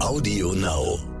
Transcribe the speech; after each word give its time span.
Audio 0.00 0.52
Now. 0.52 1.19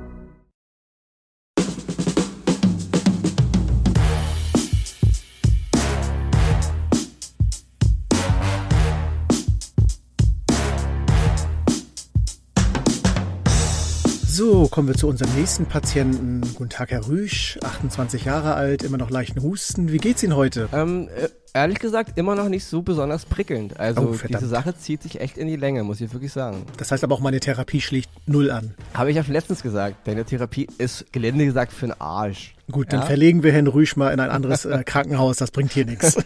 Kommen 14.70 14.88
wir 14.88 14.94
zu 14.94 15.08
unserem 15.08 15.34
nächsten 15.34 15.66
Patienten. 15.66 16.40
Guten 16.54 16.70
Tag, 16.70 16.90
Herr 16.90 17.06
Rüsch, 17.08 17.58
28 17.62 18.24
Jahre 18.24 18.54
alt, 18.54 18.82
immer 18.82 18.98
noch 18.98 19.10
leichten 19.10 19.42
Husten. 19.42 19.90
Wie 19.92 19.98
geht's 19.98 20.22
Ihnen 20.22 20.36
heute? 20.36 20.68
Ähm, 20.72 21.08
äh, 21.16 21.28
ehrlich 21.54 21.78
gesagt, 21.80 22.16
immer 22.18 22.34
noch 22.36 22.48
nicht 22.48 22.64
so 22.64 22.82
besonders 22.82 23.24
prickelnd. 23.24 23.78
Also 23.80 24.02
Oh, 24.02 24.16
diese 24.28 24.46
Sache 24.46 24.76
zieht 24.76 25.02
sich 25.02 25.20
echt 25.20 25.36
in 25.38 25.48
die 25.48 25.56
Länge, 25.56 25.82
muss 25.82 26.00
ich 26.00 26.12
wirklich 26.12 26.32
sagen. 26.32 26.64
Das 26.76 26.92
heißt 26.92 27.02
aber 27.02 27.14
auch, 27.14 27.20
meine 27.20 27.40
Therapie 27.40 27.80
schlägt 27.80 28.08
null 28.26 28.50
an. 28.50 28.74
Habe 28.94 29.10
ich 29.10 29.16
ja 29.16 29.24
letztens 29.26 29.62
gesagt, 29.62 30.06
deine 30.06 30.24
Therapie 30.24 30.68
ist 30.78 31.12
gelinde 31.12 31.44
gesagt 31.46 31.72
für 31.72 31.86
den 31.86 32.00
Arsch. 32.00 32.54
Gut, 32.70 32.92
dann 32.92 33.00
Ja? 33.00 33.06
verlegen 33.06 33.42
wir 33.42 33.52
Herrn 33.52 33.66
Rüsch 33.66 33.96
mal 33.96 34.12
in 34.12 34.20
ein 34.20 34.30
anderes 34.30 34.64
äh, 34.64 34.84
Krankenhaus, 34.84 35.36
das 35.38 35.50
bringt 35.50 35.72
hier 35.72 35.86
nichts. 35.86 36.16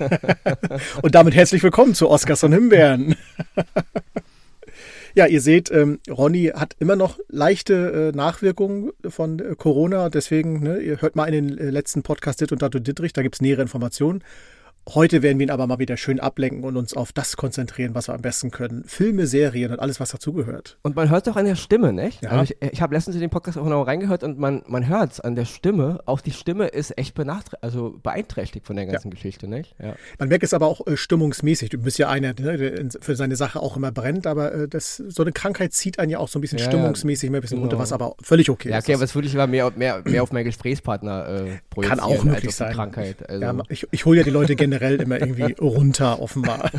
Und 1.02 1.14
damit 1.14 1.34
herzlich 1.34 1.62
willkommen 1.62 1.94
zu 1.94 2.10
Oscars 2.10 2.40
von 2.40 2.52
Himbeeren. 2.52 3.16
Ja, 5.16 5.26
ihr 5.26 5.40
seht, 5.40 5.70
ähm, 5.70 6.00
Ronny 6.10 6.50
hat 6.54 6.74
immer 6.80 6.96
noch 6.96 7.20
leichte 7.28 8.12
äh, 8.12 8.16
Nachwirkungen 8.16 8.90
von 9.08 9.38
äh, 9.38 9.54
Corona. 9.56 10.08
Deswegen, 10.08 10.60
ne, 10.60 10.80
ihr 10.80 11.00
hört 11.02 11.14
mal 11.14 11.32
in 11.32 11.50
den 11.50 11.58
äh, 11.58 11.70
letzten 11.70 12.02
Podcast 12.02 12.40
Dit 12.40 12.50
und 12.50 12.62
Dato 12.62 12.80
Dittrich, 12.80 13.12
da 13.12 13.22
gibt's 13.22 13.40
nähere 13.40 13.62
Informationen. 13.62 14.24
Heute 14.92 15.22
werden 15.22 15.38
wir 15.38 15.46
ihn 15.46 15.50
aber 15.50 15.66
mal 15.66 15.78
wieder 15.78 15.96
schön 15.96 16.20
ablenken 16.20 16.62
und 16.64 16.76
uns 16.76 16.94
auf 16.94 17.12
das 17.12 17.36
konzentrieren, 17.38 17.94
was 17.94 18.08
wir 18.08 18.14
am 18.14 18.20
besten 18.20 18.50
können. 18.50 18.84
Filme, 18.86 19.26
Serien 19.26 19.72
und 19.72 19.80
alles, 19.80 19.98
was 19.98 20.10
dazugehört. 20.10 20.76
Und 20.82 20.94
man 20.94 21.08
hört 21.08 21.26
es 21.26 21.32
auch 21.32 21.36
an 21.36 21.46
der 21.46 21.56
Stimme, 21.56 21.92
nicht? 21.92 22.22
Ja. 22.22 22.30
Also 22.30 22.54
ich 22.60 22.72
ich 22.72 22.82
habe 22.82 22.94
letztens 22.94 23.14
in 23.16 23.20
den 23.20 23.30
Podcast 23.30 23.56
auch 23.56 23.64
noch 23.64 23.86
reingehört 23.86 24.24
und 24.24 24.38
man, 24.38 24.62
man 24.66 24.86
hört 24.86 25.12
es 25.12 25.20
an 25.20 25.36
der 25.36 25.46
Stimme. 25.46 26.00
Auch 26.04 26.20
die 26.20 26.32
Stimme 26.32 26.66
ist 26.66 26.98
echt 26.98 27.14
also 27.62 27.98
beeinträchtigt 28.02 28.66
von 28.66 28.76
der 28.76 28.84
ganzen 28.86 29.10
Geschichte, 29.10 29.48
nicht? 29.48 29.74
Ja. 29.82 29.94
Man 30.18 30.28
merkt 30.28 30.44
es 30.44 30.52
aber 30.52 30.66
auch 30.66 30.86
äh, 30.86 30.96
stimmungsmäßig. 30.96 31.70
Du 31.70 31.78
bist 31.78 31.98
ja 31.98 32.08
einer, 32.10 32.34
ne, 32.38 32.58
der 32.58 32.88
für 33.00 33.16
seine 33.16 33.36
Sache 33.36 33.60
auch 33.60 33.76
immer 33.76 33.90
brennt, 33.92 34.26
aber 34.26 34.52
äh, 34.52 34.68
das, 34.68 34.96
so 34.96 35.22
eine 35.22 35.32
Krankheit 35.32 35.72
zieht 35.72 35.98
einen 35.98 36.10
ja 36.10 36.18
auch 36.18 36.28
so 36.28 36.38
ein 36.38 36.42
bisschen 36.42 36.58
Ja, 36.58 36.64
ja, 36.66 36.70
stimmungsmäßig 36.70 37.28
immer 37.28 37.38
ein 37.38 37.42
bisschen 37.42 37.58
runter, 37.58 37.76
genau. 37.76 37.82
was 37.82 37.92
aber 37.92 38.16
völlig 38.20 38.50
okay 38.50 38.68
Ja, 38.70 38.78
ist. 38.78 38.84
okay, 38.84 38.92
Das 38.92 38.98
aber 39.00 39.06
das 39.06 39.14
würde 39.14 39.28
ich 39.28 39.34
aber 39.34 39.46
mehr, 39.46 39.72
mehr, 39.76 40.02
mehr 40.04 40.22
auf 40.22 40.32
meinen 40.32 40.44
Gesprächspartner 40.44 41.26
äh, 41.28 41.58
projizieren, 41.70 42.00
kann 42.00 42.00
auch 42.00 42.24
möglich 42.24 42.42
die 42.48 42.50
sein. 42.50 42.74
Krankheit. 42.74 43.28
Also, 43.28 43.42
ja, 43.42 43.54
ich 43.70 43.86
ich 43.90 44.04
hole 44.04 44.18
ja 44.18 44.24
die 44.24 44.30
Leute 44.30 44.56
generell 44.56 44.73
immer 44.82 45.20
irgendwie 45.20 45.54
runter, 45.60 46.20
offenbar. 46.20 46.70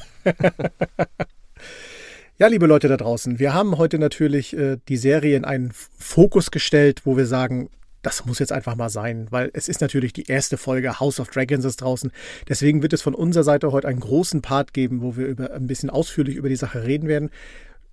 Ja, 2.37 2.47
liebe 2.47 2.65
Leute 2.65 2.89
da 2.89 2.97
draußen, 2.97 3.39
wir 3.39 3.53
haben 3.53 3.77
heute 3.77 3.97
natürlich 3.97 4.57
äh, 4.57 4.77
die 4.89 4.97
Serie 4.97 5.37
in 5.37 5.45
einen 5.45 5.71
Fokus 5.71 6.51
gestellt, 6.51 7.03
wo 7.05 7.15
wir 7.15 7.27
sagen, 7.27 7.69
das 8.01 8.25
muss 8.25 8.39
jetzt 8.39 8.51
einfach 8.51 8.75
mal 8.75 8.89
sein, 8.89 9.27
weil 9.29 9.49
es 9.53 9.69
ist 9.69 9.79
natürlich 9.79 10.11
die 10.11 10.27
erste 10.27 10.57
Folge 10.57 10.99
House 10.99 11.21
of 11.21 11.29
Dragons 11.29 11.63
ist 11.63 11.77
draußen. 11.77 12.11
Deswegen 12.49 12.83
wird 12.83 12.91
es 12.91 13.01
von 13.01 13.15
unserer 13.15 13.45
Seite 13.45 13.71
heute 13.71 13.87
einen 13.87 14.01
großen 14.01 14.41
Part 14.41 14.73
geben, 14.73 15.01
wo 15.01 15.15
wir 15.15 15.27
über, 15.27 15.53
ein 15.53 15.67
bisschen 15.67 15.89
ausführlich 15.89 16.35
über 16.35 16.49
die 16.49 16.57
Sache 16.57 16.83
reden 16.83 17.07
werden. 17.07 17.29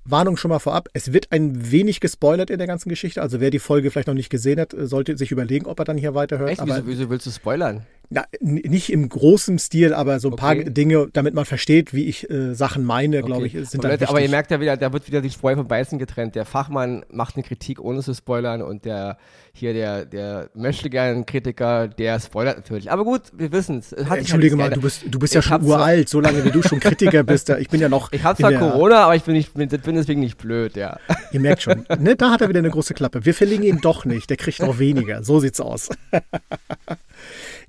Warnung 0.05 0.37
schon 0.37 0.48
mal 0.48 0.59
vorab, 0.59 0.89
es 0.92 1.12
wird 1.12 1.31
ein 1.31 1.70
wenig 1.70 2.00
gespoilert 2.00 2.50
in 2.50 2.59
der 2.59 2.66
ganzen 2.66 2.89
Geschichte. 2.89 3.22
Also 3.22 3.41
wer 3.41 3.50
die 3.50 3.61
Folge 3.61 3.92
vielleicht 3.92 4.09
noch 4.09 4.14
nicht 4.14 4.31
gesehen 4.31 4.59
hat, 4.59 4.75
sollte 4.77 5.16
sich 5.16 5.31
überlegen, 5.31 5.66
ob 5.66 5.78
er 5.78 5.84
dann 5.84 5.97
hier 5.97 6.14
weiterhört. 6.14 6.50
echt, 6.50 6.61
Aber 6.61 6.78
wieso, 6.78 6.87
wieso 6.89 7.11
willst 7.11 7.27
du 7.27 7.31
spoilern? 7.31 7.87
Na, 8.15 8.25
nicht 8.41 8.93
im 8.93 9.09
großen 9.09 9.59
Stil, 9.59 9.95
aber 9.95 10.21
so 10.21 10.29
ein 10.31 10.37
paar 10.37 10.53
Okay. 10.53 10.71
Dinge, 10.71 11.09
damit 11.13 11.33
man 11.35 11.45
versteht, 11.47 11.95
wie 11.95 12.05
ich 12.05 12.29
äh, 12.31 12.55
Sachen 12.55 12.85
meine, 12.85 13.23
glaube 13.23 13.47
ich, 13.47 13.55
Okay. 13.57 13.65
sind 13.65 13.83
dann 13.85 13.91
Leute, 13.93 14.09
aber 14.09 14.21
ihr 14.21 14.29
merkt 14.29 14.51
ja 14.51 14.61
wieder, 14.61 14.77
da 14.77 14.93
wird 14.93 15.07
wieder 15.09 15.21
die 15.23 15.31
Spreu 15.31 15.57
vom 15.57 15.69
Weißen 15.71 15.99
getrennt. 15.99 16.35
Der 16.35 16.45
Fachmann 16.45 17.05
macht 17.11 17.37
eine 17.37 17.43
Kritik, 17.43 17.81
ohne 17.81 18.01
zu 18.03 18.15
spoilern 18.15 18.61
und 18.61 18.85
der 18.85 19.17
hier 19.55 19.73
der, 19.75 20.05
der 20.07 20.51
möchte 20.55 20.89
gern 20.91 21.27
Kritiker, 21.27 21.87
der 21.89 22.19
spoilert 22.21 22.57
natürlich. 22.57 22.91
Aber 22.91 23.05
gut, 23.05 23.23
wir 23.35 23.53
wissen 23.53 23.78
es. 23.78 23.93
Entschuldige 23.93 24.56
mal, 24.56 24.71
du 24.71 24.81
bist, 24.81 25.05
du 25.11 25.19
bist 25.19 25.34
ja 25.34 25.43
schon 25.43 25.62
uralt, 25.62 26.09
so 26.09 26.21
lange 26.21 26.45
wie 26.45 26.51
du 26.51 26.62
schon 26.62 26.81
Kritiker 26.81 27.22
bist. 27.22 27.49
da- 27.49 27.59
Ich 27.59 27.69
bin 27.69 27.81
ja 27.81 27.89
noch. 27.89 28.12
Ich 28.12 28.25
habe 28.25 28.39
zwar 28.39 28.53
Corona, 28.53 29.05
aber 29.05 29.17
ich 29.17 29.22
bin, 29.25 29.34
nicht, 29.34 29.53
bin, 29.55 29.69
bin 29.69 29.95
deswegen 29.95 30.21
nicht 30.21 30.39
blöd, 30.39 30.77
ja. 30.77 30.99
Ihr 31.33 31.41
merkt 31.41 31.62
schon, 31.62 31.87
ne, 31.99 32.17
da 32.17 32.31
hat 32.31 32.41
er 32.41 32.49
wieder 32.49 32.59
eine 32.61 32.71
große 32.71 32.95
Klappe. 32.95 33.25
Wir 33.25 33.34
verlegen 33.34 33.62
ihn 33.62 33.81
doch 33.81 34.05
nicht, 34.05 34.28
der 34.31 34.37
kriegt 34.39 34.61
noch 34.61 34.78
weniger. 34.78 35.22
So 35.22 35.39
sieht's 35.41 35.61
aus. 35.61 35.91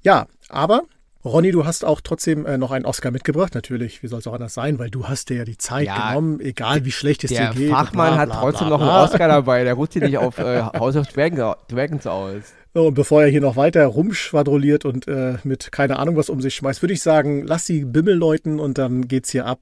Ja, 0.03 0.27
aber 0.49 0.81
Ronny, 1.25 1.51
du 1.51 1.65
hast 1.65 1.85
auch 1.85 2.01
trotzdem 2.01 2.45
äh, 2.45 2.57
noch 2.57 2.71
einen 2.71 2.83
Oscar 2.85 3.09
mitgebracht, 3.09 3.55
natürlich. 3.55 4.03
Wie 4.03 4.07
soll 4.07 4.19
es 4.19 4.27
auch 4.27 4.33
anders 4.33 4.53
sein, 4.53 4.77
weil 4.77 4.89
du 4.89 5.07
hast 5.07 5.29
dir 5.29 5.37
ja 5.37 5.45
die 5.45 5.57
Zeit 5.57 5.85
Ja, 5.87 6.09
genommen, 6.09 6.41
egal 6.41 6.83
wie 6.83 6.91
schlecht 6.91 7.23
es 7.23 7.29
Der 7.31 7.51
dir 7.51 7.59
geht. 7.59 7.69
und 7.69 7.75
Fachmann 7.77 8.15
hat 8.17 8.29
trotzdem 8.31 8.67
noch 8.67 8.81
einen. 8.81 8.89
Oscar 8.89 9.29
dabei. 9.29 9.63
Der 9.63 9.75
ruht 9.75 9.93
hier 9.93 10.03
nicht 10.03 10.17
auf 10.17 10.37
äh, 10.39 10.61
House 10.61 10.97
of 10.97 11.07
Dragons, 11.07 11.55
Dragons 11.69 12.05
aus. 12.07 12.41
So, 12.73 12.87
und 12.87 12.93
bevor 12.95 13.23
er 13.23 13.29
hier 13.29 13.39
noch 13.39 13.55
weiter 13.55 13.85
rumschwadroniert 13.85 14.83
und 14.83 15.07
äh, 15.07 15.35
mit 15.45 15.71
keine 15.71 15.97
Ahnung 15.99 16.17
was 16.17 16.29
um 16.29 16.41
sich 16.41 16.55
schmeißt, 16.55 16.81
würde 16.81 16.93
ich 16.93 17.01
sagen, 17.01 17.45
lass 17.47 17.63
die 17.65 17.85
Bimmel 17.85 18.15
läuten 18.15 18.59
und 18.59 18.77
dann 18.77 19.07
geht's 19.07 19.29
hier 19.29 19.45
ab. 19.45 19.59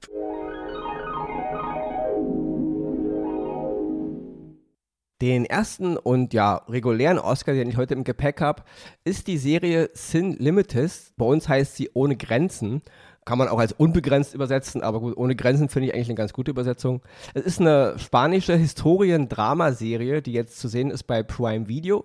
Den 5.22 5.44
ersten 5.44 5.96
und 5.96 6.34
ja 6.34 6.56
regulären 6.68 7.20
Oscar, 7.20 7.52
den 7.52 7.68
ich 7.68 7.76
heute 7.76 7.94
im 7.94 8.02
Gepäck 8.02 8.40
habe, 8.40 8.64
ist 9.04 9.28
die 9.28 9.38
Serie 9.38 9.88
Sin 9.94 10.32
Limited. 10.32 10.90
Bei 11.16 11.24
uns 11.24 11.48
heißt 11.48 11.76
sie 11.76 11.90
Ohne 11.94 12.16
Grenzen. 12.16 12.82
Kann 13.24 13.38
man 13.38 13.46
auch 13.46 13.60
als 13.60 13.72
unbegrenzt 13.72 14.34
übersetzen, 14.34 14.82
aber 14.82 14.98
gut, 14.98 15.16
ohne 15.16 15.36
Grenzen 15.36 15.68
finde 15.68 15.86
ich 15.86 15.94
eigentlich 15.94 16.08
eine 16.08 16.16
ganz 16.16 16.32
gute 16.32 16.50
Übersetzung. 16.50 17.02
Es 17.34 17.44
ist 17.44 17.60
eine 17.60 17.96
spanische 18.00 18.56
Historien-Drama-Serie, 18.56 20.22
die 20.22 20.32
jetzt 20.32 20.58
zu 20.58 20.66
sehen 20.66 20.90
ist 20.90 21.04
bei 21.04 21.22
Prime 21.22 21.68
Video. 21.68 22.04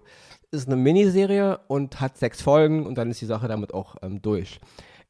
Es 0.51 0.59
ist 0.59 0.67
eine 0.67 0.75
Miniserie 0.75 1.59
und 1.65 1.99
hat 1.99 2.19
sechs 2.19 2.43
Folgen 2.43 2.85
und 2.85 2.99
dann 2.99 3.09
ist 3.09 3.19
die 3.19 3.25
Sache 3.25 3.47
damit 3.47 3.73
auch 3.73 3.95
ähm, 4.03 4.21
durch. 4.21 4.59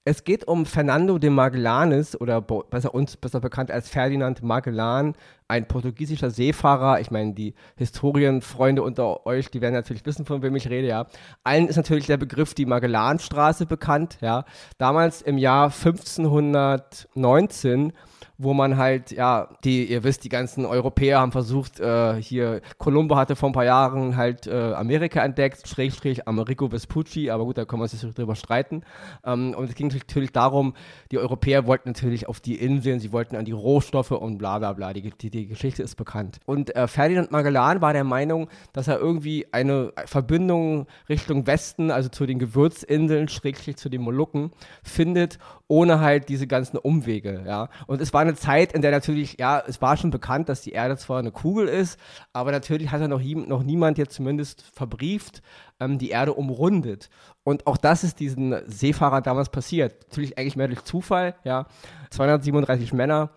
Es 0.10 0.24
geht 0.24 0.48
um 0.48 0.66
Fernando 0.66 1.18
de 1.18 1.30
Magallanes 1.30 2.22
oder 2.22 2.40
besser 2.40 2.94
uns 2.94 3.18
besser 3.18 3.42
bekannt 3.42 3.72
als 3.72 3.90
Ferdinand 3.90 4.42
Magellan, 4.42 5.16
ein 5.48 5.68
portugiesischer 5.68 6.30
Seefahrer. 6.30 7.00
Ich 7.00 7.12
meine, 7.12 7.34
die 7.34 7.54
Historienfreunde 7.78 8.84
unter 8.84 9.26
euch, 9.26 9.50
die 9.50 9.62
werden 9.62 9.74
natürlich 9.74 10.06
wissen, 10.06 10.26
von 10.26 10.42
wem 10.42 10.56
ich 10.56 10.70
rede, 10.70 10.88
ja. 10.88 11.08
Allen 11.44 11.68
ist 11.68 11.78
natürlich 11.78 12.08
der 12.08 12.18
Begriff 12.18 12.54
die 12.54 12.66
Magellanstraße 12.66 13.66
bekannt, 13.66 14.18
ja. 14.22 14.46
Damals 14.78 15.22
im 15.22 15.38
Jahr 15.38 15.66
1519 15.66 17.94
wo 18.38 18.54
man 18.54 18.78
halt, 18.78 19.12
ja, 19.12 19.50
die, 19.64 19.86
ihr 19.86 20.04
wisst, 20.04 20.24
die 20.24 20.30
ganzen 20.30 20.66
Europäer 20.66 21.20
haben 21.20 21.32
versucht, 21.32 21.80
äh, 21.80 22.22
hier, 22.22 22.62
Columbo 22.78 23.16
hatte 23.16 23.36
vor 23.36 23.50
ein 23.50 23.54
paar 23.54 23.66
Jahren 23.66 24.16
halt 24.16 24.46
äh, 24.46 24.74
Amerika 24.74 25.24
entdeckt, 25.24 25.68
Schrägstrich 25.68 26.28
Amerigo 26.28 26.70
Vespucci, 26.70 27.32
aber 27.32 27.46
gut, 27.46 27.58
da 27.58 27.66
kann 27.66 27.80
man 27.80 27.88
sich 27.88 28.00
drüber 28.14 28.36
streiten. 28.36 28.84
Ähm, 29.26 29.56
und 29.58 29.70
es 29.70 29.76
ging 29.76 29.88
natürlich 29.88 30.32
darum, 30.32 30.76
die 31.12 31.18
Europäer 31.18 31.66
wollten 31.66 31.90
natürlich 31.90 32.28
auf 32.28 32.40
die 32.40 32.56
Inseln, 32.56 33.00
sie 33.00 33.12
wollten 33.12 33.36
an 33.36 33.46
die 33.46 33.54
Rohstoffe 33.54 34.12
und 34.12 34.38
bla 34.38 34.60
bla 34.60 34.74
bla, 34.74 34.94
die, 34.94 35.10
die, 35.10 35.30
die 35.38 35.48
Geschichte 35.48 35.84
ist 35.84 35.96
bekannt. 35.96 36.40
Und 36.46 36.76
äh, 36.76 36.88
Ferdinand 36.88 37.32
Magellan 37.32 37.82
war 37.82 37.94
der 37.94 38.04
Meinung, 38.04 38.50
dass 38.74 38.88
er 38.88 39.00
irgendwie 39.00 39.48
eine 39.52 39.94
Verbindung 40.06 40.88
Richtung 41.08 41.48
Westen, 41.48 41.92
also 41.92 42.10
zu 42.10 42.26
den 42.26 42.40
Gewürzinseln, 42.40 43.30
Schrägstrich 43.30 43.78
zu 43.78 43.90
den 43.90 44.02
Molukken, 44.02 44.52
findet, 44.84 45.40
ohne 45.68 46.00
halt 46.00 46.30
diese 46.30 46.48
ganzen 46.48 46.78
Umwege, 46.78 47.44
ja. 47.46 47.70
Und 47.88 48.02
es 48.02 48.14
war 48.14 48.22
eine 48.22 48.36
Zeit, 48.36 48.74
in 48.74 48.82
der 48.82 48.92
natürlich, 48.92 49.38
ja, 49.40 49.62
es 49.66 49.82
war 49.82 49.98
schon 49.98 50.12
bekannt, 50.12 50.50
dass 50.50 50.62
die 50.62 50.72
Erde 50.72 50.98
zwar 50.98 51.20
eine 51.20 51.32
Kugel 51.32 51.68
ist, 51.68 52.00
aber 52.34 52.52
natürlich 52.52 52.92
hat 52.92 53.02
er 53.02 53.08
noch, 53.08 53.22
noch 53.22 53.64
niemand 53.64 53.98
jetzt 53.98 54.16
zumindest 54.16 54.64
verbrieft, 54.74 55.42
ähm, 55.80 55.98
die 55.98 56.10
Erde 56.10 56.34
umrundet. 56.34 57.10
Und 57.44 57.68
auch 57.68 57.78
das 57.78 58.04
ist 58.04 58.20
diesen 58.20 58.56
Seefahrern 58.68 59.24
damals 59.24 59.50
passiert. 59.50 60.08
Natürlich 60.08 60.38
eigentlich 60.38 60.56
mehr 60.56 60.68
durch 60.68 60.84
Zufall, 60.84 61.36
ja. 61.44 61.68
237 62.10 62.94
Männer 62.94 63.30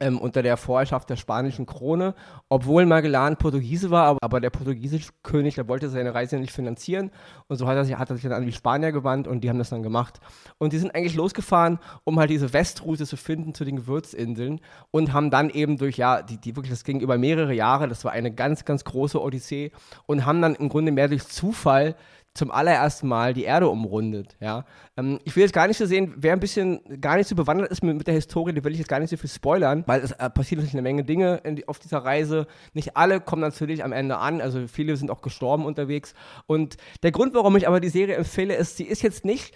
ähm, 0.00 0.18
unter 0.18 0.42
der 0.42 0.56
Vorherrschaft 0.56 1.08
der 1.10 1.16
spanischen 1.16 1.66
Krone, 1.66 2.14
obwohl 2.48 2.86
Magellan 2.86 3.36
Portugiese 3.36 3.90
war, 3.90 4.18
aber, 4.20 4.40
der 4.40 4.50
portugiesische 4.50 5.12
König, 5.22 5.54
der 5.54 5.68
wollte 5.68 5.88
seine 5.88 6.14
Reise 6.14 6.38
nicht 6.38 6.52
finanzieren 6.52 7.10
und 7.48 7.56
so 7.56 7.66
hat 7.66 7.76
er, 7.76 7.84
sich, 7.84 7.96
hat 7.96 8.10
er 8.10 8.16
sich 8.16 8.22
dann 8.24 8.32
an 8.32 8.46
die 8.46 8.52
Spanier 8.52 8.92
gewandt 8.92 9.28
und 9.28 9.42
die 9.42 9.48
haben 9.48 9.58
das 9.58 9.70
dann 9.70 9.82
gemacht. 9.82 10.20
Und 10.58 10.72
die 10.72 10.78
sind 10.78 10.94
eigentlich 10.94 11.14
losgefahren, 11.14 11.78
um 12.04 12.18
halt 12.18 12.30
diese 12.30 12.52
Westroute 12.52 13.06
zu 13.06 13.16
finden 13.16 13.54
zu 13.54 13.64
den 13.64 13.76
Gewürzinseln 13.76 14.60
und 14.90 15.12
haben 15.12 15.30
dann 15.30 15.50
eben 15.50 15.76
durch, 15.76 15.96
ja, 15.96 16.22
die, 16.22 16.38
die 16.38 16.56
wirklich, 16.56 16.72
das 16.72 16.84
ging 16.84 17.00
über 17.00 17.18
mehrere 17.18 17.52
Jahre, 17.52 17.88
das 17.88 18.04
war 18.04 18.12
eine 18.12 18.32
ganz, 18.32 18.64
ganz 18.64 18.84
große 18.84 19.20
Odyssee 19.20 19.72
und 20.06 20.24
haben 20.24 20.40
dann 20.40 20.54
im 20.54 20.68
Grunde 20.68 20.92
mehr 20.92 21.08
durch 21.08 21.26
Zufall 21.26 21.94
zum 22.34 22.50
allerersten 22.50 23.08
Mal 23.08 23.34
die 23.34 23.44
Erde 23.44 23.68
umrundet. 23.68 24.36
Ja? 24.40 24.64
Ähm, 24.96 25.18
ich 25.24 25.34
will 25.34 25.42
jetzt 25.42 25.52
gar 25.52 25.66
nicht 25.66 25.78
so 25.78 25.86
sehen, 25.86 26.14
wer 26.16 26.32
ein 26.32 26.40
bisschen 26.40 27.00
gar 27.00 27.16
nicht 27.16 27.28
so 27.28 27.34
bewandert 27.34 27.70
ist 27.70 27.82
mit, 27.82 27.96
mit 27.96 28.06
der 28.06 28.14
Historie, 28.14 28.52
den 28.52 28.64
will 28.64 28.72
ich 28.72 28.78
jetzt 28.78 28.88
gar 28.88 29.00
nicht 29.00 29.10
so 29.10 29.16
viel 29.16 29.30
spoilern, 29.30 29.82
weil 29.86 30.00
es 30.00 30.12
äh, 30.12 30.30
passiert 30.30 30.60
natürlich 30.60 30.74
eine 30.74 30.82
Menge 30.82 31.04
Dinge 31.04 31.40
in 31.44 31.62
auf 31.66 31.78
dieser 31.78 31.98
Reise. 31.98 32.46
Nicht 32.72 32.96
alle 32.96 33.20
kommen 33.20 33.42
natürlich 33.42 33.82
am 33.82 33.92
Ende 33.92 34.18
an, 34.18 34.40
also 34.40 34.68
viele 34.68 34.96
sind 34.96 35.10
auch 35.10 35.22
gestorben 35.22 35.64
unterwegs. 35.64 36.14
Und 36.46 36.76
der 37.02 37.10
Grund, 37.10 37.34
warum 37.34 37.56
ich 37.56 37.66
aber 37.66 37.80
die 37.80 37.88
Serie 37.88 38.14
empfehle, 38.14 38.54
ist, 38.54 38.76
sie 38.76 38.84
ist 38.84 39.02
jetzt 39.02 39.24
nicht 39.24 39.54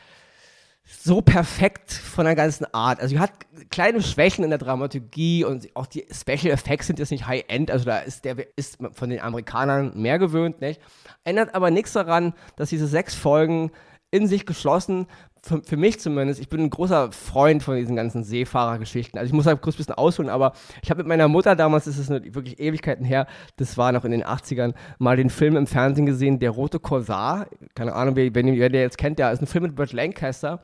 so 0.86 1.22
perfekt 1.22 1.92
von 1.92 2.26
der 2.26 2.34
ganzen 2.34 2.66
Art. 2.74 3.00
Also, 3.00 3.14
sie 3.14 3.18
hat 3.18 3.32
kleine 3.70 4.02
Schwächen 4.02 4.44
in 4.44 4.50
der 4.50 4.58
Dramaturgie 4.58 5.44
und 5.44 5.74
auch 5.74 5.86
die 5.86 6.06
Special 6.12 6.52
Effects 6.52 6.86
sind 6.86 6.98
jetzt 6.98 7.10
nicht 7.10 7.26
High-End. 7.26 7.70
Also, 7.70 7.86
da 7.86 7.98
ist 7.98 8.24
der 8.24 8.36
ist 8.56 8.78
von 8.92 9.10
den 9.10 9.20
Amerikanern 9.20 9.92
mehr 9.94 10.18
gewöhnt, 10.18 10.60
nicht? 10.60 10.80
Ändert 11.24 11.54
aber 11.54 11.70
nichts 11.70 11.92
daran, 11.92 12.34
dass 12.56 12.68
diese 12.68 12.86
sechs 12.86 13.14
Folgen 13.14 13.70
in 14.10 14.28
sich 14.28 14.46
geschlossen 14.46 15.06
für, 15.44 15.62
für, 15.62 15.76
mich 15.76 16.00
zumindest, 16.00 16.40
ich 16.40 16.48
bin 16.48 16.60
ein 16.60 16.70
großer 16.70 17.12
Freund 17.12 17.62
von 17.62 17.76
diesen 17.76 17.96
ganzen 17.96 18.24
Seefahrergeschichten. 18.24 19.18
Also 19.18 19.28
ich 19.28 19.34
muss 19.34 19.46
halt 19.46 19.60
kurz 19.60 19.76
ein 19.76 19.78
bisschen 19.78 19.94
ausholen, 19.94 20.30
aber 20.30 20.54
ich 20.82 20.90
habe 20.90 20.98
mit 20.98 21.06
meiner 21.06 21.28
Mutter 21.28 21.54
damals, 21.54 21.84
das 21.84 21.98
ist 21.98 22.08
wirklich 22.10 22.58
Ewigkeiten 22.58 23.04
her, 23.04 23.26
das 23.56 23.76
war 23.76 23.92
noch 23.92 24.04
in 24.04 24.10
den 24.10 24.24
80ern, 24.24 24.72
mal 24.98 25.16
den 25.16 25.28
Film 25.28 25.56
im 25.56 25.66
Fernsehen 25.66 26.06
gesehen, 26.06 26.38
Der 26.38 26.50
Rote 26.50 26.80
Korsar. 26.80 27.46
Keine 27.74 27.92
Ahnung, 27.92 28.16
wer, 28.16 28.34
wenn 28.34 28.48
ihr 28.48 28.68
jetzt 28.70 28.96
kennt, 28.96 29.18
der 29.18 29.32
ist 29.32 29.42
ein 29.42 29.46
Film 29.46 29.64
mit 29.64 29.76
Burt 29.76 29.92
Lancaster 29.92 30.60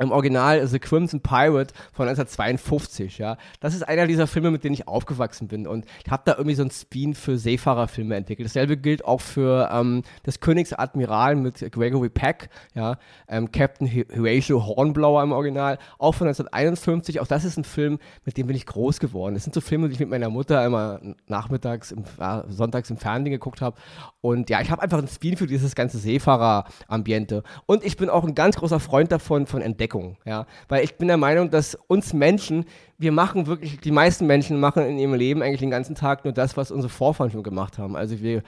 im 0.00 0.12
Original 0.12 0.66
The 0.66 0.78
Crimson 0.78 1.20
Pirate 1.20 1.74
von 1.92 2.08
1952, 2.08 3.18
ja. 3.18 3.36
Das 3.60 3.74
ist 3.74 3.82
einer 3.86 4.06
dieser 4.06 4.26
Filme, 4.26 4.50
mit 4.50 4.64
denen 4.64 4.74
ich 4.74 4.88
aufgewachsen 4.88 5.46
bin 5.46 5.66
und 5.66 5.84
ich 6.04 6.10
habe 6.10 6.22
da 6.24 6.32
irgendwie 6.32 6.54
so 6.54 6.62
ein 6.62 6.70
Spin 6.70 7.14
für 7.14 7.36
Seefahrerfilme 7.38 8.16
entwickelt. 8.16 8.48
Dasselbe 8.48 8.78
gilt 8.78 9.04
auch 9.04 9.20
für 9.20 9.68
ähm, 9.70 10.02
das 10.22 10.40
Königsadmiral 10.40 11.36
mit 11.36 11.70
Gregory 11.70 12.08
Peck, 12.08 12.48
ja, 12.74 12.96
ähm, 13.28 13.52
Captain 13.52 13.86
Horatio 13.88 14.64
Hornblower 14.64 15.22
im 15.22 15.32
Original, 15.32 15.78
auch 15.98 16.14
von 16.14 16.26
1951. 16.26 17.20
Auch 17.20 17.26
das 17.26 17.44
ist 17.44 17.58
ein 17.58 17.64
Film, 17.64 17.98
mit 18.24 18.38
dem 18.38 18.46
bin 18.46 18.56
ich 18.56 18.64
groß 18.64 19.00
geworden. 19.00 19.34
Das 19.34 19.44
sind 19.44 19.54
so 19.54 19.60
Filme, 19.60 19.88
die 19.88 19.94
ich 19.94 20.00
mit 20.00 20.08
meiner 20.08 20.30
Mutter 20.30 20.64
immer 20.64 21.00
nachmittags, 21.26 21.92
im, 21.92 22.04
äh, 22.18 22.42
sonntags 22.48 22.88
im 22.88 22.96
Fernsehen 22.96 23.32
geguckt 23.32 23.60
habe 23.60 23.76
und 24.22 24.48
ja, 24.48 24.62
ich 24.62 24.70
habe 24.70 24.82
einfach 24.82 24.98
ein 24.98 25.08
Spin 25.08 25.36
für 25.36 25.46
dieses 25.46 25.74
ganze 25.74 25.98
Seefahrer-Ambiente 25.98 27.42
und 27.66 27.84
ich 27.84 27.98
bin 27.98 28.08
auch 28.08 28.24
ein 28.24 28.34
ganz 28.34 28.56
großer 28.56 28.80
Freund 28.80 29.12
davon, 29.12 29.46
von 29.46 29.60
Entdeckung 29.60 29.89
Entdeckung, 29.90 30.16
ja. 30.24 30.46
Weil 30.68 30.84
ich 30.84 30.96
bin 30.96 31.08
der 31.08 31.16
Meinung, 31.16 31.50
dass 31.50 31.76
uns 31.86 32.12
Menschen, 32.12 32.64
wir 32.98 33.12
machen 33.12 33.46
wirklich, 33.46 33.80
die 33.80 33.90
meisten 33.90 34.26
Menschen 34.26 34.60
machen 34.60 34.84
in 34.84 34.98
ihrem 34.98 35.14
Leben 35.14 35.42
eigentlich 35.42 35.60
den 35.60 35.70
ganzen 35.70 35.94
Tag 35.94 36.24
nur 36.24 36.32
das, 36.32 36.56
was 36.56 36.70
unsere 36.70 36.90
Vorfahren 36.90 37.30
schon 37.30 37.42
gemacht 37.42 37.78
haben. 37.78 37.96
Also 37.96 38.20
wir 38.20 38.42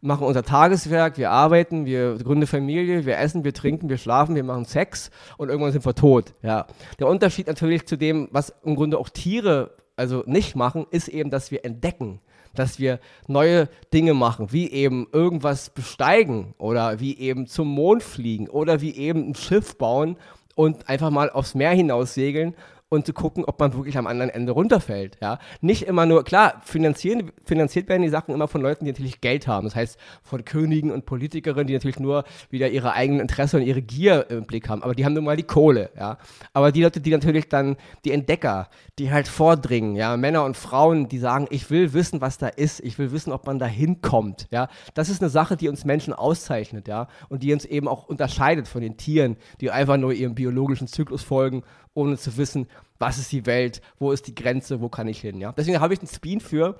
machen 0.00 0.26
unser 0.26 0.42
Tageswerk, 0.42 1.18
wir 1.18 1.30
arbeiten, 1.30 1.84
wir 1.86 2.16
gründen 2.18 2.46
Familie, 2.46 3.04
wir 3.06 3.18
essen, 3.18 3.44
wir 3.44 3.54
trinken, 3.54 3.88
wir 3.88 3.98
schlafen, 3.98 4.34
wir 4.34 4.44
machen 4.44 4.64
Sex 4.64 5.10
und 5.36 5.48
irgendwann 5.48 5.72
sind 5.72 5.84
wir 5.84 5.94
tot, 5.94 6.34
ja. 6.42 6.66
Der 6.98 7.06
Unterschied 7.06 7.46
natürlich 7.46 7.86
zu 7.86 7.96
dem, 7.96 8.28
was 8.32 8.52
im 8.64 8.76
Grunde 8.76 8.98
auch 8.98 9.08
Tiere 9.08 9.70
also 9.96 10.22
nicht 10.26 10.54
machen, 10.54 10.86
ist 10.90 11.08
eben, 11.08 11.30
dass 11.30 11.50
wir 11.50 11.64
entdecken 11.64 12.20
dass 12.54 12.78
wir 12.78 12.98
neue 13.26 13.68
Dinge 13.92 14.14
machen, 14.14 14.52
wie 14.52 14.70
eben 14.70 15.06
irgendwas 15.12 15.70
besteigen 15.70 16.54
oder 16.58 17.00
wie 17.00 17.16
eben 17.18 17.46
zum 17.46 17.68
Mond 17.68 18.02
fliegen 18.02 18.48
oder 18.48 18.80
wie 18.80 18.96
eben 18.96 19.30
ein 19.30 19.34
Schiff 19.34 19.76
bauen 19.76 20.16
und 20.58 20.88
einfach 20.88 21.10
mal 21.10 21.30
aufs 21.30 21.54
Meer 21.54 21.70
hinaus 21.70 22.14
segeln 22.14 22.52
und 22.90 23.04
zu 23.04 23.12
gucken, 23.12 23.44
ob 23.44 23.60
man 23.60 23.74
wirklich 23.74 23.98
am 23.98 24.06
anderen 24.06 24.30
Ende 24.30 24.52
runterfällt. 24.52 25.18
Ja? 25.20 25.38
Nicht 25.60 25.82
immer 25.82 26.06
nur, 26.06 26.24
klar, 26.24 26.62
finanzieren, 26.64 27.32
finanziert 27.44 27.88
werden 27.88 28.02
die 28.02 28.08
Sachen 28.08 28.34
immer 28.34 28.48
von 28.48 28.62
Leuten, 28.62 28.84
die 28.84 28.92
natürlich 28.92 29.20
Geld 29.20 29.46
haben. 29.46 29.66
Das 29.66 29.76
heißt, 29.76 29.98
von 30.22 30.44
Königen 30.44 30.90
und 30.90 31.04
Politikerinnen, 31.04 31.66
die 31.66 31.74
natürlich 31.74 32.00
nur 32.00 32.24
wieder 32.50 32.70
ihre 32.70 32.92
eigenen 32.94 33.20
Interesse 33.20 33.58
und 33.58 33.62
ihre 33.64 33.82
Gier 33.82 34.30
im 34.30 34.46
Blick 34.46 34.68
haben. 34.68 34.82
Aber 34.82 34.94
die 34.94 35.04
haben 35.04 35.12
nun 35.12 35.24
mal 35.24 35.36
die 35.36 35.42
Kohle. 35.42 35.90
Ja? 35.96 36.18
Aber 36.54 36.72
die 36.72 36.82
Leute, 36.82 37.00
die 37.00 37.10
natürlich 37.10 37.48
dann, 37.48 37.76
die 38.04 38.12
Entdecker, 38.12 38.68
die 38.98 39.12
halt 39.12 39.28
vordringen, 39.28 39.94
ja, 39.94 40.16
Männer 40.16 40.44
und 40.44 40.56
Frauen, 40.56 41.08
die 41.08 41.18
sagen, 41.18 41.46
ich 41.50 41.70
will 41.70 41.92
wissen, 41.92 42.20
was 42.20 42.38
da 42.38 42.48
ist, 42.48 42.80
ich 42.80 42.98
will 42.98 43.12
wissen, 43.12 43.32
ob 43.32 43.46
man 43.46 43.58
da 43.58 43.66
hinkommt. 43.66 44.48
Ja? 44.50 44.68
Das 44.94 45.10
ist 45.10 45.20
eine 45.20 45.30
Sache, 45.30 45.56
die 45.56 45.68
uns 45.68 45.84
Menschen 45.84 46.14
auszeichnet, 46.14 46.88
ja, 46.88 47.08
und 47.28 47.42
die 47.42 47.52
uns 47.52 47.64
eben 47.64 47.86
auch 47.86 48.04
unterscheidet 48.04 48.66
von 48.66 48.80
den 48.80 48.96
Tieren, 48.96 49.36
die 49.60 49.70
einfach 49.70 49.98
nur 49.98 50.12
ihrem 50.12 50.34
biologischen 50.34 50.88
Zyklus 50.88 51.22
folgen 51.22 51.62
ohne 51.98 52.16
zu 52.16 52.36
wissen, 52.36 52.68
was 52.98 53.18
ist 53.18 53.32
die 53.32 53.44
Welt, 53.46 53.82
wo 53.98 54.12
ist 54.12 54.26
die 54.26 54.34
Grenze, 54.34 54.80
wo 54.80 54.88
kann 54.88 55.08
ich 55.08 55.20
hin. 55.20 55.40
Ja? 55.40 55.52
Deswegen 55.52 55.80
habe 55.80 55.94
ich 55.94 56.00
einen 56.00 56.08
Spin 56.08 56.40
für. 56.40 56.76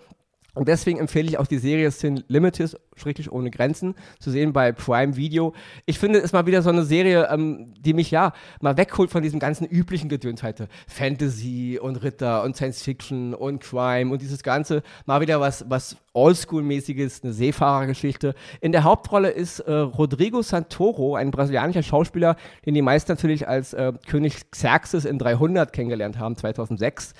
Und 0.55 0.67
deswegen 0.67 0.99
empfehle 0.99 1.29
ich 1.29 1.39
auch 1.39 1.47
die 1.47 1.59
Serie 1.59 1.91
Sin 1.91 2.25
Limited, 2.27 2.81
schrecklich 2.97 3.31
ohne 3.31 3.51
Grenzen, 3.51 3.95
zu 4.19 4.31
sehen 4.31 4.53
bei 4.53 4.73
Prime 4.73 5.15
Video. 5.15 5.55
Ich 5.87 5.99
finde, 5.99 6.19
es 6.19 6.27
ist 6.27 6.33
mal 6.33 6.47
wieder 6.47 6.63
so 6.63 6.71
eine 6.71 6.85
Serie, 6.85 7.29
ähm, 7.31 7.75
die 7.79 7.93
mich 7.93 8.11
ja 8.11 8.33
mal 8.61 8.77
wegholt 8.77 9.11
von 9.11 9.23
diesem 9.23 9.39
ganzen 9.39 9.67
üblichen 9.67 10.09
Gedöns 10.09 10.43
heute. 10.43 10.69
Fantasy 10.89 11.79
und 11.81 12.03
Ritter 12.03 12.43
und 12.43 12.57
Science 12.57 12.83
Fiction 12.83 13.35
und 13.35 13.63
Crime 13.63 14.11
und 14.11 14.23
dieses 14.23 14.43
Ganze. 14.43 14.83
Mal 15.07 15.21
wieder 15.21 15.39
was, 15.39 15.65
was 15.69 15.97
Oldschool-mäßiges, 16.15 17.23
eine 17.23 17.33
Seefahrergeschichte. 17.35 18.35
In 18.61 18.73
der 18.73 18.85
Hauptrolle 18.85 19.31
ist 19.31 19.61
äh, 19.61 19.73
Rodrigo 19.73 20.43
Santoro, 20.43 21.15
ein 21.15 21.31
brasilianischer 21.31 21.83
Schauspieler, 21.83 22.37
den 22.67 22.75
die 22.75 22.83
meisten 22.83 23.13
natürlich 23.13 23.47
als 23.47 23.75
äh, 23.75 23.93
König 24.09 24.51
Xerxes 24.51 25.05
in 25.05 25.19
300 25.19 25.73
kennengelernt 25.73 26.19
haben, 26.19 26.37
2006 26.37 27.15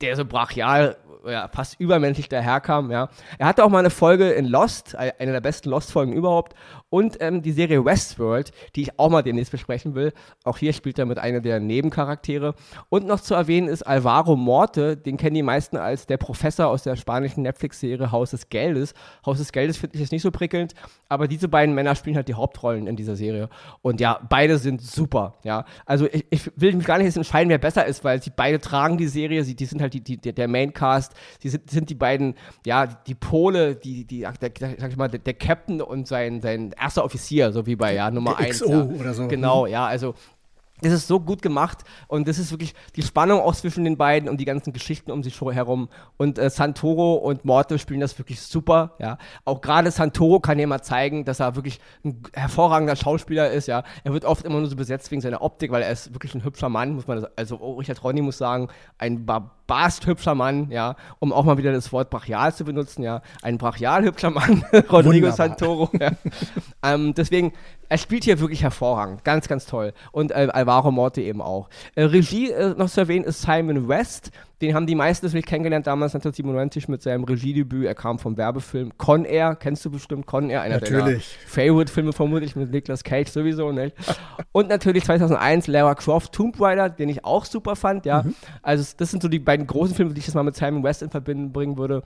der 0.00 0.16
so 0.16 0.24
brachial 0.24 0.96
ja, 1.26 1.48
fast 1.48 1.80
übermenschlich 1.80 2.28
daherkam. 2.28 2.90
Ja. 2.90 3.08
Er 3.38 3.46
hatte 3.46 3.64
auch 3.64 3.70
mal 3.70 3.78
eine 3.78 3.90
Folge 3.90 4.30
in 4.30 4.46
Lost, 4.46 4.94
eine 4.96 5.32
der 5.32 5.40
besten 5.40 5.70
Lost-Folgen 5.70 6.12
überhaupt. 6.12 6.54
Und 6.94 7.16
ähm, 7.18 7.42
die 7.42 7.50
Serie 7.50 7.84
Westworld, 7.84 8.52
die 8.76 8.82
ich 8.82 9.00
auch 9.00 9.10
mal 9.10 9.22
demnächst 9.22 9.50
besprechen 9.50 9.96
will. 9.96 10.12
Auch 10.44 10.58
hier 10.58 10.72
spielt 10.72 10.96
er 10.96 11.06
mit 11.06 11.18
einer 11.18 11.40
der 11.40 11.58
Nebencharaktere. 11.58 12.54
Und 12.88 13.04
noch 13.04 13.18
zu 13.18 13.34
erwähnen 13.34 13.66
ist 13.66 13.82
Alvaro 13.82 14.36
Morte, 14.36 14.96
den 14.96 15.16
kennen 15.16 15.34
die 15.34 15.42
meisten 15.42 15.76
als 15.76 16.06
der 16.06 16.18
Professor 16.18 16.68
aus 16.68 16.84
der 16.84 16.94
spanischen 16.94 17.42
Netflix-Serie 17.42 18.12
Haus 18.12 18.30
des 18.30 18.48
Geldes. 18.48 18.94
Haus 19.26 19.38
des 19.38 19.50
Geldes 19.50 19.76
finde 19.76 19.96
ich 19.96 20.02
jetzt 20.02 20.12
nicht 20.12 20.22
so 20.22 20.30
prickelnd, 20.30 20.74
aber 21.08 21.26
diese 21.26 21.48
beiden 21.48 21.74
Männer 21.74 21.96
spielen 21.96 22.14
halt 22.14 22.28
die 22.28 22.34
Hauptrollen 22.34 22.86
in 22.86 22.94
dieser 22.94 23.16
Serie. 23.16 23.48
Und 23.82 24.00
ja, 24.00 24.20
beide 24.28 24.58
sind 24.58 24.80
super. 24.80 25.34
Ja. 25.42 25.64
Also 25.86 26.06
ich, 26.12 26.24
ich 26.30 26.52
will 26.54 26.76
mich 26.76 26.86
gar 26.86 26.98
nicht 26.98 27.06
jetzt 27.06 27.16
entscheiden, 27.16 27.48
wer 27.48 27.58
besser 27.58 27.86
ist, 27.86 28.04
weil 28.04 28.22
sie 28.22 28.30
beide 28.30 28.60
tragen 28.60 28.98
die 28.98 29.08
Serie, 29.08 29.42
sie, 29.42 29.56
die 29.56 29.66
sind 29.66 29.82
halt 29.82 29.94
die, 29.94 30.00
die, 30.00 30.16
der 30.16 30.46
Maincast 30.46 31.12
Sie 31.40 31.48
sind, 31.48 31.68
sind 31.68 31.90
die 31.90 31.96
beiden, 31.96 32.36
ja, 32.64 32.86
die 32.86 33.16
Pole, 33.16 33.74
die, 33.74 34.04
die, 34.04 34.20
der, 34.20 34.52
sag 34.78 34.90
ich 34.90 34.96
mal, 34.96 35.08
der, 35.08 35.18
der 35.18 35.34
Captain 35.34 35.82
und 35.82 36.06
sein, 36.06 36.40
sein 36.40 36.72
erster 36.84 37.04
Offizier, 37.04 37.52
so 37.52 37.66
wie 37.66 37.76
bei 37.76 37.94
ja, 37.94 38.10
Nummer 38.10 38.38
1. 38.38 38.60
Ja. 38.60 38.82
oder 38.82 39.14
so. 39.14 39.26
Genau, 39.26 39.66
ja, 39.66 39.86
also 39.86 40.14
das 40.80 40.92
ist 40.92 41.06
so 41.06 41.20
gut 41.20 41.40
gemacht 41.40 41.78
und 42.08 42.26
das 42.26 42.38
ist 42.38 42.50
wirklich 42.50 42.74
die 42.96 43.02
Spannung 43.02 43.40
auch 43.40 43.54
zwischen 43.54 43.84
den 43.84 43.96
beiden 43.96 44.28
und 44.28 44.38
die 44.38 44.44
ganzen 44.44 44.72
Geschichten 44.72 45.12
um 45.12 45.22
sich 45.22 45.40
herum. 45.40 45.88
Und 46.16 46.38
äh, 46.38 46.50
Santoro 46.50 47.14
und 47.14 47.44
Morte 47.44 47.78
spielen 47.78 48.00
das 48.00 48.18
wirklich 48.18 48.40
super, 48.40 48.94
ja. 48.98 49.18
Auch 49.44 49.60
gerade 49.60 49.90
Santoro 49.90 50.40
kann 50.40 50.58
ja 50.58 50.66
mal 50.66 50.82
zeigen, 50.82 51.24
dass 51.24 51.40
er 51.40 51.54
wirklich 51.54 51.80
ein 52.04 52.22
hervorragender 52.32 52.96
Schauspieler 52.96 53.50
ist, 53.50 53.68
ja. 53.68 53.84
Er 54.02 54.12
wird 54.12 54.24
oft 54.24 54.44
immer 54.44 54.58
nur 54.58 54.68
so 54.68 54.74
besetzt 54.74 55.10
wegen 55.12 55.20
seiner 55.20 55.42
Optik, 55.42 55.70
weil 55.70 55.82
er 55.82 55.92
ist 55.92 56.12
wirklich 56.12 56.34
ein 56.34 56.44
hübscher 56.44 56.68
Mann, 56.68 56.94
muss 56.94 57.06
man 57.06 57.22
das, 57.22 57.30
also 57.36 57.58
oh, 57.60 57.74
Richard 57.74 58.02
Ronny 58.02 58.20
muss 58.20 58.38
sagen, 58.38 58.68
ein 58.98 59.24
barbarst 59.24 60.06
hübscher 60.06 60.34
Mann, 60.34 60.70
ja, 60.70 60.96
um 61.20 61.32
auch 61.32 61.44
mal 61.44 61.56
wieder 61.56 61.72
das 61.72 61.92
Wort 61.92 62.10
brachial 62.10 62.52
zu 62.52 62.64
benutzen, 62.64 63.02
ja. 63.04 63.22
Ein 63.42 63.58
brachial 63.58 64.02
hübscher 64.02 64.30
Mann, 64.30 64.64
Rodrigo 64.90 65.28
Wunderbar. 65.28 65.32
Santoro, 65.32 65.90
ja. 66.00 66.10
ähm, 66.82 67.14
deswegen, 67.14 67.52
er 67.94 67.98
spielt 67.98 68.24
hier 68.24 68.40
wirklich 68.40 68.60
hervorragend, 68.64 69.22
ganz, 69.22 69.46
ganz 69.46 69.66
toll. 69.66 69.92
Und 70.10 70.32
äh, 70.32 70.48
Alvaro 70.52 70.90
Morte 70.90 71.22
eben 71.22 71.40
auch. 71.40 71.68
Äh, 71.94 72.02
Regie 72.02 72.50
äh, 72.50 72.74
noch 72.74 72.90
zu 72.90 73.02
erwähnen 73.02 73.24
ist 73.24 73.42
Simon 73.42 73.86
West. 73.86 74.32
Den 74.60 74.74
haben 74.74 74.88
die 74.88 74.96
meisten 74.96 75.26
natürlich 75.26 75.46
kennengelernt 75.46 75.86
damals 75.86 76.12
1997 76.12 76.88
mit 76.88 77.02
seinem 77.02 77.22
Regiedebüt. 77.22 77.86
Er 77.86 77.94
kam 77.94 78.18
vom 78.18 78.36
Werbefilm 78.36 78.98
Con 78.98 79.24
Air. 79.24 79.54
Kennst 79.54 79.84
du 79.84 79.92
bestimmt 79.92 80.26
Con 80.26 80.50
Air? 80.50 80.62
Einer 80.62 80.80
natürlich. 80.80 81.04
deiner 81.04 81.20
Favorite-Filme 81.46 82.12
vermutlich 82.12 82.56
mit 82.56 82.72
Nicolas 82.72 83.04
Cage 83.04 83.30
sowieso. 83.30 83.70
Ne? 83.70 83.92
Und 84.50 84.70
natürlich 84.70 85.04
2001 85.04 85.68
Lara 85.68 85.94
Croft 85.94 86.32
Tomb 86.32 86.60
Raider, 86.60 86.90
den 86.90 87.08
ich 87.08 87.24
auch 87.24 87.44
super 87.44 87.76
fand. 87.76 88.06
Ja, 88.06 88.24
mhm. 88.24 88.34
also 88.60 88.92
das 88.96 89.12
sind 89.12 89.22
so 89.22 89.28
die 89.28 89.38
beiden 89.38 89.68
großen 89.68 89.94
Filme, 89.94 90.14
die 90.14 90.18
ich 90.18 90.26
jetzt 90.26 90.34
mal 90.34 90.42
mit 90.42 90.56
Simon 90.56 90.82
West 90.82 91.02
in 91.02 91.10
Verbindung 91.10 91.52
bringen 91.52 91.78
würde. 91.78 92.02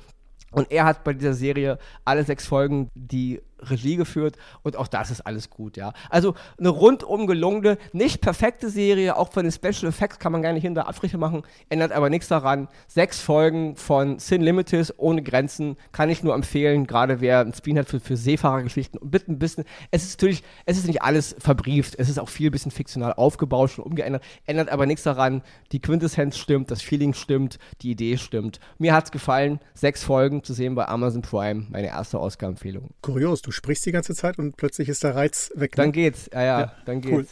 Und 0.50 0.71
er 0.71 0.85
hat 0.85 1.02
bei 1.02 1.14
dieser 1.14 1.33
Serie 1.33 1.78
alle 2.04 2.25
sechs 2.25 2.47
Folgen 2.47 2.90
die 2.95 3.40
Regie 3.61 3.97
geführt 3.97 4.37
und 4.62 4.77
auch 4.77 4.88
das 4.88 5.11
ist 5.11 5.21
alles 5.23 5.50
gut, 5.50 5.77
ja. 5.77 5.93
Also 6.11 6.35
eine 6.59 6.69
rundum 6.69 7.27
gelungene, 7.27 7.79
nicht 7.93 8.21
perfekte 8.21 8.71
Serie, 8.71 9.17
auch 9.17 9.33
von 9.33 9.45
den 9.45 9.53
Special 9.53 9.88
Effects 9.88 10.19
kann 10.19 10.33
man 10.33 10.43
gar 10.43 10.53
nicht 10.53 10.62
hinter 10.62 10.88
Abstriche 10.88 11.19
machen, 11.19 11.43
ändert 11.69 11.93
aber 11.93 12.11
nichts 12.11 12.29
daran. 12.29 12.69
Sechs 12.87 13.21
Folgen 13.21 13.77
von 13.77 14.19
Sin 14.19 14.43
Limited 14.43 14.95
ohne 14.97 15.23
Grenzen 15.23 15.77
kann 15.93 16.11
ich 16.11 16.23
nur 16.23 16.35
empfehlen, 16.35 16.87
gerade 16.87 17.21
wer 17.21 17.41
ein 17.41 17.53
Spin 17.53 17.79
hat 17.79 17.88
für, 17.88 18.00
für 18.00 18.17
Seefahrergeschichten 18.17 18.99
und 18.99 19.11
bitte 19.11 19.33
ein 19.33 19.38
bisschen, 19.38 19.65
es 19.91 20.05
ist 20.05 20.21
natürlich, 20.21 20.43
es 20.67 20.79
ist 20.79 20.87
nicht 20.87 21.03
alles 21.03 21.37
verbrieft, 21.38 21.95
es 21.99 22.09
ist 22.09 22.19
auch 22.19 22.29
viel 22.29 22.50
bisschen 22.50 22.71
fiktional 22.71 23.12
aufgebaut, 23.15 23.71
schon 23.71 23.85
umgeändert, 23.85 24.23
ändert 24.47 24.69
aber 24.71 24.87
nichts 24.87 25.03
daran, 25.03 25.43
die 25.73 25.81
Quintessenz 25.81 26.37
stimmt, 26.37 26.71
das 26.71 26.83
Feeling 26.83 27.15
stimmt, 27.15 27.59
die 27.83 27.91
Idee 27.91 28.17
stimmt. 28.17 28.61
Mir 28.79 28.95
hat 28.95 29.07
es 29.07 29.11
gefallen, 29.11 29.61
sechs 29.75 30.05
Folgen 30.05 30.43
zu 30.43 30.53
sehen 30.53 30.75
bei 30.75 30.87
Amazon 30.88 31.23
Prime, 31.23 31.67
meine 31.71 31.88
erste 31.88 32.21
Oscar-Empfehlung. 32.21 32.91
Kurios, 33.03 33.43
du 33.49 33.52
sprichst 33.52 33.87
die 33.87 33.93
ganze 33.93 34.14
Zeit 34.14 34.38
und 34.38 34.59
plötzlich 34.59 34.90
ist 34.90 35.02
der 35.02 35.14
Reiz 35.17 35.50
weg. 35.55 35.73
Ne? 35.73 35.85
Dann 35.85 35.93
geht's, 35.93 36.28
ja, 36.35 36.43
ja, 36.43 36.61
ja 36.61 36.76
dann 36.85 37.00
geht's. 37.00 37.14
Cool. 37.14 37.26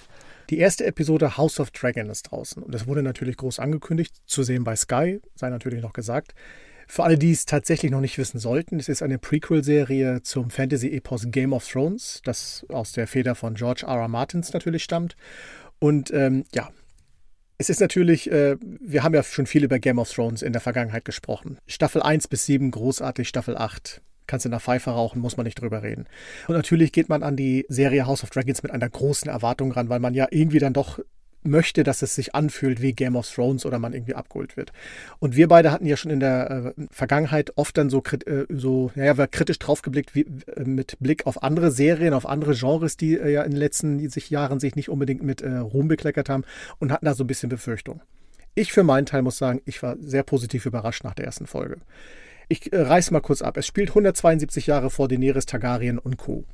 Die 0.48 0.58
erste 0.58 0.86
Episode 0.86 1.36
House 1.36 1.60
of 1.60 1.72
Dragon 1.72 2.08
ist 2.08 2.22
draußen 2.22 2.62
und 2.62 2.74
es 2.74 2.86
wurde 2.86 3.02
natürlich 3.02 3.36
groß 3.36 3.58
angekündigt, 3.58 4.14
zu 4.24 4.42
sehen 4.42 4.64
bei 4.64 4.76
Sky, 4.76 5.20
sei 5.34 5.50
natürlich 5.50 5.82
noch 5.82 5.92
gesagt. 5.92 6.34
Für 6.88 7.04
alle, 7.04 7.18
die 7.18 7.32
es 7.32 7.44
tatsächlich 7.44 7.90
noch 7.90 8.00
nicht 8.00 8.16
wissen 8.16 8.38
sollten, 8.38 8.78
es 8.78 8.88
ist 8.88 9.02
eine 9.02 9.18
Prequel-Serie 9.18 10.22
zum 10.22 10.50
Fantasy-Epos 10.50 11.26
Game 11.30 11.52
of 11.52 11.68
Thrones, 11.68 12.22
das 12.24 12.64
aus 12.70 12.92
der 12.92 13.08
Feder 13.08 13.34
von 13.34 13.54
George 13.54 13.84
R. 13.86 13.96
R. 13.96 14.08
Martins 14.08 14.52
natürlich 14.52 14.84
stammt. 14.84 15.16
Und 15.80 16.12
ähm, 16.12 16.44
ja, 16.54 16.70
es 17.58 17.68
ist 17.68 17.80
natürlich, 17.80 18.30
äh, 18.30 18.56
wir 18.60 19.02
haben 19.02 19.14
ja 19.14 19.22
schon 19.22 19.46
viel 19.46 19.64
über 19.64 19.80
Game 19.80 19.98
of 19.98 20.10
Thrones 20.10 20.42
in 20.42 20.52
der 20.52 20.62
Vergangenheit 20.62 21.04
gesprochen. 21.04 21.58
Staffel 21.66 22.02
1 22.02 22.28
bis 22.28 22.46
7 22.46 22.70
großartig, 22.70 23.28
Staffel 23.28 23.58
8 23.58 24.00
kannst 24.26 24.44
du 24.44 24.48
in 24.48 24.52
der 24.52 24.60
Pfeife 24.60 24.90
rauchen, 24.90 25.20
muss 25.20 25.36
man 25.36 25.44
nicht 25.44 25.60
drüber 25.60 25.82
reden. 25.82 26.06
Und 26.48 26.54
natürlich 26.54 26.92
geht 26.92 27.08
man 27.08 27.22
an 27.22 27.36
die 27.36 27.66
Serie 27.68 28.06
House 28.06 28.22
of 28.22 28.30
Dragons 28.30 28.62
mit 28.62 28.72
einer 28.72 28.88
großen 28.88 29.30
Erwartung 29.30 29.72
ran, 29.72 29.88
weil 29.88 30.00
man 30.00 30.14
ja 30.14 30.26
irgendwie 30.30 30.58
dann 30.58 30.72
doch 30.72 30.98
möchte, 31.46 31.84
dass 31.84 32.02
es 32.02 32.14
sich 32.14 32.34
anfühlt 32.34 32.82
wie 32.82 32.92
Game 32.92 33.16
of 33.16 33.32
Thrones 33.32 33.64
oder 33.64 33.78
man 33.78 33.92
irgendwie 33.92 34.14
abgeholt 34.14 34.56
wird. 34.56 34.72
Und 35.18 35.36
wir 35.36 35.48
beide 35.48 35.72
hatten 35.72 35.86
ja 35.86 35.96
schon 35.96 36.10
in 36.10 36.20
der 36.20 36.74
äh, 36.76 36.86
Vergangenheit 36.90 37.52
oft 37.56 37.76
dann 37.78 37.88
so, 37.88 38.02
äh, 38.26 38.44
so 38.48 38.90
naja, 38.94 39.26
kritisch 39.26 39.58
draufgeblickt 39.58 40.14
wie, 40.14 40.26
äh, 40.54 40.64
mit 40.64 40.96
Blick 41.00 41.26
auf 41.26 41.42
andere 41.42 41.70
Serien, 41.70 42.14
auf 42.14 42.26
andere 42.26 42.54
Genres, 42.54 42.96
die 42.96 43.14
äh, 43.14 43.32
ja 43.32 43.42
in 43.42 43.52
den 43.52 43.60
letzten 43.60 44.08
sich 44.10 44.30
Jahren 44.30 44.60
sich 44.60 44.76
nicht 44.76 44.88
unbedingt 44.88 45.22
mit 45.22 45.40
äh, 45.40 45.56
Ruhm 45.56 45.88
bekleckert 45.88 46.28
haben 46.28 46.44
und 46.78 46.92
hatten 46.92 47.06
da 47.06 47.14
so 47.14 47.24
ein 47.24 47.28
bisschen 47.28 47.48
Befürchtung. 47.48 48.00
Ich 48.54 48.72
für 48.72 48.82
meinen 48.82 49.06
Teil 49.06 49.22
muss 49.22 49.38
sagen, 49.38 49.60
ich 49.66 49.82
war 49.82 49.96
sehr 50.00 50.22
positiv 50.22 50.66
überrascht 50.66 51.04
nach 51.04 51.14
der 51.14 51.26
ersten 51.26 51.46
Folge. 51.46 51.76
Ich 52.48 52.72
äh, 52.72 52.80
reiß 52.80 53.10
mal 53.10 53.20
kurz 53.20 53.42
ab. 53.42 53.56
Es 53.56 53.66
spielt 53.66 53.88
172 53.88 54.68
Jahre 54.68 54.90
vor 54.90 55.08
Daenerys 55.08 55.46
Targaryen 55.46 55.98
und 55.98 56.16
Co. 56.16 56.44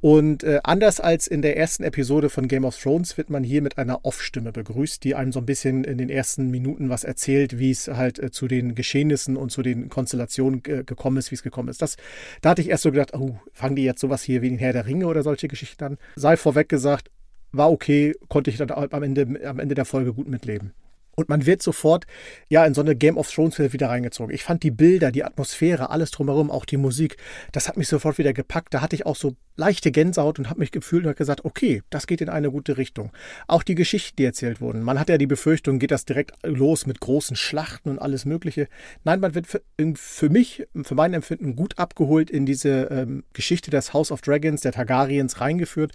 Und 0.00 0.44
äh, 0.44 0.60
anders 0.62 1.00
als 1.00 1.26
in 1.26 1.42
der 1.42 1.56
ersten 1.56 1.82
Episode 1.82 2.30
von 2.30 2.48
Game 2.48 2.64
of 2.64 2.78
Thrones 2.80 3.18
wird 3.18 3.30
man 3.30 3.42
hier 3.42 3.60
mit 3.60 3.76
einer 3.76 4.04
Off-Stimme 4.04 4.52
begrüßt, 4.52 5.02
die 5.04 5.14
einem 5.14 5.32
so 5.32 5.40
ein 5.40 5.46
bisschen 5.46 5.84
in 5.84 5.98
den 5.98 6.08
ersten 6.08 6.50
Minuten 6.50 6.88
was 6.88 7.04
erzählt, 7.04 7.58
wie 7.58 7.70
es 7.70 7.88
halt 7.88 8.18
äh, 8.18 8.30
zu 8.30 8.46
den 8.46 8.74
Geschehnissen 8.74 9.36
und 9.36 9.50
zu 9.50 9.62
den 9.62 9.88
Konstellationen 9.88 10.62
äh, 10.66 10.84
gekommen 10.84 11.16
ist, 11.16 11.32
wie 11.32 11.34
es 11.34 11.42
gekommen 11.42 11.68
ist. 11.68 11.82
Das, 11.82 11.96
da 12.40 12.50
hatte 12.50 12.62
ich 12.62 12.70
erst 12.70 12.84
so 12.84 12.92
gedacht, 12.92 13.12
oh, 13.14 13.36
fangen 13.52 13.76
die 13.76 13.84
jetzt 13.84 14.00
sowas 14.00 14.22
hier 14.22 14.42
wie 14.42 14.50
den 14.50 14.58
Herr 14.58 14.72
der 14.72 14.86
Ringe 14.86 15.06
oder 15.06 15.22
solche 15.22 15.48
Geschichten 15.48 15.84
an? 15.84 15.98
Sei 16.16 16.36
vorweg 16.36 16.68
gesagt, 16.68 17.10
war 17.52 17.70
okay, 17.70 18.14
konnte 18.28 18.50
ich 18.50 18.56
dann 18.56 18.70
am 18.70 19.02
Ende, 19.02 19.26
am 19.44 19.58
Ende 19.58 19.74
der 19.74 19.84
Folge 19.84 20.14
gut 20.14 20.28
mitleben. 20.28 20.72
Und 21.16 21.28
man 21.28 21.46
wird 21.46 21.62
sofort 21.62 22.06
ja 22.48 22.64
in 22.64 22.74
so 22.74 22.80
eine 22.80 22.96
Game 22.96 23.18
of 23.18 23.30
Thrones 23.30 23.58
Welt 23.58 23.72
wieder 23.72 23.88
reingezogen. 23.88 24.34
Ich 24.34 24.44
fand 24.44 24.62
die 24.62 24.70
Bilder, 24.70 25.10
die 25.12 25.24
Atmosphäre, 25.24 25.90
alles 25.90 26.10
drumherum, 26.10 26.50
auch 26.50 26.64
die 26.64 26.76
Musik, 26.76 27.16
das 27.52 27.68
hat 27.68 27.76
mich 27.76 27.88
sofort 27.88 28.18
wieder 28.18 28.32
gepackt. 28.32 28.74
Da 28.74 28.80
hatte 28.80 28.96
ich 28.96 29.06
auch 29.06 29.16
so 29.16 29.34
leichte 29.56 29.92
Gänsehaut 29.92 30.38
und 30.38 30.48
habe 30.48 30.60
mich 30.60 30.72
gefühlt 30.72 31.06
und 31.06 31.16
gesagt, 31.16 31.44
okay, 31.44 31.82
das 31.90 32.06
geht 32.06 32.20
in 32.20 32.28
eine 32.28 32.50
gute 32.50 32.78
Richtung. 32.78 33.12
Auch 33.46 33.62
die 33.62 33.74
Geschichten, 33.74 34.16
die 34.16 34.24
erzählt 34.24 34.60
wurden. 34.60 34.82
Man 34.82 34.98
hat 34.98 35.08
ja 35.08 35.18
die 35.18 35.26
Befürchtung, 35.26 35.78
geht 35.78 35.90
das 35.90 36.06
direkt 36.06 36.32
los 36.42 36.86
mit 36.86 37.00
großen 37.00 37.36
Schlachten 37.36 37.90
und 37.90 37.98
alles 37.98 38.24
Mögliche. 38.24 38.68
Nein, 39.04 39.20
man 39.20 39.34
wird 39.34 39.46
für, 39.46 39.60
für 39.94 40.30
mich, 40.30 40.66
für 40.82 40.94
mein 40.94 41.12
Empfinden 41.12 41.56
gut 41.56 41.78
abgeholt 41.78 42.30
in 42.30 42.46
diese 42.46 42.84
ähm, 42.90 43.24
Geschichte 43.34 43.70
des 43.70 43.92
House 43.92 44.10
of 44.10 44.22
Dragons, 44.22 44.62
der 44.62 44.72
Targaryens 44.72 45.40
reingeführt 45.40 45.92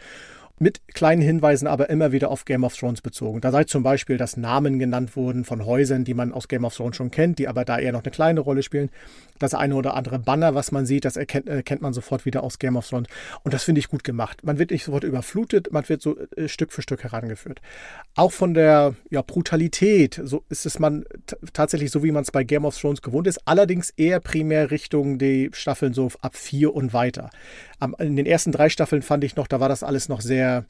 mit 0.57 0.87
kleinen 0.87 1.21
Hinweisen 1.21 1.67
aber 1.67 1.89
immer 1.89 2.11
wieder 2.11 2.29
auf 2.31 2.45
Game 2.45 2.63
of 2.63 2.75
Thrones 2.75 3.01
bezogen. 3.01 3.41
Da 3.41 3.51
sei 3.51 3.65
zum 3.65 3.83
Beispiel, 3.83 4.17
dass 4.17 4.37
Namen 4.37 4.79
genannt 4.79 5.15
wurden 5.15 5.43
von 5.43 5.65
Häusern, 5.65 6.05
die 6.05 6.13
man 6.13 6.31
aus 6.31 6.47
Game 6.47 6.63
of 6.63 6.75
Thrones 6.75 6.95
schon 6.95 7.11
kennt, 7.11 7.39
die 7.39 7.47
aber 7.47 7.65
da 7.65 7.77
eher 7.77 7.91
noch 7.91 8.03
eine 8.03 8.11
kleine 8.11 8.39
Rolle 8.39 8.63
spielen. 8.63 8.89
Das 9.37 9.53
eine 9.53 9.75
oder 9.75 9.95
andere 9.95 10.17
Banner, 10.17 10.55
was 10.55 10.71
man 10.71 10.85
sieht, 10.85 11.03
das 11.03 11.17
erkennt, 11.17 11.49
erkennt 11.49 11.81
man 11.81 11.91
sofort 11.91 12.25
wieder 12.25 12.41
aus 12.41 12.57
Game 12.57 12.77
of 12.77 12.87
Thrones. 12.87 13.09
Und 13.43 13.53
das 13.53 13.65
finde 13.65 13.79
ich 13.79 13.89
gut 13.89 14.05
gemacht. 14.05 14.45
Man 14.45 14.59
wird 14.59 14.71
nicht 14.71 14.85
sofort 14.85 15.03
überflutet, 15.03 15.73
man 15.73 15.87
wird 15.89 16.01
so 16.01 16.17
äh, 16.37 16.47
Stück 16.47 16.71
für 16.71 16.81
Stück 16.81 17.03
herangeführt. 17.03 17.61
Auch 18.15 18.31
von 18.31 18.53
der 18.53 18.95
ja, 19.09 19.21
Brutalität, 19.21 20.21
so 20.23 20.45
ist 20.47 20.65
es 20.65 20.79
man 20.79 21.03
tatsächlich 21.51 21.91
so, 21.91 22.01
wie 22.01 22.13
man 22.13 22.23
es 22.23 22.31
bei 22.31 22.45
Game 22.45 22.63
of 22.63 22.79
Thrones 22.79 23.01
gewohnt 23.01 23.27
ist, 23.27 23.41
allerdings 23.45 23.89
eher 23.89 24.21
primär 24.21 24.71
Richtung 24.71 25.17
die 25.17 25.49
Staffeln 25.51 25.93
so 25.93 26.09
ab 26.21 26.37
vier 26.37 26.73
und 26.73 26.93
weiter. 26.93 27.29
In 27.99 28.15
den 28.15 28.25
ersten 28.25 28.51
drei 28.51 28.69
Staffeln 28.69 29.01
fand 29.01 29.23
ich 29.23 29.35
noch, 29.35 29.47
da 29.47 29.59
war 29.59 29.69
das 29.69 29.83
alles 29.83 30.09
noch 30.09 30.21
sehr 30.21 30.65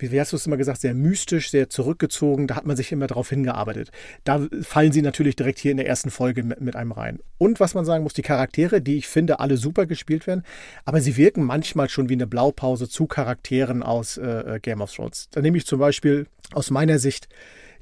sehr, 0.00 0.12
wie 0.12 0.20
hast 0.20 0.32
du 0.32 0.36
es 0.36 0.46
immer 0.46 0.56
gesagt, 0.56 0.80
sehr 0.80 0.94
mystisch, 0.94 1.50
sehr 1.50 1.68
zurückgezogen. 1.68 2.46
Da 2.46 2.56
hat 2.56 2.66
man 2.66 2.76
sich 2.76 2.92
immer 2.92 3.06
darauf 3.06 3.28
hingearbeitet. 3.28 3.90
Da 4.24 4.46
fallen 4.62 4.92
sie 4.92 5.02
natürlich 5.02 5.36
direkt 5.36 5.58
hier 5.58 5.70
in 5.70 5.76
der 5.76 5.86
ersten 5.86 6.10
Folge 6.10 6.42
mit, 6.42 6.60
mit, 6.60 6.76
einem 6.76 6.92
rein. 6.92 7.20
Und 7.38 7.60
was 7.60 7.74
man 7.74 7.84
sagen 7.84 8.02
muss, 8.02 8.14
die 8.14 8.22
Charaktere, 8.22 8.80
die 8.80 8.96
ich 8.96 9.08
finde, 9.08 9.40
alle 9.40 9.56
super 9.56 9.86
gespielt 9.86 10.26
werden, 10.26 10.42
aber 10.84 11.00
sie 11.00 11.16
wirken 11.16 11.44
manchmal 11.44 11.88
schon 11.88 12.08
wie 12.08 12.14
eine 12.14 12.26
Blaupause 12.26 12.88
zu 12.88 13.06
Charakteren 13.06 13.82
aus 13.82 14.16
äh, 14.16 14.56
äh 14.56 14.60
Game 14.60 14.80
of 14.80 14.92
Thrones. 14.92 15.28
Da 15.30 15.40
nehme 15.40 15.56
ich 15.56 15.66
zum 15.66 15.78
Beispiel 15.78 16.26
aus 16.52 16.70
meiner 16.70 16.98
Sicht 16.98 17.28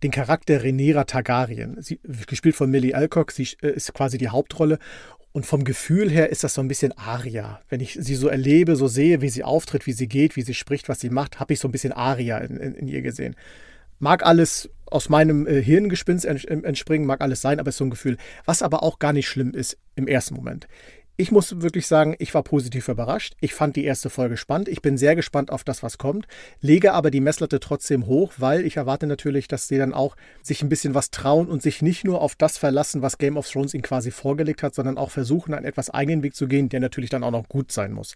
den 0.03 0.11
Charakter 0.11 0.63
Rhaenyra 0.63 1.05
Targaryen. 1.05 1.81
Sie, 1.81 2.01
gespielt 2.27 2.57
von 2.57 2.71
Millie 2.71 2.95
Alcock, 2.95 3.33
sie 3.33 3.49
äh, 3.63 3.71
ist 3.71 3.93
quasi 3.95 4.19
die 4.19 4.29
Hauptrolle. 4.29 4.79
Und 5.33 5.47
vom 5.47 5.63
Gefühl 5.63 6.11
her 6.11 6.31
ist 6.31 6.43
das 6.43 6.55
so 6.55 6.61
ein 6.61 6.69
bisschen 6.69 6.97
Aria. 6.97 7.61
Wenn 7.69 7.81
ich 7.81 7.99
sie 8.01 8.15
so 8.15 8.29
erlebe, 8.29 8.77
so 8.77 8.89
sehe, 8.89 9.21
wie 9.21 9.29
sie 9.29 9.45
auftritt, 9.45 9.87
wie 9.87 9.93
sie 9.93 10.09
geht, 10.09 10.37
wie 10.37 10.43
sie 10.43 10.55
spricht, 10.55 10.89
was 10.89 11.01
sie 11.01 11.11
macht, 11.11 11.39
habe 11.39 11.53
ich 11.53 11.61
so 11.61 11.69
ein 11.69 11.73
bisschen 11.73 11.93
Aria 11.93 12.39
in, 12.39 12.57
in, 12.57 12.75
in, 12.75 12.89
ihr 12.89 13.03
gesehen. 13.03 13.37
Mag 13.99 14.25
alles 14.25 14.71
aus 14.87 15.09
meinem 15.09 15.47
äh, 15.47 15.63
Hirngespinst 15.63 16.25
entspringen, 16.25 17.07
mag 17.07 17.21
alles 17.21 17.41
sein, 17.41 17.61
aber 17.61 17.69
es 17.69 17.75
ist 17.75 17.79
so 17.79 17.85
ein 17.85 17.91
Gefühl, 17.91 18.17
was 18.47 18.63
aber 18.63 18.83
auch 18.83 18.99
gar 18.99 19.13
nicht 19.13 19.29
schlimm 19.29 19.53
ist 19.53 19.77
im 19.97 20.09
ersten 20.09 20.35
Moment. 20.35 20.67
Ich 21.21 21.33
muss 21.33 21.63
wirklich 21.63 21.89
sagen, 21.89 22.15
ich 22.21 22.33
war 22.33 22.45
positiv 22.45 22.87
überrascht. 22.87 23.35
Ich 23.41 23.53
fand 23.53 23.75
die 23.75 23.85
erste 23.85 24.09
Folge 24.09 24.37
spannend. 24.37 24.69
Ich 24.69 24.83
bin 24.83 24.97
sehr 24.97 25.17
gespannt 25.17 25.51
auf 25.51 25.65
das, 25.65 25.83
was 25.83 25.99
kommt. 25.99 26.29
Lege 26.61 26.93
aber 26.93 27.11
die 27.11 27.19
Messlatte 27.21 27.59
trotzdem 27.59 28.07
hoch, 28.07 28.35
weil 28.37 28.65
ich 28.65 28.77
erwarte 28.77 29.09
natürlich, 29.09 29.49
dass 29.49 29.67
sie 29.67 29.79
dann 29.79 29.95
auch 29.95 30.15
sich 30.45 30.63
ein 30.63 30.69
bisschen 30.69 30.95
was 30.95 31.11
trauen 31.11 31.49
und 31.49 31.61
sich 31.61 31.83
nicht 31.83 32.05
nur 32.05 32.21
auf 32.21 32.37
das 32.37 32.57
verlassen, 32.57 33.03
was 33.03 33.19
Game 33.19 33.37
of 33.37 33.51
Thrones 33.51 33.75
ihnen 33.75 33.83
quasi 33.83 34.13
vorgelegt 34.13 34.63
hat, 34.63 34.77
sondern 34.77 34.97
auch 34.97 35.11
versuchen, 35.11 35.55
einen 35.55 35.67
etwas 35.67 35.91
eigenen 35.91 36.23
Weg 36.23 36.37
zu 36.37 36.47
gehen, 36.47 36.69
der 36.69 36.79
natürlich 36.79 37.11
dann 37.11 37.25
auch 37.25 37.33
noch 37.33 37.49
gut 37.49 37.73
sein 37.73 37.91
muss. 37.91 38.15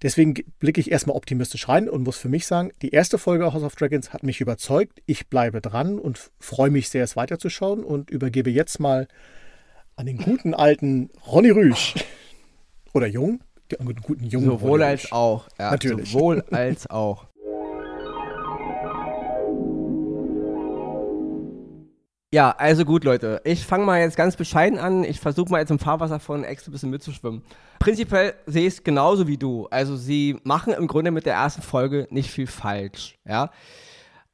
Deswegen 0.00 0.32
blicke 0.60 0.80
ich 0.80 0.90
erstmal 0.90 1.16
optimistisch 1.16 1.68
rein 1.68 1.90
und 1.90 2.04
muss 2.04 2.16
für 2.16 2.30
mich 2.30 2.46
sagen, 2.46 2.70
die 2.80 2.92
erste 2.92 3.18
Folge 3.18 3.52
House 3.52 3.64
of 3.64 3.76
Dragons 3.76 4.14
hat 4.14 4.22
mich 4.22 4.40
überzeugt. 4.40 5.02
Ich 5.04 5.26
bleibe 5.26 5.60
dran 5.60 5.98
und 5.98 6.30
freue 6.38 6.70
mich 6.70 6.88
sehr, 6.88 7.04
es 7.04 7.16
weiterzuschauen 7.16 7.84
und 7.84 8.08
übergebe 8.08 8.48
jetzt 8.48 8.80
mal 8.80 9.08
an 9.96 10.06
den 10.06 10.16
guten 10.16 10.54
alten 10.54 11.10
Ronny 11.26 11.50
Rüsch. 11.50 11.96
Oder 12.92 13.06
jung? 13.06 13.40
Einen 13.78 13.94
guten 13.96 14.24
jungen 14.24 14.46
Sowohl 14.46 14.82
als 14.82 15.12
auch. 15.12 15.48
Ja, 15.58 15.70
Natürlich. 15.70 16.10
Sowohl 16.10 16.42
als 16.50 16.90
auch. 16.90 17.26
Ja, 22.32 22.52
also 22.52 22.84
gut, 22.84 23.02
Leute. 23.02 23.40
Ich 23.44 23.66
fange 23.66 23.84
mal 23.84 24.00
jetzt 24.00 24.16
ganz 24.16 24.36
bescheiden 24.36 24.78
an. 24.78 25.02
Ich 25.02 25.18
versuche 25.18 25.50
mal 25.50 25.58
jetzt 25.58 25.70
im 25.70 25.80
Fahrwasser 25.80 26.20
von 26.20 26.44
Ex 26.44 26.66
ein 26.66 26.70
bisschen 26.70 26.90
mitzuschwimmen. 26.90 27.42
Prinzipiell 27.80 28.34
sehe 28.46 28.68
ich 28.68 28.74
es 28.74 28.84
genauso 28.84 29.26
wie 29.26 29.36
du. 29.36 29.66
Also 29.70 29.96
sie 29.96 30.38
machen 30.44 30.72
im 30.72 30.86
Grunde 30.86 31.10
mit 31.10 31.26
der 31.26 31.34
ersten 31.34 31.62
Folge 31.62 32.06
nicht 32.10 32.30
viel 32.30 32.46
falsch, 32.46 33.18
ja. 33.26 33.50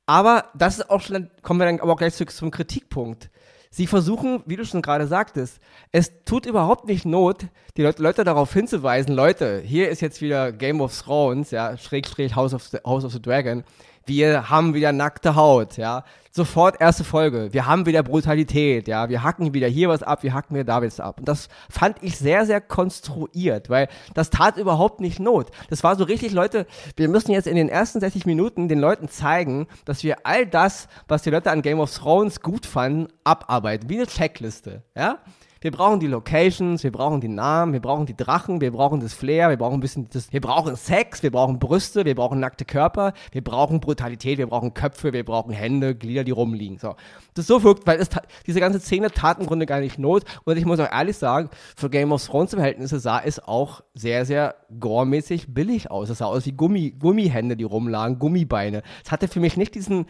Aber 0.05 0.45
das 0.55 0.79
ist 0.79 0.91
auch 0.91 1.01
schon, 1.01 1.31
kommen 1.43 1.59
wir 1.59 1.65
dann 1.67 1.81
aber 1.81 1.93
auch 1.95 1.97
gleich 1.97 2.15
zum 2.15 2.51
Kritikpunkt. 2.51 3.31
Sie 3.71 3.87
versuchen, 3.87 4.43
wie 4.47 4.57
du 4.57 4.65
schon 4.65 4.83
gerade 4.83 5.07
sagtest, 5.07 5.59
es 5.93 6.13
tut 6.25 6.47
überhaupt 6.47 6.87
nicht 6.87 7.05
Not, 7.05 7.47
die 7.77 7.83
Leute, 7.83 8.03
Leute 8.03 8.25
darauf 8.25 8.53
hinzuweisen, 8.53 9.15
Leute, 9.15 9.61
hier 9.65 9.89
ist 9.89 10.01
jetzt 10.01 10.21
wieder 10.23 10.53
Game 10.53 10.81
of 10.81 10.97
Thrones, 10.99 11.51
ja, 11.51 11.77
Schrägstrich 11.77 12.35
House 12.35 12.55
of 12.55 12.63
the, 12.65 12.79
House 12.85 13.05
of 13.05 13.13
the 13.13 13.21
Dragon. 13.21 13.65
Wir 14.07 14.51
haben 14.51 14.73
wieder 14.73 14.93
nackte 14.93 15.35
Haut, 15.35 15.77
ja. 15.77 16.05
Sofort 16.31 16.81
erste 16.81 17.03
Folge. 17.03 17.53
Wir 17.53 17.67
haben 17.67 17.87
wieder 17.87 18.05
Brutalität, 18.05 18.87
ja. 18.87 19.09
Wir 19.09 19.25
hacken 19.25 19.53
wieder 19.53 19.67
hier 19.67 19.89
was 19.89 20.05
ab, 20.05 20.23
wir 20.23 20.33
hacken 20.33 20.55
wieder 20.55 20.65
da 20.65 20.81
was 20.81 21.01
ab. 21.01 21.19
Und 21.19 21.29
das 21.29 21.49
fand 21.69 21.97
ich 22.03 22.17
sehr, 22.17 22.47
sehr 22.47 22.61
konstruiert, 22.61 23.69
weil 23.69 23.89
das 24.15 24.31
tat 24.31 24.59
überhaupt 24.59 25.01
nicht 25.01 25.19
Not. 25.19 25.51
Das 25.71 25.83
war 25.83 25.97
so 25.97 26.05
richtig, 26.05 26.33
Leute, 26.33 26.67
wir 26.97 27.09
müssen 27.09 27.33
jetzt 27.33 27.49
in 27.49 27.57
den 27.57 27.69
ersten 27.69 27.99
60 27.99 28.27
Minuten 28.27 28.69
den 28.69 28.79
Leuten 28.79 29.09
zeigen, 29.09 29.67
dass 29.87 30.05
wir 30.05 30.19
all 30.25 30.47
das, 30.47 30.87
was 31.09 31.23
die 31.23 31.31
Leute 31.31 31.51
an 31.51 31.63
Game 31.63 31.81
of 31.81 31.93
Thrones 31.93 32.43
gut 32.43 32.65
fanden, 32.65 33.09
abarbeiten. 33.25 33.89
Wie 33.89 33.97
eine 33.97 34.07
Checkliste, 34.07 34.85
ja. 34.95 35.19
Wir 35.67 35.73
brauchen 35.73 35.99
die 35.99 36.07
Locations, 36.07 36.85
wir 36.85 36.93
brauchen 36.93 37.21
die 37.21 37.27
Namen, 37.27 37.73
wir 37.73 37.81
brauchen 37.81 38.07
die 38.07 38.17
Drachen, 38.17 38.61
wir 38.61 38.71
brauchen 38.71 39.01
das 39.01 39.15
Flair, 39.15 39.49
wir 39.49 39.57
brauchen 39.57 39.75
ein 39.75 39.81
bisschen 39.81 40.09
das, 40.09 40.33
wir 40.33 40.41
brauchen 40.41 40.77
Sex, 40.77 41.25
wir 41.25 41.33
brauchen 41.33 41.59
Brüste, 41.59 42.05
wir 42.05 42.15
brauchen 42.15 42.39
nackte 42.39 42.65
Körper, 42.65 43.15
wir 43.33 43.43
brauchen 43.43 43.81
Brutalität, 43.81 44.39
wir 44.39 44.47
brauchen 44.47 44.75
Köpfe, 44.75 45.13
wir 45.13 45.25
brauchen 45.25 45.51
Hände, 45.51 45.97
Glieder, 45.97 46.23
die 46.23 46.31
rumliegen. 46.31 46.79
So. 46.79 46.95
Das 47.35 47.43
ist 47.43 47.47
so 47.49 47.65
wirkt, 47.65 47.85
weil 47.85 47.99
es, 47.99 48.09
diese 48.47 48.61
ganze 48.61 48.79
Szene 48.79 49.11
tat 49.11 49.41
im 49.41 49.47
Grunde 49.47 49.67
gar 49.67 49.81
nicht 49.81 49.99
Not. 49.99 50.23
Und 50.45 50.57
ich 50.57 50.65
muss 50.65 50.79
auch 50.79 50.93
ehrlich 50.93 51.17
sagen, 51.17 51.51
für 51.77 51.91
Game 51.91 52.13
of 52.13 52.25
Thrones 52.25 52.55
Verhältnisse 52.55 53.01
sah 53.01 53.19
es 53.19 53.41
auch 53.41 53.81
sehr, 53.93 54.25
sehr 54.25 54.55
gore-mäßig 54.79 55.53
billig 55.53 55.91
aus. 55.91 56.11
Es 56.11 56.19
sah 56.19 56.27
aus 56.27 56.47
wie 56.47 56.53
Gummi, 56.53 56.93
Gummihände, 56.93 57.57
die 57.57 57.65
rumlagen, 57.65 58.21
Gummibeine. 58.21 58.85
Es 59.05 59.11
hatte 59.11 59.27
für 59.27 59.41
mich 59.41 59.57
nicht 59.57 59.75
diesen, 59.75 60.07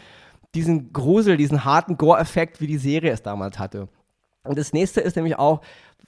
diesen 0.55 0.93
Grusel, 0.93 1.39
diesen 1.39 1.65
harten 1.65 1.97
Gore-Effekt, 1.97 2.61
wie 2.61 2.67
die 2.67 2.77
Serie 2.77 3.11
es 3.11 3.23
damals 3.23 3.59
hatte. 3.59 3.89
Und 4.47 4.59
das 4.59 4.73
nächste 4.73 5.01
ist 5.01 5.17
nämlich 5.17 5.39
auch, 5.39 5.61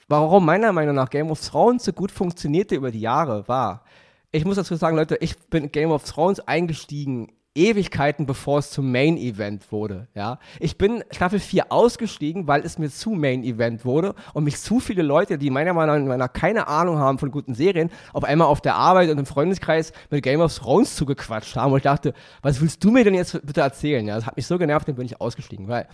warum 0.09 0.47
meiner 0.47 0.73
Meinung 0.73 0.95
nach 0.95 1.11
Game 1.11 1.31
of 1.31 1.41
Thrones 1.41 1.85
so 1.85 1.93
gut 1.93 2.11
funktionierte 2.11 2.75
über 2.75 2.91
die 2.91 3.01
Jahre, 3.01 3.47
war, 3.49 3.85
ich 4.31 4.45
muss 4.45 4.57
dazu 4.57 4.75
sagen, 4.77 4.97
Leute, 4.97 5.17
ich 5.21 5.39
bin 5.51 5.73
Game 5.73 5.91
of 5.91 6.05
Thrones 6.05 6.41
eingestiegen 6.41 7.33
Ewigkeiten, 7.59 8.25
bevor 8.25 8.61
es 8.61 8.71
zum 8.71 8.93
Main 8.93 9.17
Event 9.17 9.73
wurde. 9.73 10.07
Ja, 10.15 10.39
ich 10.61 10.79
bin 10.79 11.03
Staffel 11.11 11.41
4 11.41 11.73
ausgestiegen, 11.73 12.47
weil 12.47 12.65
es 12.65 12.79
mir 12.79 12.89
zu 12.89 13.11
Main 13.11 13.43
Event 13.43 13.85
wurde 13.85 14.15
und 14.33 14.45
mich 14.45 14.59
zu 14.59 14.79
viele 14.79 15.03
Leute, 15.03 15.39
die 15.39 15.51
meiner 15.51 15.75
Meinung 15.75 16.17
nach 16.17 16.33
keine 16.33 16.69
Ahnung 16.69 16.99
haben 16.99 17.19
von 17.19 17.31
guten 17.31 17.55
Serien, 17.55 17.91
auf 18.13 18.23
einmal 18.23 18.47
auf 18.47 18.61
der 18.61 18.77
Arbeit 18.77 19.11
und 19.11 19.19
im 19.19 19.27
Freundeskreis 19.27 19.93
mit 20.11 20.23
Game 20.23 20.41
of 20.41 20.55
Thrones 20.55 20.95
zugequatscht 20.95 21.57
haben. 21.57 21.73
Und 21.73 21.79
ich 21.79 21.85
dachte, 21.85 22.15
was 22.43 22.61
willst 22.61 22.83
du 22.85 22.91
mir 22.91 23.03
denn 23.03 23.15
jetzt 23.15 23.45
bitte 23.45 23.61
erzählen? 23.61 24.07
Ja, 24.07 24.15
das 24.15 24.27
hat 24.27 24.37
mich 24.37 24.47
so 24.47 24.57
genervt, 24.57 24.87
dann 24.87 24.95
bin 24.95 25.07
ich 25.07 25.21
ausgestiegen, 25.21 25.67
weil 25.67 25.89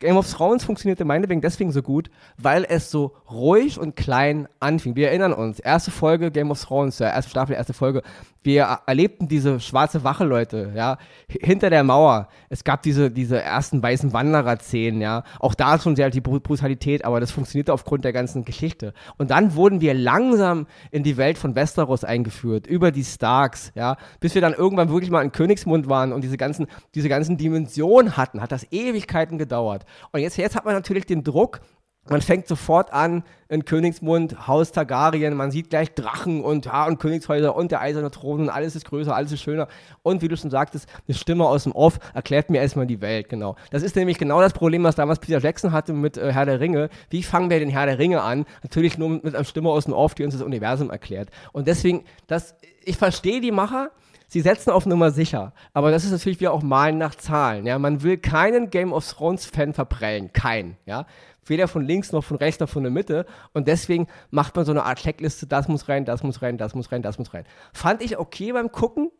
Game 0.00 0.16
of 0.16 0.30
Thrones 0.30 0.64
funktionierte 0.64 1.04
meinetwegen 1.04 1.42
deswegen 1.42 1.72
so 1.72 1.82
gut, 1.82 2.10
weil 2.38 2.64
es 2.68 2.90
so 2.90 3.14
ruhig 3.30 3.78
und 3.78 3.96
klein 3.96 4.48
anfing. 4.58 4.96
Wir 4.96 5.08
erinnern 5.08 5.34
uns, 5.34 5.60
erste 5.60 5.90
Folge 5.90 6.30
Game 6.30 6.50
of 6.50 6.60
Thrones, 6.60 6.98
ja, 6.98 7.10
erste 7.10 7.30
Staffel, 7.30 7.54
erste 7.54 7.74
Folge. 7.74 8.02
Wir 8.42 8.78
erlebten 8.86 9.28
diese 9.28 9.60
schwarze 9.60 10.02
Wache, 10.02 10.24
Leute, 10.24 10.72
ja, 10.74 10.96
hinter 11.28 11.68
der 11.68 11.84
Mauer. 11.84 12.28
Es 12.48 12.64
gab 12.64 12.82
diese, 12.82 13.10
diese 13.10 13.40
ersten 13.40 13.82
weißen 13.82 14.14
Wanderer-Szenen, 14.14 15.02
ja. 15.02 15.24
Auch 15.38 15.54
da 15.54 15.78
schon 15.78 15.94
sehr 15.94 16.08
die 16.08 16.22
Brutalität, 16.22 17.04
aber 17.04 17.20
das 17.20 17.30
funktionierte 17.30 17.72
aufgrund 17.72 18.04
der 18.04 18.14
ganzen 18.14 18.46
Geschichte. 18.46 18.94
Und 19.18 19.30
dann 19.30 19.54
wurden 19.54 19.82
wir 19.82 19.92
langsam 19.92 20.66
in 20.90 21.02
die 21.02 21.18
Welt 21.18 21.36
von 21.36 21.54
Westeros 21.54 22.02
eingeführt, 22.02 22.66
über 22.66 22.90
die 22.90 23.04
Starks, 23.04 23.72
ja, 23.74 23.96
bis 24.20 24.34
wir 24.34 24.40
dann 24.40 24.54
irgendwann 24.54 24.88
wirklich 24.88 25.10
mal 25.10 25.22
in 25.22 25.32
Königsmund 25.32 25.88
waren 25.90 26.12
und 26.12 26.24
diese 26.24 26.38
ganzen, 26.38 26.66
diese 26.94 27.10
ganzen 27.10 27.36
Dimensionen 27.36 28.16
hatten, 28.16 28.40
hat 28.40 28.52
das 28.52 28.66
Ewigkeiten 28.72 29.36
gedauert. 29.36 29.84
Und 30.12 30.20
jetzt, 30.20 30.38
jetzt 30.38 30.56
hat 30.56 30.64
man 30.64 30.74
natürlich 30.74 31.04
den 31.04 31.24
Druck, 31.24 31.60
man 32.08 32.22
fängt 32.22 32.48
sofort 32.48 32.92
an 32.92 33.22
in 33.48 33.64
Königsmund, 33.64 34.46
Haus 34.48 34.72
Targaryen, 34.72 35.34
man 35.34 35.50
sieht 35.50 35.70
gleich 35.70 35.94
Drachen 35.94 36.42
und, 36.42 36.66
ja, 36.66 36.86
und 36.86 36.98
Königshäuser 36.98 37.54
und 37.54 37.72
der 37.72 37.80
eiserne 37.80 38.10
Thron 38.10 38.40
und 38.42 38.48
alles 38.48 38.74
ist 38.74 38.86
größer, 38.86 39.14
alles 39.14 39.32
ist 39.32 39.42
schöner. 39.42 39.68
Und 40.02 40.22
wie 40.22 40.28
du 40.28 40.36
schon 40.36 40.50
sagtest, 40.50 40.88
eine 41.06 41.14
Stimme 41.14 41.46
aus 41.46 41.64
dem 41.64 41.72
Off 41.72 41.98
erklärt 42.14 42.48
mir 42.48 42.60
erstmal 42.60 42.86
die 42.86 43.00
Welt, 43.00 43.28
genau. 43.28 43.56
Das 43.70 43.82
ist 43.82 43.96
nämlich 43.96 44.18
genau 44.18 44.40
das 44.40 44.52
Problem, 44.52 44.82
was 44.84 44.94
damals 44.94 45.18
Peter 45.18 45.40
Jackson 45.40 45.72
hatte 45.72 45.92
mit 45.92 46.16
äh, 46.16 46.32
Herr 46.32 46.46
der 46.46 46.60
Ringe. 46.60 46.88
Wie 47.10 47.22
fangen 47.22 47.50
wir 47.50 47.58
den 47.58 47.68
Herr 47.68 47.86
der 47.86 47.98
Ringe 47.98 48.22
an? 48.22 48.46
Natürlich 48.62 48.96
nur 48.96 49.10
mit, 49.10 49.34
einer 49.34 49.44
Stimme 49.44 49.68
aus 49.68 49.84
dem 49.84 49.94
Off, 49.94 50.14
die 50.14 50.24
uns 50.24 50.34
das 50.34 50.42
Universum 50.42 50.90
erklärt. 50.90 51.28
Und 51.52 51.68
deswegen, 51.68 52.04
das, 52.26 52.54
ich 52.84 52.96
verstehe 52.96 53.40
die 53.40 53.52
Macher, 53.52 53.90
sie 54.30 54.40
setzen 54.40 54.70
auf 54.70 54.86
Nummer 54.86 55.10
sicher. 55.10 55.52
Aber 55.74 55.90
das 55.90 56.04
ist 56.04 56.12
natürlich 56.12 56.40
wieder 56.40 56.52
auch 56.52 56.62
Malen 56.62 56.98
nach 56.98 57.14
Zahlen. 57.14 57.66
Ja? 57.66 57.78
Man 57.78 58.02
will 58.02 58.16
keinen 58.16 58.70
Game 58.70 58.92
of 58.92 59.06
Thrones-Fan 59.06 59.74
verprellen. 59.74 60.32
Kein. 60.32 60.76
Ja? 60.86 61.06
Weder 61.50 61.68
von 61.68 61.84
links 61.84 62.12
noch 62.12 62.24
von 62.24 62.38
rechts 62.38 62.60
noch 62.60 62.68
von 62.68 62.82
der 62.82 62.92
Mitte. 62.92 63.26
Und 63.52 63.68
deswegen 63.68 64.06
macht 64.30 64.56
man 64.56 64.64
so 64.64 64.70
eine 64.70 64.84
Art 64.84 65.00
Checkliste, 65.00 65.46
das 65.46 65.68
muss 65.68 65.88
rein, 65.88 66.04
das 66.06 66.22
muss 66.22 66.40
rein, 66.40 66.56
das 66.56 66.74
muss 66.74 66.90
rein, 66.90 67.02
das 67.02 67.18
muss 67.18 67.34
rein. 67.34 67.44
Fand 67.74 68.02
ich 68.02 68.18
okay 68.18 68.52
beim 68.52 68.72
Gucken. 68.72 69.10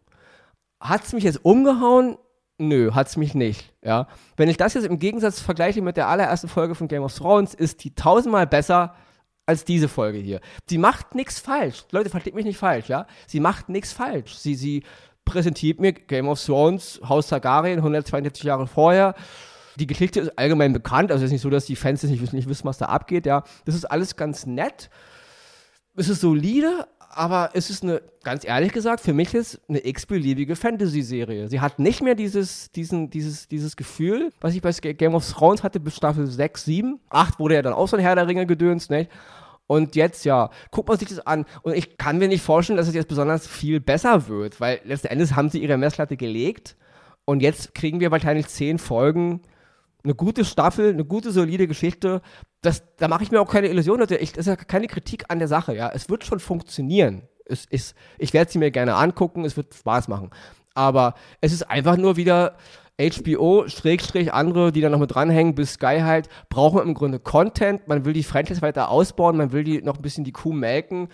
Hat 0.81 1.05
es 1.05 1.13
mich 1.13 1.25
jetzt 1.25 1.45
umgehauen? 1.45 2.17
Nö, 2.57 2.93
hat 2.93 3.09
es 3.09 3.17
mich 3.17 3.35
nicht. 3.35 3.75
Ja? 3.83 4.07
Wenn 4.37 4.49
ich 4.49 4.57
das 4.57 4.75
jetzt 4.75 4.87
im 4.87 4.99
Gegensatz 4.99 5.41
vergleiche 5.41 5.83
mit 5.83 5.97
der 5.97 6.09
allerersten 6.09 6.49
Folge 6.49 6.75
von 6.75 6.89
Game 6.89 7.03
of 7.03 7.15
Thrones, 7.15 7.53
ist 7.53 7.85
die 7.85 7.95
tausendmal 7.95 8.47
besser 8.47 8.95
als 9.45 9.65
diese 9.65 9.89
Folge 9.89 10.19
hier. 10.19 10.41
Sie 10.69 10.79
macht 10.79 11.15
nichts 11.15 11.41
falsch. 11.41 11.85
Leute, 11.91 12.09
versteht 12.09 12.35
mich 12.35 12.45
nicht 12.45 12.59
falsch, 12.59 12.89
ja? 12.89 13.07
Sie 13.27 13.41
macht 13.41 13.69
nichts 13.69 13.93
falsch. 13.93 14.37
Sie, 14.37 14.55
sie 14.55 14.85
präsentiert 15.25 15.81
mir 15.81 15.93
Game 15.93 16.29
of 16.29 16.43
Thrones, 16.43 17.01
Haus 17.09 17.27
Targaryen, 17.27 17.79
142 17.79 18.45
Jahre 18.45 18.67
vorher. 18.67 19.15
Die 19.77 19.87
Geschichte 19.87 20.21
ist 20.21 20.39
allgemein 20.39 20.73
bekannt, 20.73 21.13
also 21.13 21.25
es 21.25 21.29
ist 21.29 21.33
nicht 21.33 21.43
so, 21.43 21.51
dass 21.51 21.67
die 21.67 21.77
Fans 21.77 22.03
nicht, 22.03 22.33
nicht 22.33 22.49
wissen, 22.49 22.65
was 22.65 22.79
da 22.79 22.87
abgeht, 22.87 23.27
ja. 23.27 23.45
Das 23.65 23.75
ist 23.75 23.85
alles 23.85 24.17
ganz 24.17 24.47
nett. 24.47 24.91
Es 25.97 26.09
ist 26.09 26.21
solide, 26.21 26.87
aber 27.13 27.51
es 27.55 27.71
ist 27.71 27.83
eine, 27.83 28.01
ganz 28.23 28.45
ehrlich 28.45 28.73
gesagt, 28.73 29.01
für 29.01 29.13
mich 29.13 29.35
ist 29.35 29.61
eine 29.69 29.85
x-beliebige 29.85 30.55
Fantasy-Serie. 30.55 31.49
Sie 31.49 31.61
hat 31.61 31.79
nicht 31.81 32.03
mehr 32.03 32.15
dieses, 32.15 32.71
diesen, 32.71 33.11
dieses, 33.11 33.49
dieses 33.49 33.77
Gefühl, 33.77 34.31
was 34.41 34.55
ich 34.55 34.63
bei 34.63 34.71
Game 34.73 35.15
of 35.15 35.29
Thrones 35.29 35.65
hatte 35.65 35.81
bis 35.81 35.97
Staffel 35.97 36.27
6, 36.27 36.65
7. 36.65 37.01
8 37.11 37.39
wurde 37.41 37.57
ja 37.57 37.63
dann 37.63 37.73
auch 37.73 37.89
so 37.89 37.97
ein 37.97 38.03
Herr 38.03 38.15
der 38.15 38.29
Ringe 38.29 38.47
gedönst, 38.47 38.91
nicht? 38.91 39.11
Und 39.67 39.95
jetzt, 39.95 40.25
ja, 40.25 40.51
guckt 40.71 40.89
man 40.89 40.99
sich 40.99 41.09
das 41.09 41.25
an. 41.27 41.47
Und 41.63 41.75
ich 41.77 41.97
kann 41.97 42.19
mir 42.19 42.29
nicht 42.29 42.43
vorstellen, 42.43 42.77
dass 42.77 42.89
es 42.89 42.95
jetzt 42.95 43.09
besonders 43.09 43.47
viel 43.47 43.81
besser 43.81 44.29
wird, 44.29 44.61
weil 44.61 44.81
letzten 44.85 45.09
Endes 45.09 45.37
haben 45.37 45.49
sie 45.49 45.63
ihre 45.63 45.77
Messlatte 45.77 46.17
gelegt. 46.17 46.77
Und 47.25 47.41
jetzt 47.41 47.75
kriegen 47.75 48.01
wir 48.01 48.11
wahrscheinlich 48.11 48.49
zehn 48.49 48.79
Folgen, 48.79 49.43
eine 50.05 50.15
gute 50.15 50.45
Staffel, 50.45 50.91
eine 50.91 51.05
gute, 51.05 51.31
solide 51.31 51.67
Geschichte. 51.67 52.23
Das, 52.63 52.83
da 52.97 53.09
mache 53.09 53.23
ich 53.23 53.31
mir 53.31 53.41
auch 53.41 53.51
keine 53.51 53.69
Illusion. 53.69 53.99
das 54.01 54.11
ist 54.11 54.47
ja 54.47 54.57
keine 54.57 54.87
Kritik 54.87 55.25
an 55.29 55.39
der 55.39 55.49
Sache, 55.49 55.75
ja. 55.75 55.91
Es 55.93 56.09
wird 56.09 56.25
schon 56.25 56.41
funktionieren. 56.41 57.23
Es 57.45 57.65
ist, 57.65 57.95
ich 58.19 58.33
werde 58.33 58.51
sie 58.51 58.59
mir 58.59 58.71
gerne 58.71 58.95
angucken, 58.95 59.45
es 59.45 59.57
wird 59.57 59.75
Spaß 59.75 60.09
machen. 60.09 60.31
Aber 60.75 61.15
es 61.41 61.53
ist 61.53 61.69
einfach 61.69 61.97
nur 61.97 62.17
wieder 62.17 62.57
HBO, 63.01 63.67
Schrägstrich, 63.67 64.33
andere, 64.33 64.73
die 64.73 64.83
da 64.83 64.91
noch 64.91 64.99
mit 64.99 65.15
dranhängen, 65.15 65.55
bis 65.55 65.75
Sky 65.75 66.01
halt, 66.03 66.29
brauchen 66.51 66.83
im 66.83 66.95
Grunde 66.95 67.19
Content. 67.19 67.89
Man 67.89 68.05
will 68.05 68.13
die 68.13 68.23
Franchise 68.23 68.61
weiter 68.63 68.91
ausbauen, 68.91 69.37
man 69.37 69.53
will 69.53 69.65
die 69.65 69.81
noch 69.81 69.97
ein 69.97 70.03
bisschen 70.03 70.25
die 70.25 70.33
Kuh 70.33 70.53
melken. 70.53 71.09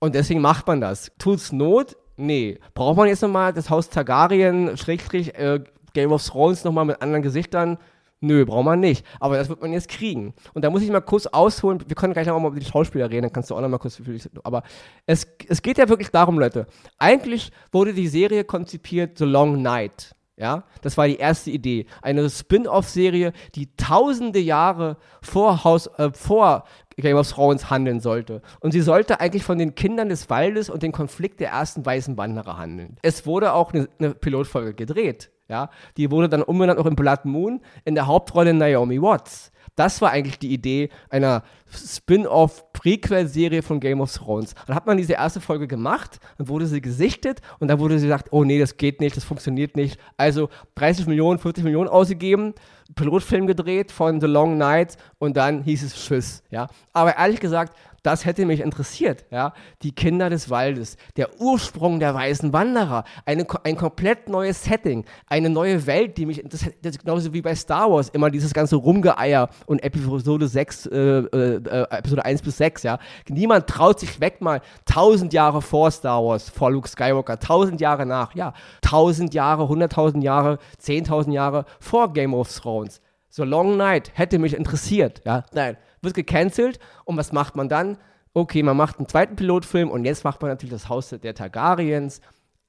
Und 0.00 0.14
deswegen 0.14 0.40
macht 0.40 0.66
man 0.66 0.80
das. 0.80 1.12
Tut's 1.18 1.52
Not? 1.52 1.96
Nee. 2.16 2.58
Braucht 2.74 2.96
man 2.96 3.08
jetzt 3.08 3.22
nochmal 3.22 3.52
das 3.52 3.70
Haus 3.70 3.88
Targaryen, 3.88 4.76
Schrägstrich, 4.76 5.34
äh, 5.36 5.60
Game 5.94 6.12
of 6.12 6.24
Thrones 6.24 6.64
nochmal 6.64 6.84
mit 6.84 7.00
anderen 7.00 7.22
Gesichtern? 7.22 7.78
Nö, 8.20 8.44
braucht 8.44 8.64
man 8.64 8.80
nicht. 8.80 9.06
Aber 9.20 9.36
das 9.36 9.48
wird 9.48 9.60
man 9.60 9.72
jetzt 9.72 9.88
kriegen. 9.88 10.34
Und 10.54 10.64
da 10.64 10.70
muss 10.70 10.82
ich 10.82 10.90
mal 10.90 11.00
kurz 11.00 11.26
ausholen. 11.26 11.82
Wir 11.86 11.94
können 11.94 12.12
gleich 12.12 12.26
noch 12.26 12.38
mal 12.38 12.48
über 12.48 12.58
die 12.58 12.66
Schauspieler 12.66 13.08
reden, 13.08 13.22
dann 13.22 13.32
kannst 13.32 13.50
du 13.50 13.54
auch 13.54 13.60
noch 13.60 13.68
mal 13.68 13.78
kurz. 13.78 14.00
Aber 14.42 14.62
es, 15.06 15.26
es 15.48 15.62
geht 15.62 15.78
ja 15.78 15.88
wirklich 15.88 16.10
darum, 16.10 16.38
Leute. 16.38 16.66
Eigentlich 16.98 17.52
wurde 17.70 17.94
die 17.94 18.08
Serie 18.08 18.44
konzipiert 18.44 19.18
The 19.18 19.24
Long 19.24 19.62
Night. 19.62 20.14
Ja, 20.36 20.64
das 20.82 20.96
war 20.96 21.08
die 21.08 21.16
erste 21.16 21.50
Idee. 21.50 21.86
Eine 22.00 22.30
Spin-off-Serie, 22.30 23.32
die 23.56 23.74
tausende 23.76 24.38
Jahre 24.38 24.96
vor, 25.20 25.64
Haus, 25.64 25.88
äh, 25.98 26.10
vor 26.12 26.64
Game 26.96 27.16
of 27.16 27.28
Thrones 27.28 27.70
handeln 27.70 27.98
sollte. 27.98 28.42
Und 28.60 28.70
sie 28.70 28.80
sollte 28.80 29.18
eigentlich 29.18 29.42
von 29.42 29.58
den 29.58 29.74
Kindern 29.74 30.08
des 30.08 30.30
Waldes 30.30 30.70
und 30.70 30.84
dem 30.84 30.92
Konflikt 30.92 31.40
der 31.40 31.50
ersten 31.50 31.84
weißen 31.84 32.16
Wanderer 32.16 32.56
handeln. 32.56 32.98
Es 33.02 33.26
wurde 33.26 33.52
auch 33.52 33.72
eine, 33.72 33.88
eine 33.98 34.14
Pilotfolge 34.14 34.74
gedreht. 34.74 35.32
Ja, 35.48 35.70
die 35.96 36.10
wurde 36.10 36.28
dann 36.28 36.42
umbenannt 36.42 36.78
auch 36.78 36.86
in 36.86 36.94
Blood 36.94 37.24
Moon 37.24 37.60
in 37.84 37.94
der 37.94 38.06
Hauptrolle 38.06 38.52
Naomi 38.52 39.00
Watts. 39.00 39.50
Das 39.76 40.02
war 40.02 40.10
eigentlich 40.10 40.38
die 40.38 40.52
Idee 40.52 40.90
einer 41.08 41.44
Spin-off-Prequel-Serie 41.70 43.62
von 43.62 43.78
Game 43.78 44.00
of 44.00 44.12
Thrones. 44.12 44.54
Dann 44.66 44.74
hat 44.74 44.86
man 44.86 44.96
diese 44.96 45.12
erste 45.12 45.40
Folge 45.40 45.68
gemacht, 45.68 46.18
dann 46.36 46.48
wurde 46.48 46.66
sie 46.66 46.80
gesichtet 46.80 47.40
und 47.60 47.68
dann 47.68 47.78
wurde 47.78 47.98
sie 47.98 48.06
gesagt, 48.06 48.28
oh 48.32 48.42
nee, 48.42 48.58
das 48.58 48.76
geht 48.76 49.00
nicht, 49.00 49.16
das 49.16 49.24
funktioniert 49.24 49.76
nicht. 49.76 49.98
Also 50.16 50.48
30 50.74 51.06
Millionen, 51.06 51.38
40 51.38 51.62
Millionen 51.62 51.88
ausgegeben, 51.88 52.54
Pilotfilm 52.94 53.46
gedreht 53.46 53.92
von 53.92 54.20
The 54.20 54.26
Long 54.26 54.58
Night 54.58 54.96
und 55.18 55.36
dann 55.36 55.62
hieß 55.62 55.84
es 55.84 55.94
Tschüss. 55.94 56.42
Ja? 56.50 56.66
Aber 56.92 57.16
ehrlich 57.16 57.40
gesagt, 57.40 57.76
das 58.02 58.24
hätte 58.24 58.46
mich 58.46 58.60
interessiert, 58.60 59.24
ja. 59.30 59.52
Die 59.82 59.92
Kinder 59.92 60.30
des 60.30 60.50
Waldes, 60.50 60.96
der 61.16 61.40
Ursprung 61.40 62.00
der 62.00 62.14
weißen 62.14 62.52
Wanderer, 62.52 63.04
eine, 63.24 63.46
ein 63.64 63.76
komplett 63.76 64.28
neues 64.28 64.62
Setting, 64.64 65.04
eine 65.26 65.50
neue 65.50 65.86
Welt, 65.86 66.16
die 66.16 66.26
mich, 66.26 66.38
ist 66.38 66.98
genauso 67.00 67.32
wie 67.32 67.42
bei 67.42 67.54
Star 67.54 67.90
Wars, 67.90 68.08
immer 68.10 68.30
dieses 68.30 68.54
ganze 68.54 68.76
Rumgeeier 68.76 69.48
und 69.66 69.82
Episode 69.82 70.48
6, 70.48 70.86
äh, 70.86 70.98
äh, 70.98 71.86
Episode 71.90 72.24
1 72.24 72.42
bis 72.42 72.56
6, 72.58 72.82
ja. 72.84 72.98
Niemand 73.28 73.66
traut 73.66 74.00
sich 74.00 74.20
weg 74.20 74.40
mal 74.40 74.60
tausend 74.84 75.32
Jahre 75.32 75.62
vor 75.62 75.90
Star 75.90 76.24
Wars, 76.24 76.48
vor 76.50 76.70
Luke 76.70 76.88
Skywalker, 76.88 77.38
tausend 77.38 77.80
Jahre 77.80 78.06
nach, 78.06 78.34
ja. 78.34 78.54
Tausend 78.80 79.34
Jahre, 79.34 79.68
hunderttausend 79.68 80.22
Jahre, 80.22 80.58
zehntausend 80.78 81.34
Jahre 81.34 81.64
vor 81.80 82.12
Game 82.12 82.34
of 82.34 82.52
Thrones. 82.52 83.00
So 83.30 83.44
Long 83.44 83.76
Night 83.76 84.10
hätte 84.14 84.38
mich 84.38 84.54
interessiert, 84.54 85.20
ja. 85.24 85.44
Nein, 85.52 85.76
wird 86.02 86.14
gecancelt 86.14 86.78
und 87.04 87.16
was 87.16 87.32
macht 87.32 87.56
man 87.56 87.68
dann? 87.68 87.98
Okay, 88.34 88.62
man 88.62 88.76
macht 88.76 88.98
einen 88.98 89.08
zweiten 89.08 89.36
Pilotfilm 89.36 89.90
und 89.90 90.04
jetzt 90.04 90.24
macht 90.24 90.40
man 90.42 90.50
natürlich 90.50 90.72
das 90.72 90.88
Haus 90.88 91.08
der 91.10 91.34
Targaryens. 91.34 92.20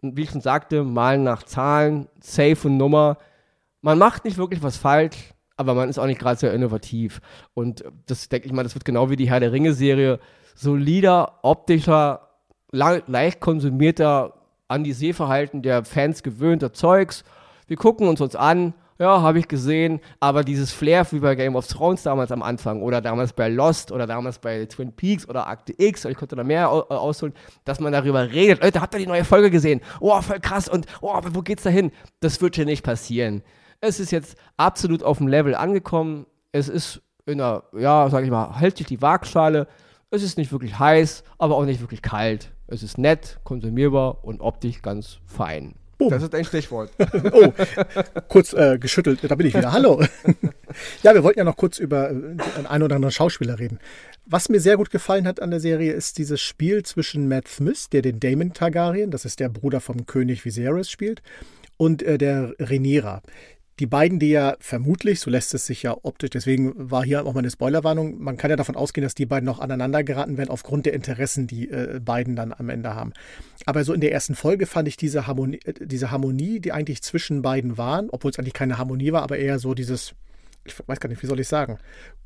Und 0.01 0.15
wie 0.15 0.23
ich 0.23 0.29
schon 0.29 0.41
sagte, 0.41 0.83
malen 0.83 1.23
nach 1.23 1.43
Zahlen, 1.43 2.07
Safe 2.21 2.57
und 2.67 2.77
Nummer. 2.77 3.17
Man 3.81 3.97
macht 3.97 4.25
nicht 4.25 4.37
wirklich 4.37 4.63
was 4.63 4.77
falsch, 4.77 5.33
aber 5.57 5.73
man 5.73 5.89
ist 5.89 5.99
auch 5.99 6.05
nicht 6.05 6.19
gerade 6.19 6.39
sehr 6.39 6.53
innovativ. 6.53 7.19
Und 7.53 7.83
das 8.05 8.29
denke 8.29 8.47
ich 8.47 8.53
mal, 8.53 8.63
das 8.63 8.75
wird 8.75 8.85
genau 8.85 9.09
wie 9.09 9.17
die 9.17 9.29
Herr 9.29 9.41
der 9.41 9.51
Ringe-Serie. 9.51 10.19
Solider, 10.55 11.39
optischer, 11.43 12.29
leicht 12.71 13.39
konsumierter, 13.41 14.33
an 14.69 14.83
die 14.83 14.93
Sehverhalten 14.93 15.61
der 15.61 15.83
Fans 15.83 16.23
gewöhnter 16.23 16.71
Zeugs. 16.71 17.23
Wir 17.67 17.75
gucken 17.75 18.07
uns 18.07 18.21
uns 18.21 18.35
an, 18.35 18.73
ja, 18.99 19.21
habe 19.21 19.39
ich 19.39 19.47
gesehen, 19.47 20.01
aber 20.19 20.43
dieses 20.43 20.73
Flair 20.73 21.07
wie 21.11 21.19
bei 21.19 21.35
Game 21.35 21.55
of 21.55 21.65
Thrones 21.67 22.03
damals 22.03 22.33
am 22.33 22.43
Anfang 22.43 22.81
oder 22.81 22.99
damals 22.99 23.31
bei 23.31 23.47
Lost 23.47 23.93
oder 23.93 24.05
damals 24.05 24.39
bei 24.39 24.65
Twin 24.65 24.91
Peaks 24.91 25.27
oder 25.27 25.47
Akte 25.47 25.73
X, 25.77 26.03
ich 26.03 26.17
konnte 26.17 26.35
da 26.35 26.43
mehr 26.43 26.65
äh, 26.65 26.93
ausholen, 26.93 27.33
dass 27.63 27.79
man 27.79 27.93
darüber 27.93 28.29
redet, 28.29 28.61
Leute, 28.61 28.81
habt 28.81 28.93
ihr 28.93 28.99
die 28.99 29.07
neue 29.07 29.23
Folge 29.23 29.49
gesehen? 29.49 29.79
Oh, 30.01 30.21
voll 30.21 30.41
krass 30.41 30.67
und 30.67 30.85
oh, 30.99 31.17
wo 31.31 31.41
geht's 31.41 31.63
da 31.63 31.69
hin? 31.69 31.91
Das 32.19 32.41
wird 32.41 32.55
hier 32.57 32.65
nicht 32.65 32.83
passieren. 32.83 33.41
Es 33.79 34.01
ist 34.01 34.11
jetzt 34.11 34.35
absolut 34.57 35.01
auf 35.01 35.19
dem 35.19 35.29
Level 35.29 35.55
angekommen. 35.55 36.25
Es 36.51 36.67
ist 36.67 37.01
in 37.25 37.39
einer, 37.39 37.63
ja, 37.77 38.09
sag 38.09 38.25
ich 38.25 38.29
mal, 38.29 38.59
hält 38.59 38.77
sich 38.77 38.87
die 38.87 39.01
Waagschale. 39.01 39.67
Es 40.11 40.23
ist 40.23 40.37
nicht 40.37 40.51
wirklich 40.51 40.77
heiß, 40.77 41.23
aber 41.37 41.55
auch 41.55 41.63
nicht 41.63 41.79
wirklich 41.79 42.01
kalt. 42.01 42.51
Es 42.67 42.83
ist 42.83 42.97
nett, 42.97 43.39
konsumierbar 43.45 44.25
und 44.25 44.41
optisch 44.41 44.81
ganz 44.81 45.19
fein. 45.25 45.78
Boom. 45.99 46.11
Das 46.11 46.23
ist 46.23 46.33
ein 46.33 46.45
Stichwort. 46.45 46.91
oh, 47.33 47.51
kurz 48.29 48.53
äh, 48.53 48.79
geschüttelt, 48.79 49.19
da 49.21 49.35
bin 49.35 49.47
ich 49.47 49.53
wieder. 49.53 49.73
Hallo. 49.73 50.01
ja, 51.03 51.13
wir 51.13 51.23
wollten 51.23 51.39
ja 51.39 51.43
noch 51.43 51.57
kurz 51.57 51.77
über 51.77 52.09
äh, 52.09 52.15
einen 52.69 52.83
oder 52.83 52.95
anderen 52.95 53.11
Schauspieler 53.11 53.59
reden. 53.59 53.79
Was 54.25 54.47
mir 54.47 54.61
sehr 54.61 54.77
gut 54.77 54.91
gefallen 54.91 55.27
hat 55.27 55.41
an 55.41 55.51
der 55.51 55.59
Serie, 55.59 55.91
ist 55.91 56.17
dieses 56.17 56.39
Spiel 56.39 56.83
zwischen 56.83 57.27
Matt 57.27 57.49
Smith, 57.49 57.89
der 57.89 58.01
den 58.01 58.21
Damon 58.21 58.53
Targaryen, 58.53 59.11
das 59.11 59.25
ist 59.25 59.41
der 59.41 59.49
Bruder 59.49 59.81
vom 59.81 60.05
König 60.05 60.45
Viserys, 60.45 60.89
spielt, 60.89 61.21
und 61.75 62.01
äh, 62.01 62.17
der 62.17 62.53
Rhaenyra. 62.59 63.21
Die 63.79 63.85
beiden, 63.85 64.19
die 64.19 64.29
ja 64.29 64.57
vermutlich, 64.59 65.21
so 65.21 65.31
lässt 65.31 65.53
es 65.53 65.65
sich 65.65 65.83
ja 65.83 65.95
optisch, 66.03 66.31
deswegen 66.31 66.73
war 66.75 67.05
hier 67.05 67.25
auch 67.25 67.33
mal 67.33 67.39
eine 67.39 67.49
Spoilerwarnung, 67.49 68.21
man 68.21 68.35
kann 68.35 68.49
ja 68.49 68.57
davon 68.57 68.75
ausgehen, 68.75 69.03
dass 69.03 69.15
die 69.15 69.25
beiden 69.25 69.45
noch 69.45 69.59
aneinander 69.59 70.03
geraten 70.03 70.37
werden 70.37 70.49
aufgrund 70.49 70.85
der 70.85 70.93
Interessen, 70.93 71.47
die 71.47 71.69
äh, 71.69 72.01
beiden 72.03 72.35
dann 72.35 72.51
am 72.51 72.67
Ende 72.69 72.93
haben. 72.93 73.13
Aber 73.65 73.85
so 73.85 73.93
in 73.93 74.01
der 74.01 74.11
ersten 74.11 74.35
Folge 74.35 74.65
fand 74.65 74.89
ich 74.89 74.97
diese 74.97 75.27
Harmonie, 75.27 75.59
äh, 75.63 75.73
diese 75.79 76.11
Harmonie, 76.11 76.59
die 76.59 76.73
eigentlich 76.73 77.01
zwischen 77.01 77.41
beiden 77.41 77.77
waren, 77.77 78.09
obwohl 78.09 78.31
es 78.31 78.37
eigentlich 78.37 78.53
keine 78.53 78.77
Harmonie 78.77 79.13
war, 79.13 79.23
aber 79.23 79.37
eher 79.37 79.59
so 79.59 79.73
dieses, 79.73 80.13
ich 80.65 80.75
weiß 80.85 80.99
gar 80.99 81.07
nicht, 81.07 81.23
wie 81.23 81.27
soll 81.27 81.39
ich 81.39 81.47
sagen, 81.47 81.79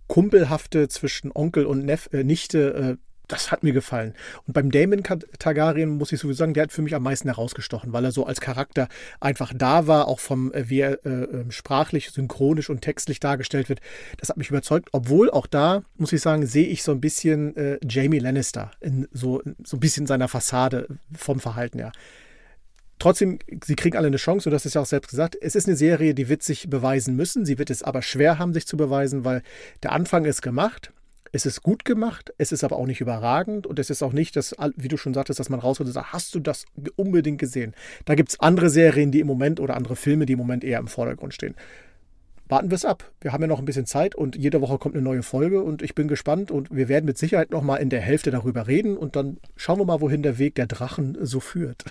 kumpelhafte 0.07 0.87
zwischen 0.87 1.31
Onkel 1.31 1.67
und 1.67 1.85
Nef 1.85 2.09
äh, 2.11 2.23
Nichte, 2.23 2.97
äh, 2.97 3.12
das 3.33 3.51
hat 3.51 3.63
mir 3.63 3.73
gefallen. 3.73 4.13
Und 4.45 4.53
beim 4.53 4.69
Damon 4.69 5.03
Targaryen 5.03 5.89
muss 5.89 6.11
ich 6.11 6.19
sowieso 6.19 6.37
sagen, 6.37 6.53
der 6.53 6.63
hat 6.63 6.71
für 6.71 6.83
mich 6.83 6.93
am 6.93 7.03
meisten 7.03 7.27
herausgestochen, 7.27 7.91
weil 7.91 8.05
er 8.05 8.11
so 8.11 8.25
als 8.25 8.39
Charakter 8.39 8.87
einfach 9.19 9.53
da 9.55 9.87
war, 9.87 10.07
auch 10.07 10.19
vom, 10.19 10.53
äh, 10.53 10.69
wie 10.69 10.81
er 10.81 11.03
äh, 11.05 11.09
ähm, 11.09 11.51
sprachlich, 11.51 12.11
synchronisch 12.11 12.69
und 12.69 12.81
textlich 12.81 13.19
dargestellt 13.19 13.69
wird. 13.69 13.81
Das 14.17 14.29
hat 14.29 14.37
mich 14.37 14.49
überzeugt. 14.49 14.89
Obwohl 14.91 15.31
auch 15.31 15.47
da, 15.47 15.83
muss 15.97 16.13
ich 16.13 16.21
sagen, 16.21 16.45
sehe 16.45 16.67
ich 16.67 16.83
so 16.83 16.91
ein 16.91 17.01
bisschen 17.01 17.55
äh, 17.57 17.79
Jamie 17.87 18.19
Lannister 18.19 18.71
in 18.79 19.07
so, 19.11 19.41
so 19.63 19.77
ein 19.77 19.79
bisschen 19.79 20.05
seiner 20.05 20.27
Fassade 20.27 20.87
vom 21.17 21.39
Verhalten 21.39 21.79
her. 21.79 21.91
Trotzdem, 22.99 23.39
sie 23.65 23.75
kriegen 23.75 23.97
alle 23.97 24.07
eine 24.07 24.17
Chance, 24.17 24.47
und 24.47 24.53
das 24.53 24.65
ist 24.65 24.75
ja 24.75 24.81
auch 24.81 24.85
selbst 24.85 25.09
gesagt. 25.09 25.35
Es 25.41 25.55
ist 25.55 25.67
eine 25.67 25.75
Serie, 25.75 26.13
die 26.13 26.29
wird 26.29 26.43
sich 26.43 26.69
beweisen 26.69 27.15
müssen. 27.15 27.45
Sie 27.45 27.57
wird 27.57 27.69
es 27.69 27.83
aber 27.83 28.01
schwer 28.01 28.37
haben, 28.37 28.53
sich 28.53 28.67
zu 28.67 28.77
beweisen, 28.77 29.25
weil 29.25 29.41
der 29.81 29.91
Anfang 29.91 30.25
ist 30.25 30.41
gemacht. 30.41 30.93
Es 31.35 31.47
ist 31.47 31.63
gut 31.63 31.83
gemacht, 31.83 32.31
es 32.37 32.51
ist 32.51 32.63
aber 32.63 32.75
auch 32.75 32.85
nicht 32.85 33.01
überragend 33.01 33.65
und 33.65 33.79
es 33.79 33.89
ist 33.89 34.03
auch 34.03 34.13
nicht, 34.13 34.35
dass, 34.35 34.55
wie 34.75 34.87
du 34.87 34.97
schon 34.97 35.15
sagtest, 35.15 35.39
dass 35.39 35.49
man 35.49 35.59
rausholt 35.59 35.87
und 35.87 35.93
sagt, 35.93 36.13
hast 36.13 36.35
du 36.35 36.39
das 36.39 36.65
unbedingt 36.95 37.39
gesehen? 37.39 37.73
Da 38.05 38.13
gibt 38.13 38.29
es 38.29 38.39
andere 38.39 38.69
Serien, 38.69 39.11
die 39.11 39.19
im 39.19 39.25
Moment 39.25 39.59
oder 39.59 39.75
andere 39.75 39.95
Filme, 39.95 40.27
die 40.27 40.33
im 40.33 40.39
Moment 40.39 40.63
eher 40.63 40.77
im 40.77 40.87
Vordergrund 40.87 41.33
stehen 41.33 41.55
warten 42.53 42.69
wir 42.69 42.75
es 42.75 42.85
ab. 42.85 43.11
Wir 43.19 43.33
haben 43.33 43.41
ja 43.41 43.47
noch 43.47 43.57
ein 43.57 43.65
bisschen 43.65 43.87
Zeit 43.87 44.13
und 44.13 44.35
jede 44.35 44.61
Woche 44.61 44.77
kommt 44.77 44.93
eine 44.93 45.03
neue 45.03 45.23
Folge 45.23 45.63
und 45.63 45.81
ich 45.81 45.95
bin 45.95 46.07
gespannt 46.07 46.51
und 46.51 46.69
wir 46.69 46.87
werden 46.87 47.05
mit 47.05 47.17
Sicherheit 47.17 47.49
noch 47.49 47.63
mal 47.63 47.77
in 47.77 47.89
der 47.89 47.99
Hälfte 47.99 48.29
darüber 48.29 48.67
reden 48.67 48.95
und 48.95 49.15
dann 49.15 49.37
schauen 49.55 49.79
wir 49.79 49.85
mal, 49.85 50.01
wohin 50.01 50.21
der 50.21 50.37
Weg 50.37 50.53
der 50.53 50.67
Drachen 50.67 51.17
so 51.19 51.39
führt. 51.39 51.83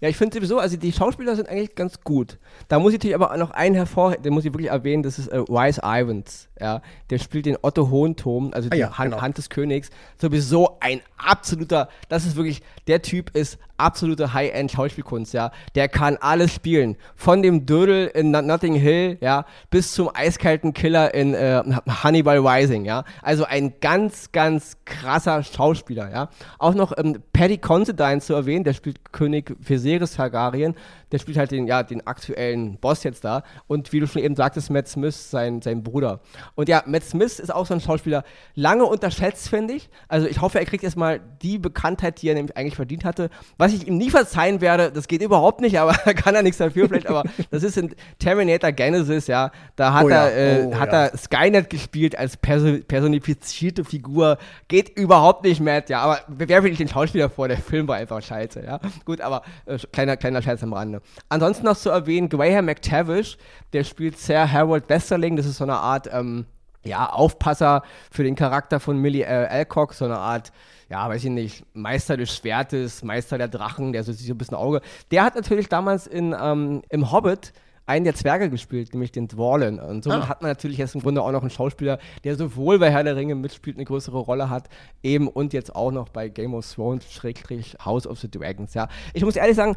Ja, 0.00 0.08
ich 0.08 0.16
finde 0.16 0.36
sowieso, 0.36 0.58
also 0.58 0.76
die 0.76 0.90
Schauspieler 0.90 1.36
sind 1.36 1.48
eigentlich 1.48 1.76
ganz 1.76 2.00
gut. 2.00 2.38
Da 2.66 2.80
muss 2.80 2.92
ich 2.92 2.98
natürlich 2.98 3.14
aber 3.14 3.36
noch 3.36 3.52
einen 3.52 3.76
hervorheben, 3.76 4.24
den 4.24 4.34
muss 4.34 4.44
ich 4.44 4.52
wirklich 4.52 4.70
erwähnen, 4.70 5.04
das 5.04 5.20
ist 5.20 5.28
äh, 5.28 5.40
Wise 5.42 5.82
Ivans. 5.84 6.48
Ja, 6.60 6.82
der 7.10 7.18
spielt 7.18 7.46
den 7.46 7.56
Otto 7.62 7.88
Hohenturm, 7.88 8.50
also 8.52 8.70
ah, 8.70 8.74
die 8.74 8.80
ja, 8.80 8.98
Hand, 8.98 9.12
genau. 9.12 9.22
Hand 9.22 9.38
des 9.38 9.50
Königs. 9.50 9.90
Sowieso 10.20 10.78
ein 10.80 11.00
absoluter, 11.16 11.88
das 12.08 12.26
ist 12.26 12.34
wirklich, 12.34 12.62
der 12.88 13.02
Typ 13.02 13.36
ist 13.36 13.58
absolute 13.78 14.34
High-End-Schauspielkunst, 14.34 15.32
ja. 15.32 15.50
Der 15.74 15.88
kann 15.88 16.16
alles 16.20 16.52
spielen. 16.52 16.96
Von 17.16 17.42
dem 17.42 17.64
Dödel 17.66 18.08
in 18.08 18.30
Notting 18.30 18.74
Hill, 18.74 19.18
ja, 19.20 19.46
bis 19.70 19.92
zum 19.92 20.10
eiskalten 20.12 20.74
Killer 20.74 21.14
in 21.14 21.34
äh, 21.34 21.62
Hannibal 21.88 22.38
Rising, 22.38 22.84
ja. 22.84 23.04
Also 23.22 23.44
ein 23.44 23.74
ganz, 23.80 24.32
ganz 24.32 24.76
krasser 24.84 25.42
Schauspieler, 25.42 26.10
ja. 26.10 26.28
Auch 26.58 26.74
noch 26.74 26.92
ähm, 26.96 27.22
Paddy 27.38 27.58
Considine 27.58 28.20
zu 28.20 28.34
erwähnen, 28.34 28.64
der 28.64 28.72
spielt 28.72 29.12
König 29.12 29.54
Viserys 29.60 30.14
Targaryen 30.14 30.74
der 31.12 31.18
spielt 31.18 31.38
halt 31.38 31.50
den, 31.50 31.66
ja, 31.66 31.82
den 31.82 32.06
aktuellen 32.06 32.76
Boss 32.78 33.02
jetzt 33.02 33.24
da. 33.24 33.42
Und 33.66 33.92
wie 33.92 34.00
du 34.00 34.06
schon 34.06 34.22
eben 34.22 34.36
sagtest, 34.36 34.70
Matt 34.70 34.88
Smith, 34.88 35.30
sein, 35.30 35.62
sein 35.62 35.82
Bruder. 35.82 36.20
Und 36.54 36.68
ja, 36.68 36.82
Matt 36.86 37.04
Smith 37.04 37.38
ist 37.38 37.54
auch 37.54 37.66
so 37.66 37.74
ein 37.74 37.80
Schauspieler, 37.80 38.24
lange 38.54 38.84
unterschätzt, 38.84 39.48
finde 39.48 39.74
ich. 39.74 39.88
Also 40.08 40.26
ich 40.26 40.40
hoffe, 40.40 40.58
er 40.58 40.66
kriegt 40.66 40.84
erstmal 40.84 41.20
die 41.42 41.58
Bekanntheit, 41.58 42.20
die 42.20 42.28
er 42.28 42.34
nämlich 42.34 42.56
eigentlich 42.56 42.76
verdient 42.76 43.04
hatte. 43.04 43.30
Was 43.56 43.72
ich 43.72 43.86
ihm 43.86 43.96
nie 43.96 44.10
verzeihen 44.10 44.60
werde, 44.60 44.92
das 44.92 45.08
geht 45.08 45.22
überhaupt 45.22 45.60
nicht, 45.60 45.78
aber 45.80 45.96
da 46.04 46.12
kann 46.12 46.34
er 46.34 46.42
nichts 46.42 46.58
dafür 46.58 46.88
vielleicht, 46.88 47.08
aber 47.08 47.24
das 47.50 47.62
ist 47.62 47.78
in 47.78 47.94
Terminator 48.18 48.72
Genesis, 48.72 49.26
ja. 49.26 49.50
Da 49.76 49.94
hat, 49.94 50.04
oh 50.04 50.10
ja. 50.10 50.28
er, 50.28 50.60
äh, 50.60 50.66
oh, 50.66 50.74
hat 50.74 50.92
ja. 50.92 51.06
er 51.06 51.16
Skynet 51.16 51.70
gespielt 51.70 52.18
als 52.18 52.36
perso 52.36 52.78
personifizierte 52.86 53.84
Figur. 53.84 54.38
Geht 54.68 54.90
überhaupt 54.96 55.44
nicht, 55.44 55.60
Matt, 55.60 55.88
ja. 55.88 56.00
Aber 56.00 56.20
wer 56.28 56.62
will 56.62 56.72
ich 56.72 56.78
den 56.78 56.88
Schauspieler 56.88 57.27
vor? 57.28 57.48
Der 57.48 57.58
Film 57.58 57.88
war 57.88 57.96
einfach 57.96 58.22
scheiße, 58.22 58.64
ja. 58.64 58.80
Gut, 59.04 59.20
aber 59.20 59.42
äh, 59.66 59.78
kleiner, 59.92 60.16
kleiner 60.16 60.42
Scherz 60.42 60.62
am 60.62 60.72
Rande. 60.72 61.00
Ansonsten 61.28 61.66
noch 61.66 61.76
zu 61.76 61.90
erwähnen, 61.90 62.28
Graham 62.28 62.66
McTavish, 62.66 63.38
der 63.72 63.84
spielt 63.84 64.18
Sir 64.18 64.50
Harold 64.50 64.88
Westerling, 64.88 65.36
das 65.36 65.46
ist 65.46 65.58
so 65.58 65.64
eine 65.64 65.76
Art, 65.76 66.08
ähm, 66.12 66.46
ja, 66.84 67.10
Aufpasser 67.10 67.82
für 68.10 68.24
den 68.24 68.34
Charakter 68.34 68.80
von 68.80 68.98
Millie 68.98 69.24
äh, 69.24 69.46
Alcock, 69.46 69.94
so 69.94 70.04
eine 70.04 70.18
Art, 70.18 70.52
ja, 70.88 71.08
weiß 71.08 71.24
ich 71.24 71.30
nicht, 71.30 71.64
Meister 71.74 72.16
des 72.16 72.34
Schwertes, 72.34 73.02
Meister 73.02 73.38
der 73.38 73.48
Drachen, 73.48 73.92
der 73.92 74.04
so 74.04 74.12
so 74.12 74.32
ein 74.32 74.38
bisschen 74.38 74.56
Auge. 74.56 74.80
Der 75.10 75.24
hat 75.24 75.34
natürlich 75.34 75.68
damals 75.68 76.06
in, 76.06 76.34
ähm, 76.40 76.82
im 76.88 77.12
Hobbit 77.12 77.52
einen 77.88 78.04
der 78.04 78.14
Zwerge 78.14 78.50
gespielt, 78.50 78.92
nämlich 78.92 79.12
den 79.12 79.28
Dwarlen. 79.28 79.80
Und 79.80 80.04
somit 80.04 80.24
ah. 80.24 80.28
hat 80.28 80.42
man 80.42 80.50
natürlich 80.50 80.78
jetzt 80.78 80.94
im 80.94 81.00
Grunde 81.00 81.22
auch 81.22 81.32
noch 81.32 81.40
einen 81.40 81.50
Schauspieler, 81.50 81.98
der 82.22 82.36
sowohl 82.36 82.78
bei 82.78 82.90
Herr 82.90 83.02
der 83.02 83.16
Ringe 83.16 83.34
mitspielt, 83.34 83.76
eine 83.76 83.84
größere 83.86 84.18
Rolle 84.18 84.50
hat, 84.50 84.68
eben 85.02 85.26
und 85.26 85.52
jetzt 85.52 85.74
auch 85.74 85.90
noch 85.90 86.10
bei 86.10 86.28
Game 86.28 86.54
of 86.54 86.70
Thrones, 86.70 87.10
Schrägstrich 87.10 87.76
House 87.84 88.06
of 88.06 88.18
the 88.20 88.30
Dragons, 88.30 88.74
ja. 88.74 88.88
Ich 89.14 89.24
muss 89.24 89.36
ehrlich 89.36 89.56
sagen, 89.56 89.74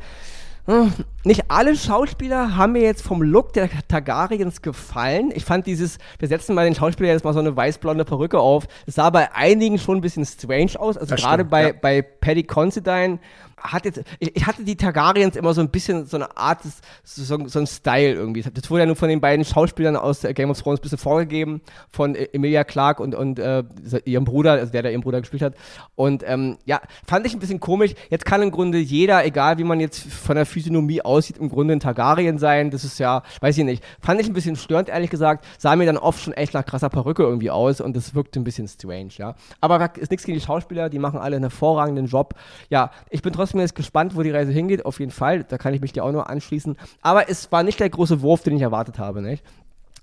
nicht 1.23 1.45
alle 1.49 1.75
Schauspieler 1.75 2.55
haben 2.55 2.73
mir 2.73 2.81
jetzt 2.81 3.01
vom 3.01 3.21
Look 3.21 3.53
der 3.53 3.69
Targaryens 3.87 4.61
gefallen. 4.61 5.31
Ich 5.33 5.45
fand 5.45 5.65
dieses, 5.65 5.97
wir 6.19 6.27
setzen 6.27 6.55
mal 6.55 6.65
den 6.65 6.75
Schauspieler 6.75 7.09
jetzt 7.09 7.23
mal 7.23 7.33
so 7.33 7.39
eine 7.39 7.55
weißblonde 7.55 8.05
Perücke 8.05 8.39
auf. 8.39 8.67
Es 8.85 8.95
sah 8.95 9.09
bei 9.09 9.33
einigen 9.33 9.79
schon 9.79 9.97
ein 9.97 10.01
bisschen 10.01 10.25
strange 10.25 10.79
aus. 10.79 10.97
Also 10.97 11.15
gerade 11.15 11.45
bei, 11.45 11.67
ja. 11.67 11.73
bei 11.79 12.01
Paddy 12.01 12.43
Considine 12.43 13.19
hat 13.63 13.85
jetzt, 13.85 14.01
ich, 14.19 14.35
ich, 14.35 14.45
hatte 14.45 14.63
die 14.63 14.75
Targaryens 14.75 15.35
immer 15.35 15.53
so 15.53 15.61
ein 15.61 15.69
bisschen 15.69 16.05
so 16.05 16.17
eine 16.17 16.35
Art, 16.37 16.61
so, 17.03 17.47
so 17.47 17.59
ein 17.59 17.67
Style 17.67 18.13
irgendwie. 18.13 18.41
Das 18.41 18.69
wurde 18.69 18.81
ja 18.81 18.85
nur 18.85 18.95
von 18.95 19.09
den 19.09 19.21
beiden 19.21 19.45
Schauspielern 19.45 19.95
aus 19.95 20.21
Game 20.21 20.49
of 20.49 20.61
Thrones 20.61 20.79
ein 20.79 20.83
bisschen 20.83 20.97
vorgegeben, 20.97 21.61
von 21.91 22.15
e-, 22.15 22.29
Emilia 22.33 22.63
Clark 22.63 22.99
und, 22.99 23.15
und 23.15 23.39
äh, 23.39 23.63
ihrem 24.05 24.25
Bruder, 24.25 24.53
also 24.53 24.71
der, 24.71 24.83
der 24.83 24.91
ihren 24.91 25.01
Bruder 25.01 25.21
gespielt 25.21 25.41
hat. 25.41 25.55
Und 25.95 26.23
ähm, 26.25 26.57
ja, 26.65 26.81
fand 27.05 27.25
ich 27.25 27.33
ein 27.33 27.39
bisschen 27.39 27.59
komisch. 27.59 27.93
Jetzt 28.09 28.25
kann 28.25 28.41
im 28.41 28.51
Grunde 28.51 28.79
jeder, 28.79 29.25
egal 29.25 29.57
wie 29.57 29.63
man 29.63 29.79
jetzt 29.79 30.11
von 30.11 30.35
der 30.35 30.45
Physiognomie 30.51 31.01
aussieht, 31.01 31.37
im 31.37 31.49
Grunde 31.49 31.73
ein 31.73 31.79
Targaryen 31.79 32.37
sein. 32.37 32.71
Das 32.71 32.83
ist 32.83 32.99
ja, 32.99 33.23
weiß 33.39 33.57
ich 33.57 33.65
nicht. 33.65 33.83
Fand 33.99 34.21
ich 34.21 34.27
ein 34.27 34.33
bisschen 34.33 34.55
störend, 34.55 34.89
ehrlich 34.89 35.09
gesagt. 35.09 35.45
Sah 35.57 35.75
mir 35.75 35.85
dann 35.85 35.97
oft 35.97 36.21
schon 36.21 36.33
echt 36.33 36.53
nach 36.53 36.65
krasser 36.65 36.89
Perücke 36.89 37.23
irgendwie 37.23 37.49
aus 37.49 37.81
und 37.81 37.95
das 37.95 38.13
wirkte 38.15 38.39
ein 38.39 38.43
bisschen 38.43 38.67
strange, 38.67 39.11
ja. 39.17 39.35
Aber 39.59 39.95
ist 39.97 40.11
nichts 40.11 40.25
gegen 40.25 40.37
die 40.37 40.45
Schauspieler, 40.45 40.89
die 40.89 40.99
machen 40.99 41.19
alle 41.19 41.35
einen 41.35 41.45
hervorragenden 41.45 42.05
Job. 42.05 42.35
Ja, 42.69 42.91
ich 43.09 43.21
bin 43.21 43.33
trotzdem 43.33 43.59
jetzt 43.59 43.75
gespannt, 43.75 44.15
wo 44.15 44.23
die 44.23 44.31
Reise 44.31 44.51
hingeht, 44.51 44.85
auf 44.85 44.99
jeden 44.99 45.11
Fall. 45.11 45.43
Da 45.43 45.57
kann 45.57 45.73
ich 45.73 45.81
mich 45.81 45.93
dir 45.93 46.03
auch 46.03 46.11
nur 46.11 46.29
anschließen. 46.29 46.77
Aber 47.01 47.29
es 47.29 47.51
war 47.51 47.63
nicht 47.63 47.79
der 47.79 47.89
große 47.89 48.21
Wurf, 48.21 48.43
den 48.43 48.55
ich 48.55 48.61
erwartet 48.61 48.99
habe, 48.99 49.21
nicht? 49.21 49.43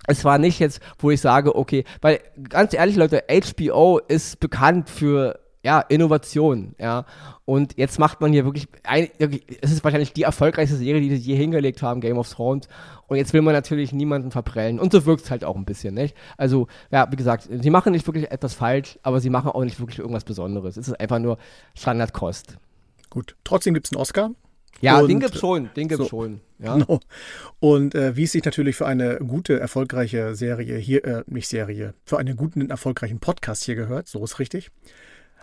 Es 0.07 0.25
war 0.25 0.37
nicht 0.37 0.59
jetzt, 0.59 0.81
wo 0.97 1.11
ich 1.11 1.21
sage, 1.21 1.55
okay, 1.55 1.83
weil 2.01 2.19
ganz 2.49 2.73
ehrlich, 2.73 2.95
Leute, 2.95 3.23
HBO 3.29 3.99
ist 3.99 4.39
bekannt 4.39 4.89
für 4.89 5.39
ja, 5.69 5.81
Innovation, 5.81 6.73
ja. 6.79 7.05
Und 7.45 7.77
jetzt 7.77 7.99
macht 7.99 8.21
man 8.21 8.33
hier 8.33 8.43
wirklich, 8.43 8.67
ein, 8.81 9.07
es 9.61 9.71
ist 9.71 9.83
wahrscheinlich 9.83 10.13
die 10.13 10.23
erfolgreichste 10.23 10.75
Serie, 10.75 10.99
die 10.99 11.15
sie 11.15 11.31
je 11.31 11.35
hingelegt 11.35 11.83
haben, 11.83 12.01
Game 12.01 12.17
of 12.17 12.27
Thrones. 12.27 12.67
Und 13.05 13.17
jetzt 13.17 13.33
will 13.33 13.43
man 13.43 13.53
natürlich 13.53 13.93
niemanden 13.93 14.31
verprellen. 14.31 14.79
Und 14.79 14.91
so 14.91 15.05
wirkt 15.05 15.25
es 15.25 15.29
halt 15.29 15.45
auch 15.45 15.55
ein 15.55 15.65
bisschen, 15.65 15.93
nicht? 15.93 16.17
Also, 16.37 16.67
ja, 16.89 17.11
wie 17.11 17.15
gesagt, 17.15 17.47
sie 17.51 17.69
machen 17.69 17.91
nicht 17.91 18.07
wirklich 18.07 18.31
etwas 18.31 18.55
falsch, 18.55 18.97
aber 19.03 19.19
sie 19.19 19.29
machen 19.29 19.51
auch 19.51 19.63
nicht 19.63 19.79
wirklich 19.79 19.99
irgendwas 19.99 20.23
Besonderes. 20.23 20.75
Es 20.75 20.87
ist 20.87 20.99
einfach 20.99 21.19
nur 21.19 21.37
Standardkost. 21.75 22.57
Gut. 23.11 23.35
Trotzdem 23.43 23.75
gibt 23.75 23.85
es 23.85 23.93
einen 23.93 24.01
Oscar. 24.01 24.31
Ja, 24.81 25.01
und, 25.01 25.07
den 25.07 25.19
gibt's 25.19 25.39
schon, 25.39 25.69
den 25.75 25.87
gibt's 25.87 26.05
so, 26.05 26.09
schon. 26.09 26.41
Ja. 26.61 26.73
Genau. 26.73 26.99
Und 27.61 27.95
äh, 27.95 28.17
wie 28.17 28.23
es 28.23 28.33
sich 28.33 28.43
natürlich 28.43 28.75
für 28.75 28.85
eine 28.85 29.19
gute, 29.19 29.57
erfolgreiche 29.59 30.35
Serie 30.35 30.77
hier, 30.77 31.05
äh, 31.05 31.23
nicht 31.27 31.47
Serie, 31.47 31.93
für 32.03 32.17
einen 32.17 32.35
guten, 32.35 32.69
erfolgreichen 32.69 33.19
Podcast 33.19 33.63
hier 33.63 33.75
gehört, 33.75 34.09
so 34.09 34.21
ist 34.25 34.39
richtig, 34.39 34.69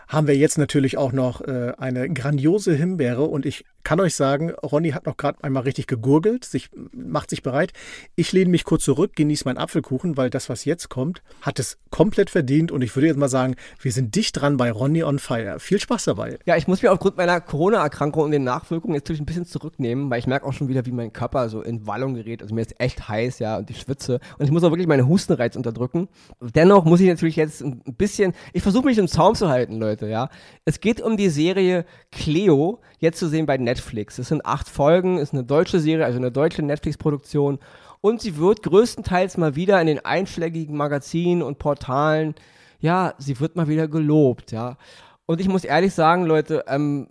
haben 0.07 0.27
wir 0.27 0.35
jetzt 0.35 0.57
natürlich 0.57 0.97
auch 0.97 1.11
noch 1.11 1.41
äh, 1.41 1.73
eine 1.77 2.09
grandiose 2.09 2.73
Himbeere 2.73 3.23
und 3.23 3.45
ich 3.45 3.65
kann 3.87 4.01
euch 4.01 4.15
sagen, 4.15 4.51
Ronny 4.51 4.89
hat 4.89 5.05
noch 5.05 5.15
gerade 5.15 5.41
einmal 5.45 5.63
richtig 5.63 5.87
gegurgelt, 5.87 6.43
sich, 6.43 6.69
macht 6.91 7.29
sich 7.29 7.41
bereit. 7.41 7.71
Ich 8.17 8.33
lehne 8.33 8.51
mich 8.51 8.65
kurz 8.65 8.83
zurück, 8.83 9.15
genieße 9.15 9.45
meinen 9.45 9.57
Apfelkuchen, 9.57 10.17
weil 10.17 10.29
das, 10.29 10.49
was 10.49 10.65
jetzt 10.65 10.89
kommt, 10.89 11.21
hat 11.41 11.57
es 11.57 11.77
komplett 11.89 12.29
verdient. 12.29 12.69
Und 12.73 12.81
ich 12.81 12.93
würde 12.97 13.07
jetzt 13.07 13.15
mal 13.15 13.29
sagen, 13.29 13.55
wir 13.79 13.93
sind 13.93 14.13
dicht 14.13 14.41
dran 14.41 14.57
bei 14.57 14.73
Ronny 14.73 15.05
on 15.05 15.19
Fire. 15.19 15.61
Viel 15.61 15.79
Spaß 15.79 16.03
dabei. 16.03 16.37
Ja, 16.45 16.57
ich 16.57 16.67
muss 16.67 16.81
mich 16.81 16.91
aufgrund 16.91 17.15
meiner 17.15 17.39
Corona-Erkrankung 17.39 18.25
und 18.25 18.31
den 18.31 18.43
Nachwirkungen 18.43 18.95
jetzt 18.95 19.05
natürlich 19.05 19.21
ein 19.21 19.25
bisschen 19.25 19.45
zurücknehmen, 19.45 20.09
weil 20.09 20.19
ich 20.19 20.27
merke 20.27 20.45
auch 20.45 20.51
schon 20.51 20.67
wieder, 20.67 20.85
wie 20.85 20.91
mein 20.91 21.13
Körper 21.13 21.47
so 21.47 21.61
in 21.61 21.87
Wallung 21.87 22.15
gerät. 22.15 22.41
Also 22.41 22.53
mir 22.55 22.63
ist 22.63 22.77
echt 22.81 23.07
heiß, 23.07 23.39
ja, 23.39 23.57
und 23.57 23.69
ich 23.69 23.79
schwitze. 23.79 24.19
Und 24.37 24.43
ich 24.43 24.51
muss 24.51 24.65
auch 24.65 24.71
wirklich 24.71 24.87
meine 24.87 25.07
Hustenreiz 25.07 25.55
unterdrücken. 25.55 26.09
Dennoch 26.41 26.83
muss 26.83 26.99
ich 26.99 27.07
natürlich 27.07 27.37
jetzt 27.37 27.61
ein 27.61 27.81
bisschen, 27.97 28.33
ich 28.51 28.63
versuche 28.63 28.85
mich 28.85 28.97
im 28.97 29.07
Zaum 29.07 29.33
zu 29.33 29.47
halten, 29.47 29.77
Leute. 29.77 29.96
Leute, 29.97 30.11
ja. 30.11 30.29
Es 30.65 30.79
geht 30.79 31.01
um 31.01 31.17
die 31.17 31.29
Serie 31.29 31.85
Cleo, 32.11 32.79
jetzt 32.99 33.19
zu 33.19 33.27
sehen 33.27 33.45
bei 33.45 33.57
Netflix. 33.57 34.19
Es 34.19 34.29
sind 34.29 34.45
acht 34.45 34.69
Folgen, 34.69 35.17
ist 35.17 35.33
eine 35.33 35.43
deutsche 35.43 35.79
Serie, 35.79 36.05
also 36.05 36.19
eine 36.19 36.31
deutsche 36.31 36.61
Netflix-Produktion. 36.61 37.59
Und 38.01 38.21
sie 38.21 38.37
wird 38.37 38.63
größtenteils 38.63 39.37
mal 39.37 39.55
wieder 39.55 39.81
in 39.81 39.87
den 39.87 40.05
einschlägigen 40.05 40.77
Magazinen 40.77 41.41
und 41.41 41.57
Portalen, 41.57 42.35
ja, 42.79 43.15
sie 43.17 43.39
wird 43.39 43.55
mal 43.55 43.67
wieder 43.67 43.87
gelobt, 43.87 44.51
ja. 44.51 44.77
Und 45.25 45.41
ich 45.41 45.47
muss 45.47 45.63
ehrlich 45.63 45.93
sagen, 45.93 46.25
Leute, 46.25 46.63
ähm, 46.67 47.07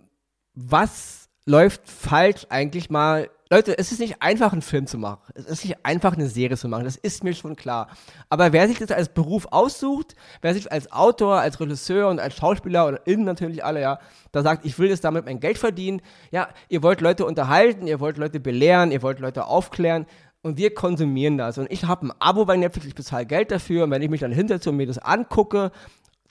was 0.53 1.29
läuft 1.45 1.87
falsch 1.89 2.47
eigentlich 2.49 2.89
mal 2.89 3.29
Leute, 3.49 3.77
es 3.77 3.91
ist 3.91 3.99
nicht 3.99 4.21
einfach, 4.21 4.51
einen 4.51 4.61
Film 4.61 4.87
zu 4.87 4.97
machen. 4.97 5.21
Es 5.33 5.45
ist 5.45 5.63
nicht 5.63 5.85
einfach, 5.85 6.13
eine 6.13 6.27
Serie 6.27 6.57
zu 6.57 6.67
machen. 6.67 6.83
Das 6.83 6.97
ist 6.97 7.23
mir 7.23 7.33
schon 7.33 7.55
klar. 7.55 7.87
Aber 8.29 8.51
wer 8.51 8.67
sich 8.67 8.77
das 8.77 8.91
als 8.91 9.09
Beruf 9.09 9.47
aussucht, 9.51 10.15
wer 10.41 10.53
sich 10.53 10.71
als 10.71 10.91
Autor, 10.91 11.39
als 11.39 11.59
Regisseur 11.59 12.09
und 12.09 12.19
als 12.19 12.35
Schauspieler 12.35 12.85
und 12.87 12.99
innen 13.05 13.23
natürlich 13.23 13.63
alle, 13.63 13.81
ja, 13.81 13.99
da 14.33 14.41
sagt, 14.41 14.65
ich 14.65 14.77
will 14.79 14.89
das 14.89 14.99
damit 14.99 15.25
mein 15.25 15.39
Geld 15.39 15.57
verdienen. 15.57 16.01
Ja, 16.31 16.49
ihr 16.67 16.83
wollt 16.83 16.99
Leute 16.99 17.25
unterhalten, 17.25 17.87
ihr 17.87 18.01
wollt 18.01 18.17
Leute 18.17 18.39
belehren, 18.39 18.91
ihr 18.91 19.01
wollt 19.01 19.19
Leute 19.19 19.45
aufklären. 19.45 20.05
Und 20.41 20.57
wir 20.57 20.73
konsumieren 20.73 21.37
das. 21.37 21.57
Und 21.57 21.71
ich 21.71 21.85
habe 21.85 22.07
ein 22.07 22.13
Abo 22.19 22.45
bei 22.45 22.57
Netflix, 22.57 22.85
ich 22.85 22.95
bezahle 22.95 23.25
Geld 23.25 23.51
dafür. 23.51 23.85
Und 23.85 23.91
wenn 23.91 24.01
ich 24.01 24.09
mich 24.09 24.21
dann 24.21 24.31
hinterzu 24.31 24.71
mir 24.73 24.87
das 24.87 24.97
angucke 24.97 25.71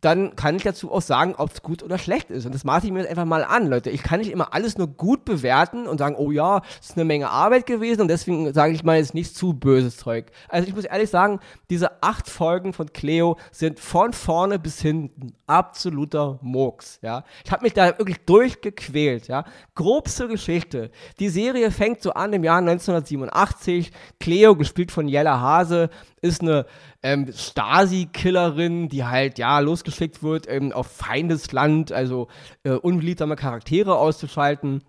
dann 0.00 0.36
kann 0.36 0.56
ich 0.56 0.62
dazu 0.62 0.92
auch 0.92 1.02
sagen, 1.02 1.34
ob 1.36 1.52
es 1.52 1.62
gut 1.62 1.82
oder 1.82 1.98
schlecht 1.98 2.30
ist. 2.30 2.46
Und 2.46 2.54
das 2.54 2.64
maße 2.64 2.86
ich 2.86 2.92
mir 2.92 3.00
jetzt 3.00 3.10
einfach 3.10 3.24
mal 3.24 3.44
an, 3.44 3.66
Leute. 3.66 3.90
Ich 3.90 4.02
kann 4.02 4.20
nicht 4.20 4.30
immer 4.30 4.52
alles 4.52 4.78
nur 4.78 4.88
gut 4.88 5.24
bewerten 5.24 5.86
und 5.86 5.98
sagen, 5.98 6.16
oh 6.16 6.30
ja, 6.30 6.62
es 6.80 6.90
ist 6.90 6.96
eine 6.96 7.04
Menge 7.04 7.30
Arbeit 7.30 7.66
gewesen 7.66 8.02
und 8.02 8.08
deswegen 8.08 8.52
sage 8.52 8.72
ich 8.72 8.84
mal 8.84 8.98
jetzt 8.98 9.14
nicht 9.14 9.34
zu 9.36 9.54
böses 9.54 9.96
Zeug. 9.96 10.26
Also 10.48 10.68
ich 10.68 10.74
muss 10.74 10.84
ehrlich 10.84 11.10
sagen, 11.10 11.40
diese 11.70 12.02
acht 12.02 12.28
Folgen 12.28 12.72
von 12.72 12.92
Cleo 12.92 13.36
sind 13.50 13.80
von 13.80 14.12
vorne 14.12 14.58
bis 14.58 14.80
hinten 14.80 15.34
absoluter 15.46 16.38
Murks, 16.42 16.98
ja. 17.02 17.24
Ich 17.44 17.52
habe 17.52 17.62
mich 17.62 17.72
da 17.72 17.98
wirklich 17.98 18.24
durchgequält, 18.26 19.28
ja. 19.28 19.44
Grob 19.74 20.08
zur 20.08 20.28
Geschichte. 20.28 20.90
Die 21.18 21.28
Serie 21.28 21.70
fängt 21.70 22.02
so 22.02 22.12
an 22.12 22.32
im 22.32 22.44
Jahr 22.44 22.58
1987. 22.58 23.92
Cleo, 24.20 24.56
gespielt 24.56 24.92
von 24.92 25.08
Jella 25.08 25.40
Hase, 25.40 25.90
ist 26.26 26.42
eine 26.42 26.66
ähm, 27.02 27.32
Stasi-Killerin, 27.32 28.88
die 28.88 29.04
halt, 29.04 29.38
ja, 29.38 29.58
losgeschickt 29.60 30.22
wird, 30.22 30.46
ähm, 30.48 30.72
auf 30.72 30.88
Feindesland, 30.88 31.92
also 31.92 32.28
äh, 32.64 32.70
unliebsame 32.70 33.36
Charaktere 33.36 33.96
auszuschalten. 33.96 34.82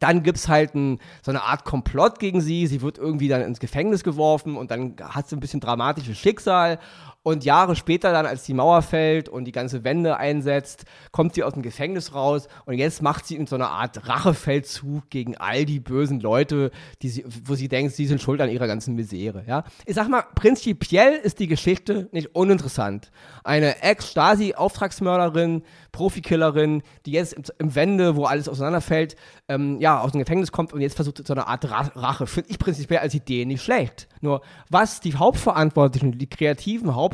Dann 0.00 0.22
gibt 0.22 0.38
es 0.38 0.48
halt 0.48 0.74
ein, 0.74 1.00
so 1.22 1.30
eine 1.30 1.42
Art 1.42 1.64
Komplott 1.64 2.20
gegen 2.20 2.40
sie. 2.40 2.66
Sie 2.66 2.82
wird 2.82 2.98
irgendwie 2.98 3.28
dann 3.28 3.42
ins 3.42 3.58
Gefängnis 3.58 4.04
geworfen 4.04 4.56
und 4.56 4.70
dann 4.70 4.94
hat 5.00 5.28
sie 5.28 5.36
ein 5.36 5.40
bisschen 5.40 5.60
dramatisches 5.60 6.16
Schicksal. 6.16 6.78
Und 7.24 7.44
Jahre 7.44 7.76
später 7.76 8.12
dann, 8.12 8.26
als 8.26 8.44
die 8.44 8.54
Mauer 8.54 8.80
fällt 8.80 9.28
und 9.28 9.44
die 9.44 9.52
ganze 9.52 9.84
Wende 9.84 10.16
einsetzt, 10.16 10.84
kommt 11.12 11.34
sie 11.34 11.42
aus 11.42 11.52
dem 11.52 11.62
Gefängnis 11.62 12.14
raus 12.14 12.48
und 12.64 12.74
jetzt 12.74 13.02
macht 13.02 13.26
sie 13.26 13.36
in 13.36 13.46
so 13.46 13.56
einer 13.56 13.70
Art 13.70 14.08
Rachefeldzug 14.08 15.10
gegen 15.10 15.36
all 15.36 15.64
die 15.64 15.80
bösen 15.80 16.20
Leute, 16.20 16.70
die 17.02 17.08
sie, 17.08 17.24
wo 17.44 17.54
sie 17.54 17.68
denkt, 17.68 17.94
sie 17.94 18.06
sind 18.06 18.22
schuld 18.22 18.40
an 18.40 18.48
ihrer 18.48 18.66
ganzen 18.66 18.94
Misere. 18.94 19.44
Ja? 19.46 19.64
Ich 19.84 19.96
sag 19.96 20.08
mal, 20.08 20.24
prinzipiell 20.36 21.14
ist 21.14 21.38
die 21.40 21.48
Geschichte 21.48 22.08
nicht 22.12 22.34
uninteressant. 22.34 23.10
Eine 23.44 23.82
Ex-Stasi-Auftragsmörderin, 23.82 25.64
Profikillerin, 25.92 26.82
die 27.04 27.12
jetzt 27.12 27.52
im, 27.58 27.74
Wende, 27.74 28.16
wo 28.16 28.24
alles 28.24 28.48
auseinanderfällt, 28.48 29.16
ähm, 29.48 29.80
ja, 29.80 30.00
aus 30.00 30.12
dem 30.12 30.20
Gefängnis 30.20 30.52
kommt 30.52 30.72
und 30.72 30.80
jetzt 30.80 30.94
versucht 30.94 31.26
so 31.26 31.34
eine 31.34 31.46
Art 31.46 31.68
Rache. 31.70 32.26
Finde 32.26 32.50
ich 32.50 32.58
prinzipiell 32.58 33.00
als 33.00 33.14
Idee 33.14 33.44
nicht 33.44 33.62
schlecht. 33.62 34.08
Nur, 34.20 34.40
was 34.70 35.00
die 35.00 35.16
Hauptverantwortlichen, 35.16 36.16
die 36.16 36.28
kreativen 36.28 36.94
Hauptverantwortlichen, 36.94 37.07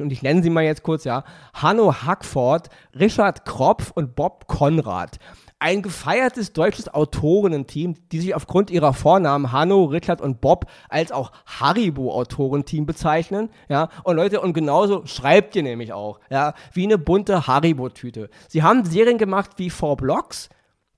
und 0.00 0.12
ich 0.12 0.22
nenne 0.22 0.42
sie 0.42 0.50
mal 0.50 0.64
jetzt 0.64 0.82
kurz, 0.82 1.04
ja, 1.04 1.24
Hanno 1.54 1.92
Hackford, 1.92 2.68
Richard 2.98 3.44
Kropf 3.44 3.90
und 3.90 4.14
Bob 4.14 4.46
Konrad, 4.46 5.18
ein 5.60 5.82
gefeiertes 5.82 6.52
deutsches 6.54 6.92
Autorinnen-Team, 6.92 7.94
die 8.10 8.20
sich 8.20 8.34
aufgrund 8.34 8.70
ihrer 8.70 8.94
Vornamen 8.94 9.52
Hanno, 9.52 9.84
Richard 9.84 10.20
und 10.20 10.40
Bob 10.40 10.66
als 10.88 11.12
auch 11.12 11.32
Haribo-Autorenteam 11.46 12.86
bezeichnen. 12.86 13.50
Ja, 13.68 13.90
und 14.02 14.16
Leute, 14.16 14.40
und 14.40 14.54
genauso 14.54 15.04
schreibt 15.06 15.54
ihr 15.54 15.62
nämlich 15.62 15.92
auch, 15.92 16.18
ja, 16.30 16.54
wie 16.72 16.84
eine 16.84 16.96
bunte 16.96 17.46
Haribo-Tüte. 17.46 18.30
Sie 18.48 18.62
haben 18.62 18.84
Serien 18.86 19.18
gemacht 19.18 19.50
wie 19.56 19.68
Four 19.68 19.98
Blocks, 19.98 20.48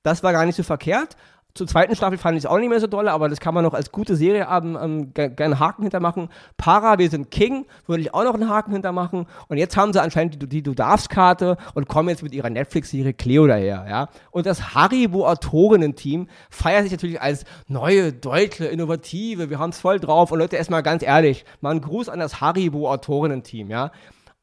das 0.05 0.22
war 0.22 0.33
gar 0.33 0.46
nicht 0.46 0.57
so 0.57 0.62
verkehrt 0.62 1.16
zur 1.55 1.67
zweiten 1.67 1.95
Staffel 1.95 2.17
fand 2.17 2.37
ich 2.37 2.45
es 2.45 2.51
auch 2.51 2.59
nicht 2.59 2.71
mehr 2.71 2.81
so 2.81 2.87
doll, 2.87 3.09
aber 3.09 3.29
das 3.29 3.41
kann 3.41 3.53
man 3.53 3.65
noch 3.65 3.75
als 3.75 3.93
gute 3.93 4.17
Serie 4.17 4.49
ähm, 4.51 4.79
ähm, 4.81 5.15
gerne 5.15 5.37
einen 5.38 5.61
Haken 5.61 5.83
hintermachen. 5.83 6.29
Para, 6.57 6.99
wir 6.99 7.11
sind 7.11 7.31
King, 7.31 7.67
würde 7.87 8.03
ich 8.03 8.15
auch 8.15 8.25
noch 8.25 8.35
einen 8.35 8.49
Haken 8.49 8.73
hintermachen. 8.73 9.27
Und 9.49 9.59
jetzt 9.59 9.77
haben 9.77 9.93
sie 9.93 10.01
anscheinend 10.01 10.43
die, 10.43 10.49
die 10.49 10.62
Du 10.62 10.75
darfst-Karte 10.75 11.59
und 11.75 11.88
kommen 11.88 12.09
jetzt 12.09 12.23
mit 12.23 12.33
ihrer 12.33 12.49
Netflix-Serie 12.49 13.12
Cleo 13.12 13.47
daher. 13.47 13.87
Ja? 13.88 14.09
Und 14.31 14.47
das 14.47 14.75
Haribo-Autorinnen-Team 14.75 16.29
feiert 16.49 16.85
sich 16.85 16.93
natürlich 16.93 17.21
als 17.21 17.45
neue, 17.69 18.12
deutsche, 18.12 18.65
innovative, 18.65 19.51
wir 19.51 19.59
haben 19.59 19.71
es 19.71 19.81
voll 19.81 20.01
drauf. 20.01 20.33
Und 20.33 20.38
Leute, 20.38 20.57
erstmal 20.57 20.83
ganz 20.83 21.03
ehrlich, 21.03 21.45
mal 21.61 21.71
ein 21.71 21.81
Gruß 21.83 22.09
an 22.09 22.19
das 22.19 22.41
Haribo-Autorinnen-Team. 22.41 23.71
Ja? 23.71 23.93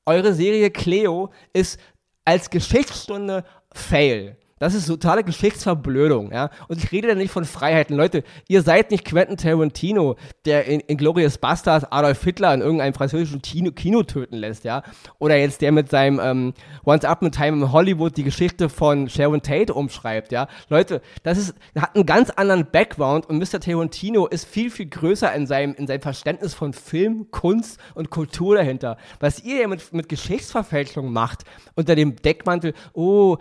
Eure 0.06 0.34
Serie 0.34 0.69
Cleo 0.69 1.32
ist 1.54 1.80
als 2.24 2.52
Geschichtsstunde 2.52 3.43
Fail. 3.72 4.38
Das 4.60 4.74
ist 4.74 4.88
totale 4.88 5.24
Geschichtsverblödung, 5.24 6.32
ja. 6.32 6.50
Und 6.67 6.84
ich 6.84 6.91
rede 6.91 7.08
da 7.08 7.15
nicht 7.15 7.32
von 7.32 7.45
Freiheiten. 7.45 7.95
Leute, 7.95 8.24
ihr 8.48 8.62
seid 8.62 8.91
nicht 8.91 9.06
Quentin 9.06 9.38
Tarantino, 9.38 10.17
der 10.45 10.65
in, 10.65 10.82
in 10.82 10.98
Glorious 10.98 11.38
Bastards 11.38 11.86
Adolf 11.91 12.24
Hitler 12.24 12.54
in 12.54 12.62
irgendeinem 12.62 12.93
französischen 12.93 13.41
Kino, 13.41 13.72
Kino 13.72 14.04
töten 14.04 14.36
lässt, 14.36 14.65
ja. 14.65 14.84
Oder 15.17 15.38
jetzt 15.38 15.62
der 15.62 15.72
mit 15.72 15.89
seinem 15.89 16.19
ähm, 16.22 16.54
Once 16.86 17.06
Up 17.06 17.24
in 17.24 17.32
Time 17.32 17.58
in 17.58 17.72
Hollywood 17.72 18.17
die 18.17 18.24
Geschichte 18.24 18.69
von 18.69 19.10
Sharon 19.10 19.41
Tate 19.41 19.74
umschreibt, 19.74 20.32
ja. 20.32 20.48
Leute, 20.67 21.02
das 21.24 21.38
ist, 21.38 21.56
hat 21.78 21.95
einen 21.95 22.06
ganz 22.06 22.30
anderen 22.30 22.69
Background 22.69 23.28
und 23.28 23.38
Mr. 23.38 23.60
Tarantino 23.60 24.28
ist 24.28 24.45
viel, 24.45 24.69
viel 24.69 24.88
größer 24.88 25.34
in 25.34 25.48
seinem, 25.48 25.74
in 25.76 25.88
seinem 25.88 26.02
Verständnis 26.02 26.54
von 26.54 26.74
Film, 26.74 27.32
Kunst 27.32 27.80
und 27.95 28.10
Kultur 28.10 28.56
dahinter. 28.56 28.98
Was 29.19 29.43
ihr 29.43 29.62
ja 29.62 29.67
mit, 29.67 29.93
mit 29.93 30.10
Geschichtsverfälschung 30.10 31.12
macht, 31.12 31.43
unter 31.76 31.95
dem 31.95 32.17
Deckmantel, 32.17 32.74
oh, 32.93 33.38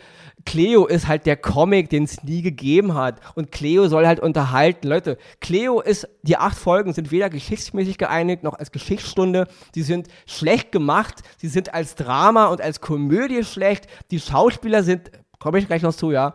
Cleo 0.48 0.86
ist 0.86 1.06
halt 1.06 1.26
der 1.26 1.36
Comic, 1.36 1.90
den 1.90 2.04
es 2.04 2.22
nie 2.22 2.40
gegeben 2.40 2.94
hat. 2.94 3.20
Und 3.34 3.52
Cleo 3.52 3.86
soll 3.88 4.06
halt 4.06 4.18
unterhalten. 4.18 4.88
Leute, 4.88 5.18
Cleo 5.42 5.82
ist, 5.82 6.08
die 6.22 6.38
acht 6.38 6.56
Folgen 6.56 6.94
sind 6.94 7.10
weder 7.10 7.28
geschichtsmäßig 7.28 7.98
geeinigt 7.98 8.44
noch 8.44 8.54
als 8.54 8.72
Geschichtsstunde. 8.72 9.46
Sie 9.74 9.82
sind 9.82 10.08
schlecht 10.24 10.72
gemacht. 10.72 11.16
Sie 11.36 11.48
sind 11.48 11.74
als 11.74 11.96
Drama 11.96 12.46
und 12.46 12.62
als 12.62 12.80
Komödie 12.80 13.44
schlecht. 13.44 13.88
Die 14.10 14.18
Schauspieler 14.18 14.82
sind, 14.82 15.10
komme 15.38 15.58
ich 15.58 15.66
gleich 15.66 15.82
noch 15.82 15.94
zu, 15.94 16.12
ja, 16.12 16.34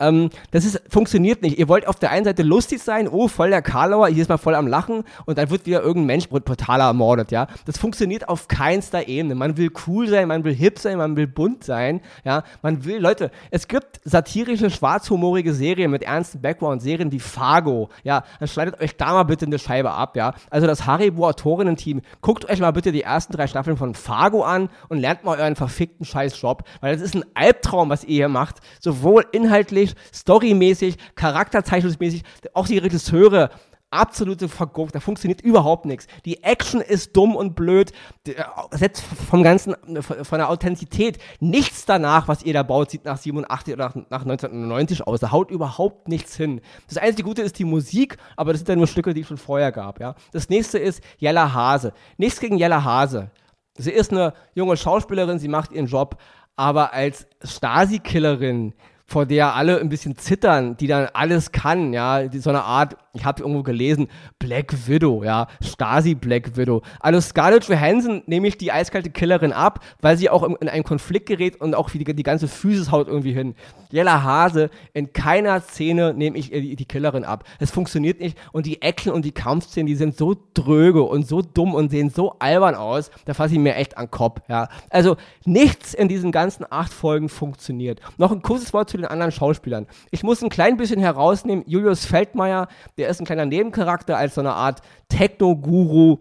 ähm, 0.00 0.30
das 0.50 0.64
ist, 0.64 0.82
funktioniert 0.88 1.42
nicht. 1.42 1.58
Ihr 1.58 1.68
wollt 1.68 1.86
auf 1.86 1.96
der 1.96 2.10
einen 2.10 2.24
Seite 2.24 2.42
lustig 2.42 2.82
sein, 2.82 3.08
oh, 3.08 3.28
voll 3.28 3.50
der 3.50 3.62
Karlauer, 3.62 4.08
hier 4.08 4.22
ist 4.22 4.28
mal 4.28 4.38
voll 4.38 4.54
am 4.54 4.66
Lachen 4.66 5.04
und 5.26 5.38
dann 5.38 5.50
wird 5.50 5.66
wieder 5.66 5.82
irgendein 5.82 6.06
Mensch 6.06 6.28
brutal 6.28 6.80
ermordet, 6.80 7.30
ja. 7.30 7.46
Das 7.66 7.78
funktioniert 7.78 8.28
auf 8.28 8.48
keinster 8.48 9.08
Ebene. 9.08 9.34
Man 9.34 9.56
will 9.56 9.70
cool 9.86 10.08
sein, 10.08 10.28
man 10.28 10.44
will 10.44 10.54
hip 10.54 10.78
sein, 10.78 10.98
man 10.98 11.16
will 11.16 11.26
bunt 11.26 11.64
sein, 11.64 12.00
ja. 12.24 12.44
Man 12.62 12.84
will, 12.84 12.98
Leute, 12.98 13.30
es 13.50 13.68
gibt 13.68 14.00
satirische, 14.04 14.70
schwarzhumorige 14.70 15.52
Serien 15.54 15.90
mit 15.90 16.02
ernsten 16.02 16.40
Background-Serien 16.40 17.12
wie 17.12 17.20
Fargo, 17.20 17.88
ja. 18.02 18.24
Dann 18.38 18.48
schneidet 18.48 18.80
euch 18.80 18.96
da 18.96 19.12
mal 19.12 19.24
bitte 19.24 19.46
eine 19.46 19.58
Scheibe 19.58 19.90
ab, 19.90 20.16
ja. 20.16 20.34
Also 20.50 20.66
das 20.66 20.86
Haribo-Autorinnen-Team, 20.86 22.02
guckt 22.20 22.48
euch 22.48 22.60
mal 22.60 22.72
bitte 22.72 22.92
die 22.92 23.02
ersten 23.02 23.32
drei 23.32 23.46
Staffeln 23.46 23.76
von 23.76 23.94
Fargo 23.94 24.42
an 24.42 24.68
und 24.88 24.98
lernt 24.98 25.24
mal 25.24 25.38
euren 25.38 25.56
verfickten 25.56 26.04
Scheiß-Job, 26.04 26.64
weil 26.80 26.92
das 26.94 27.02
ist 27.02 27.14
ein 27.14 27.24
Albtraum, 27.34 27.90
was 27.90 28.04
ihr 28.04 28.20
hier 28.20 28.28
macht. 28.28 28.56
Sowohl 28.80 29.24
inhaltlich 29.32 29.69
inhaltlich, 29.70 29.94
storymäßig, 30.12 30.96
charakterzeichnungsmäßig, 31.14 32.22
auch 32.54 32.66
die 32.66 32.78
Regisseure 32.78 33.50
absolute 33.92 34.48
Verguckt, 34.48 34.94
da 34.94 35.00
funktioniert 35.00 35.40
überhaupt 35.40 35.84
nichts. 35.84 36.06
Die 36.24 36.44
Action 36.44 36.80
ist 36.80 37.16
dumm 37.16 37.34
und 37.34 37.56
blöd, 37.56 37.90
äh, 38.28 38.34
setzt 38.70 39.02
vom 39.02 39.42
ganzen, 39.42 39.74
von 40.00 40.38
der 40.38 40.48
Authentizität 40.48 41.18
nichts 41.40 41.86
danach, 41.86 42.28
was 42.28 42.44
ihr 42.44 42.52
da 42.52 42.62
baut, 42.62 42.92
sieht 42.92 43.04
nach 43.04 43.16
87 43.16 43.74
oder 43.74 43.86
nach, 43.88 43.96
nach 43.96 44.22
1990 44.22 45.08
aus. 45.08 45.18
Da 45.18 45.32
haut 45.32 45.50
überhaupt 45.50 46.06
nichts 46.06 46.36
hin. 46.36 46.60
Das 46.86 46.98
einzige 46.98 47.24
Gute 47.24 47.42
ist 47.42 47.58
die 47.58 47.64
Musik, 47.64 48.16
aber 48.36 48.52
das 48.52 48.60
sind 48.60 48.68
ja 48.68 48.76
nur 48.76 48.86
Stücke, 48.86 49.12
die 49.12 49.22
es 49.22 49.26
schon 49.26 49.38
vorher 49.38 49.72
gab, 49.72 49.98
ja. 49.98 50.14
Das 50.30 50.48
nächste 50.48 50.78
ist 50.78 51.02
Jella 51.18 51.52
Hase. 51.52 51.92
Nichts 52.16 52.38
gegen 52.38 52.58
Jella 52.58 52.84
Hase. 52.84 53.32
Sie 53.76 53.90
ist 53.90 54.12
eine 54.12 54.34
junge 54.54 54.76
Schauspielerin, 54.76 55.40
sie 55.40 55.48
macht 55.48 55.72
ihren 55.72 55.86
Job, 55.86 56.16
aber 56.54 56.92
als 56.92 57.26
Stasi-Killerin 57.42 58.74
vor 59.10 59.26
der 59.26 59.56
alle 59.56 59.80
ein 59.80 59.88
bisschen 59.88 60.16
zittern, 60.16 60.76
die 60.76 60.86
dann 60.86 61.08
alles 61.12 61.50
kann, 61.50 61.92
ja, 61.92 62.30
so 62.32 62.50
eine 62.50 62.62
Art 62.62 62.96
ich 63.12 63.24
habe 63.24 63.42
irgendwo 63.42 63.62
gelesen, 63.62 64.08
Black 64.38 64.86
Widow, 64.86 65.24
ja, 65.24 65.48
Stasi 65.60 66.14
Black 66.14 66.56
Widow. 66.56 66.82
Also 67.00 67.20
Scarlett 67.20 67.64
Johansson 67.64 68.22
nehme 68.26 68.46
ich 68.46 68.56
die 68.56 68.70
eiskalte 68.70 69.10
Killerin 69.10 69.52
ab, 69.52 69.80
weil 70.00 70.16
sie 70.16 70.30
auch 70.30 70.44
in, 70.44 70.54
in 70.56 70.68
einen 70.68 70.84
Konflikt 70.84 71.26
gerät 71.26 71.60
und 71.60 71.74
auch 71.74 71.90
die, 71.90 72.04
die 72.04 72.22
ganze 72.22 72.46
Physis 72.46 72.90
haut 72.90 73.08
irgendwie 73.08 73.32
hin. 73.32 73.54
Jella 73.90 74.22
Hase, 74.22 74.70
in 74.92 75.12
keiner 75.12 75.60
Szene 75.60 76.14
nehme 76.14 76.38
ich 76.38 76.50
die, 76.50 76.76
die 76.76 76.84
Killerin 76.84 77.24
ab. 77.24 77.44
Es 77.58 77.72
funktioniert 77.72 78.20
nicht 78.20 78.38
und 78.52 78.66
die 78.66 78.82
Action 78.82 79.12
und 79.12 79.24
die 79.24 79.32
Kampfszenen, 79.32 79.86
die 79.86 79.96
sind 79.96 80.16
so 80.16 80.36
dröge 80.54 81.02
und 81.02 81.26
so 81.26 81.42
dumm 81.42 81.74
und 81.74 81.90
sehen 81.90 82.10
so 82.10 82.36
albern 82.38 82.76
aus, 82.76 83.10
da 83.24 83.34
fasse 83.34 83.54
ich 83.54 83.60
mir 83.60 83.74
echt 83.74 83.98
an 83.98 84.04
den 84.06 84.10
Kopf, 84.12 84.40
ja. 84.48 84.68
Also 84.90 85.16
nichts 85.44 85.94
in 85.94 86.06
diesen 86.06 86.30
ganzen 86.30 86.64
acht 86.70 86.92
Folgen 86.92 87.28
funktioniert. 87.28 88.00
Noch 88.18 88.30
ein 88.30 88.42
kurzes 88.42 88.72
Wort 88.72 88.88
zu 88.88 88.99
den 89.00 89.10
anderen 89.10 89.32
Schauspielern. 89.32 89.86
Ich 90.10 90.22
muss 90.22 90.42
ein 90.42 90.50
klein 90.50 90.76
bisschen 90.76 91.00
herausnehmen, 91.00 91.64
Julius 91.66 92.04
Feldmeier, 92.04 92.68
der 92.98 93.08
ist 93.08 93.20
ein 93.20 93.26
kleiner 93.26 93.46
Nebencharakter 93.46 94.16
als 94.16 94.34
so 94.34 94.40
eine 94.40 94.52
Art 94.52 94.80
Techno-Guru, 95.08 96.18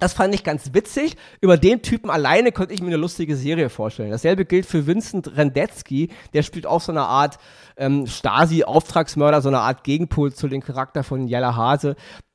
das 0.00 0.12
fand 0.12 0.34
ich 0.34 0.42
ganz 0.42 0.74
witzig. 0.74 1.16
Über 1.40 1.56
den 1.56 1.80
Typen 1.82 2.10
alleine 2.10 2.52
konnte 2.52 2.74
ich 2.74 2.82
mir 2.82 2.88
eine 2.88 2.96
lustige 2.96 3.36
Serie 3.36 3.68
vorstellen. 3.68 4.10
Dasselbe 4.10 4.44
gilt 4.44 4.66
für 4.66 4.86
Vincent 4.86 5.36
Rendetzky. 5.36 6.10
Der 6.32 6.42
spielt 6.42 6.66
auch 6.66 6.80
so 6.80 6.90
eine 6.90 7.02
Art 7.02 7.38
ähm, 7.76 8.06
Stasi-Auftragsmörder, 8.06 9.40
so 9.40 9.48
eine 9.48 9.60
Art 9.60 9.84
Gegenpol 9.84 10.32
zu 10.32 10.48
dem 10.48 10.62
Charakter 10.62 11.04
von 11.04 11.28
Jella 11.28 11.54
Hase 11.54 11.94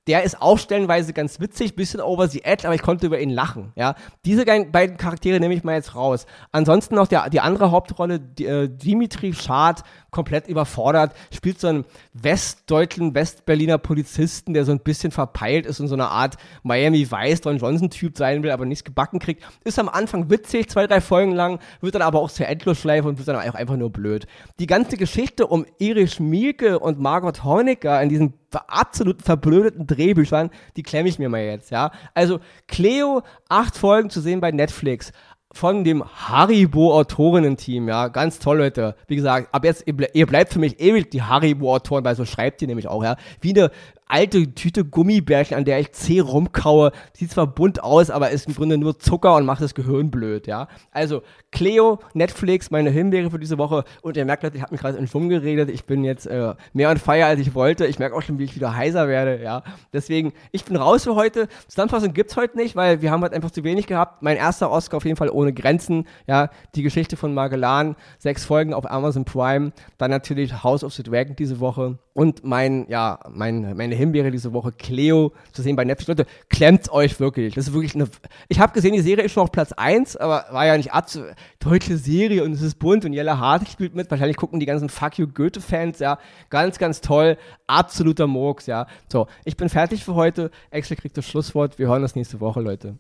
der 0.10 0.24
ist 0.24 0.42
auch 0.42 0.58
stellenweise 0.58 1.14
ganz 1.14 1.40
witzig, 1.40 1.76
bisschen 1.76 2.02
over 2.02 2.28
the 2.28 2.44
edge, 2.44 2.66
aber 2.66 2.74
ich 2.74 2.82
konnte 2.82 3.06
über 3.06 3.20
ihn 3.20 3.30
lachen. 3.30 3.74
Ja, 3.76 3.94
diese 4.26 4.44
beiden 4.44 4.98
Charaktere 4.98 5.40
nehme 5.40 5.54
ich 5.54 5.64
mal 5.64 5.76
jetzt 5.76 5.94
raus. 5.94 6.26
Ansonsten 6.52 6.96
noch 6.96 7.06
der, 7.06 7.30
die 7.30 7.42
andere 7.42 7.70
Hauptrolle, 7.70 8.20
die, 8.20 8.48
äh, 8.48 8.68
Dimitri 8.68 9.34
Schad, 9.36 9.84
komplett 10.10 10.48
überfordert, 10.48 11.14
spielt 11.32 11.60
so 11.60 11.68
einen 11.68 11.86
westdeutschen, 12.24 13.16
westberliner 13.16 13.78
Polizisten, 13.78 14.54
der 14.54 14.66
so 14.66 14.72
ein 14.72 14.80
bisschen 14.80 15.12
verpeilt 15.12 15.66
ist 15.66 15.80
und 15.80 15.88
so 15.88 15.96
eine 15.96 16.10
Art 16.10 16.36
Miami 16.64 17.10
Vice, 17.10 17.42
Don 17.42 17.58
Johnson-Typ 17.58 18.18
sein 18.18 18.44
will, 18.44 18.52
aber 18.52 18.66
nichts 18.66 18.84
gebacken 18.84 19.20
kriegt. 19.20 19.44
Ist 19.64 19.80
am 19.80 19.90
Anfang 19.90 20.30
witzig, 20.30 20.70
zwei, 20.70 20.88
drei 20.88 21.02
Folgen 21.02 21.34
lang, 21.34 21.60
wird 21.82 21.96
dann 21.96 22.02
aber 22.02 22.20
auch 22.20 22.32
zur 22.32 22.48
Endlosschleife 22.48 23.08
und 23.08 23.18
wird 23.18 23.28
dann 23.28 23.36
auch 23.36 23.56
einfach 23.56 23.78
nur 23.78 23.92
blöd. 23.92 24.28
Die 24.60 24.68
ganze 24.68 24.98
Geschichte 24.98 25.48
um 25.48 25.66
Erich 25.80 26.20
Mielke 26.20 26.80
und 26.80 27.00
Margot 27.00 27.44
Honecker 27.44 28.02
in 28.02 28.10
diesem 28.10 28.34
absolut 28.68 29.22
verblödeten 29.22 29.86
Drehbüchern, 29.86 30.50
die 30.76 30.84
klemme 30.84 31.10
ich 31.10 31.20
mir 31.20 31.30
mal 31.30 31.42
jetzt, 31.42 31.72
ja. 31.72 31.92
Also 32.14 32.40
Cleo, 32.68 33.22
acht 33.48 33.78
Folgen 33.78 34.10
zu 34.10 34.22
sehen 34.22 34.42
bei 34.42 34.52
Netflix 34.52 35.12
von 35.60 35.84
dem 35.84 36.06
Haribo-Autorinnen-Team, 36.06 37.90
ja, 37.90 38.08
ganz 38.08 38.40
toll, 38.40 38.60
Leute. 38.60 38.96
Wie 39.08 39.18
gesagt, 39.18 39.54
ab 39.54 39.66
jetzt, 39.66 39.84
ihr, 39.86 40.26
bleibt 40.26 40.54
für 40.54 40.60
mich 40.60 40.80
ewig 40.80 41.12
die 41.12 41.22
Haribo-Autoren, 41.22 42.06
weil 42.06 42.16
so 42.16 42.24
schreibt 42.24 42.62
ihr 42.62 42.70
nämlich 42.70 42.88
auch, 42.88 43.04
ja. 43.04 43.18
Wie 43.42 43.54
eine 43.54 43.70
alte 44.10 44.54
Tüte 44.54 44.84
Gummibärchen, 44.84 45.56
an 45.56 45.64
der 45.64 45.80
ich 45.80 45.94
zäh 45.94 46.20
rumkaue. 46.20 46.92
Sieht 47.14 47.32
zwar 47.32 47.48
bunt 47.48 47.82
aus, 47.82 48.10
aber 48.10 48.32
ist 48.32 48.48
im 48.48 48.56
Grunde 48.56 48.78
nur 48.78 49.00
Zucker 49.00 49.36
und 49.36 49.46
macht 49.46 49.62
das 49.62 49.76
Gehirn 49.76 50.12
blöd, 50.12 50.48
ja. 50.48 50.68
Also, 50.92 51.22
Cleo, 51.52 52.00
Netflix, 52.14 52.72
meine 52.72 52.90
Himbeere 52.90 53.32
für 53.32 53.40
diese 53.40 53.58
Woche. 53.58 53.84
Und 54.02 54.18
ihr 54.18 54.26
merkt, 54.26 54.44
Leute, 54.44 54.58
ich 54.58 54.64
habe 54.64 54.74
mich 54.74 54.82
gerade 54.82 54.98
in 54.98 55.08
Schwung 55.08 55.30
geredet. 55.30 55.70
Ich 55.70 55.86
bin 55.86 56.04
jetzt 56.04 56.26
äh, 56.26 56.56
mehr 56.74 56.90
on 56.90 56.98
fire, 56.98 57.26
als 57.26 57.40
ich 57.40 57.56
wollte. 57.56 57.86
Ich 57.86 58.00
merke 58.00 58.16
auch 58.16 58.22
schon, 58.22 58.40
wie 58.40 58.44
ich 58.44 58.56
wieder 58.56 58.76
heiser 58.76 59.08
werde, 59.08 59.42
ja. 59.42 59.64
Deswegen, 59.94 60.34
ich 60.52 60.66
bin 60.66 60.76
raus 60.76 61.04
für 61.04 61.16
heute. 61.16 61.48
Zusammenfassung 61.68 62.14
gibt's 62.14 62.36
heute 62.36 62.58
nicht, 62.58 62.76
weil 62.76 63.02
wir 63.02 63.12
haben 63.12 63.22
halt 63.22 63.34
einfach 63.34 63.52
zu 63.52 63.64
wenig 63.64 63.88
gehabt. 63.88 64.24
Mein 64.24 64.38
erster 64.38 64.72
Oscar 64.72 64.98
auf 64.98 65.06
jeden 65.06 65.18
Fall 65.18 65.30
ohne 65.30 65.54
Grenzen, 65.54 66.08
ja. 66.28 66.50
Die 66.76 66.82
Geschichte 66.82 67.16
von 67.16 67.34
Magellan, 67.34 67.96
sechs 68.18 68.44
Folgen 68.44 68.74
auf 68.74 68.90
Amazon 68.90 69.24
Prime. 69.24 69.72
Dann 70.00 70.10
natürlich 70.10 70.64
House 70.64 70.84
of 70.84 70.94
the 70.94 71.04
Dragon 71.04 71.36
diese 71.36 71.60
Woche. 71.60 72.00
Und 72.20 72.44
mein, 72.44 72.86
ja, 72.90 73.18
mein, 73.32 73.78
meine 73.78 73.96
Himbeere 73.96 74.30
diese 74.30 74.52
Woche, 74.52 74.74
Cleo, 74.74 75.32
zu 75.54 75.62
sehen 75.62 75.78
bei 75.78 75.86
Netflix. 75.86 76.10
Leute, 76.10 76.26
klemmt 76.50 76.92
euch 76.92 77.18
wirklich. 77.22 77.56
Das 77.56 77.70
ist 77.70 77.74
wirklich 77.74 77.96
eine. 77.96 78.10
Ich 78.50 78.60
habe 78.60 78.74
gesehen, 78.74 78.92
die 78.92 79.00
Serie 79.00 79.24
ist 79.24 79.32
schon 79.32 79.44
auf 79.44 79.54
Platz 79.54 79.72
1, 79.72 80.18
aber 80.18 80.44
war 80.52 80.66
ja 80.66 80.76
nicht 80.76 80.92
abzu. 80.92 81.22
Deutsche 81.62 81.96
Serie 81.96 82.44
und 82.44 82.52
es 82.52 82.62
ist 82.62 82.78
bunt 82.78 83.06
und 83.06 83.14
Jella 83.14 83.38
Hart 83.38 83.70
spielt 83.70 83.96
mit. 83.96 84.12
Wahrscheinlich 84.12 84.36
gucken 84.36 84.60
die 84.60 84.66
ganzen 84.66 84.90
Fuck 84.90 85.18
You 85.18 85.28
Goethe-Fans, 85.28 86.00
ja. 86.00 86.20
Ganz, 86.50 86.78
ganz 86.78 87.00
toll. 87.00 87.38
Absoluter 87.68 88.28
Murks, 88.28 88.66
ja. 88.66 88.88
So, 89.08 89.28
ich 89.46 89.56
bin 89.56 89.70
fertig 89.70 90.04
für 90.04 90.16
heute. 90.16 90.52
Excel 90.72 90.98
kriegt 90.98 91.16
das 91.16 91.26
Schlusswort. 91.26 91.80
Wir 91.80 91.88
hören 91.88 92.04
uns 92.04 92.16
nächste 92.16 92.42
Woche, 92.42 92.60
Leute. 92.60 92.98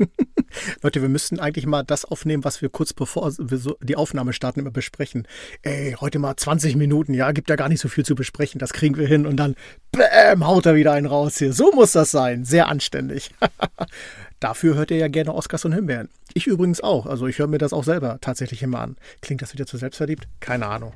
Leute, 0.82 1.02
wir 1.02 1.08
müssten 1.08 1.38
eigentlich 1.38 1.66
mal 1.66 1.82
das 1.82 2.04
aufnehmen, 2.04 2.44
was 2.44 2.62
wir 2.62 2.68
kurz 2.68 2.92
bevor 2.92 3.32
wir 3.38 3.58
so 3.58 3.76
die 3.82 3.96
Aufnahme 3.96 4.32
starten, 4.32 4.60
immer 4.60 4.70
besprechen. 4.70 5.26
Ey, 5.62 5.96
heute 6.00 6.18
mal 6.18 6.36
20 6.36 6.76
Minuten, 6.76 7.14
ja, 7.14 7.32
gibt 7.32 7.50
ja 7.50 7.56
gar 7.56 7.68
nicht 7.68 7.80
so 7.80 7.88
viel 7.88 8.04
zu 8.04 8.14
besprechen, 8.14 8.58
das 8.58 8.72
kriegen 8.72 8.96
wir 8.96 9.06
hin 9.06 9.26
und 9.26 9.36
dann, 9.36 9.54
bäm, 9.92 10.46
haut 10.46 10.66
er 10.66 10.74
wieder 10.74 10.92
einen 10.92 11.06
raus 11.06 11.38
hier. 11.38 11.52
So 11.52 11.72
muss 11.72 11.92
das 11.92 12.10
sein, 12.10 12.44
sehr 12.44 12.68
anständig. 12.68 13.30
Dafür 14.40 14.74
hört 14.74 14.90
ihr 14.90 14.96
ja 14.96 15.08
gerne 15.08 15.34
Oscars 15.34 15.66
und 15.66 15.72
Himbeeren. 15.72 16.08
Ich 16.32 16.46
übrigens 16.46 16.80
auch, 16.80 17.04
also 17.04 17.26
ich 17.26 17.38
höre 17.38 17.46
mir 17.46 17.58
das 17.58 17.74
auch 17.74 17.84
selber 17.84 18.18
tatsächlich 18.22 18.62
immer 18.62 18.80
an. 18.80 18.96
Klingt 19.20 19.42
das 19.42 19.52
wieder 19.52 19.66
zu 19.66 19.76
selbstverliebt? 19.76 20.26
Keine 20.40 20.66
Ahnung. 20.66 20.92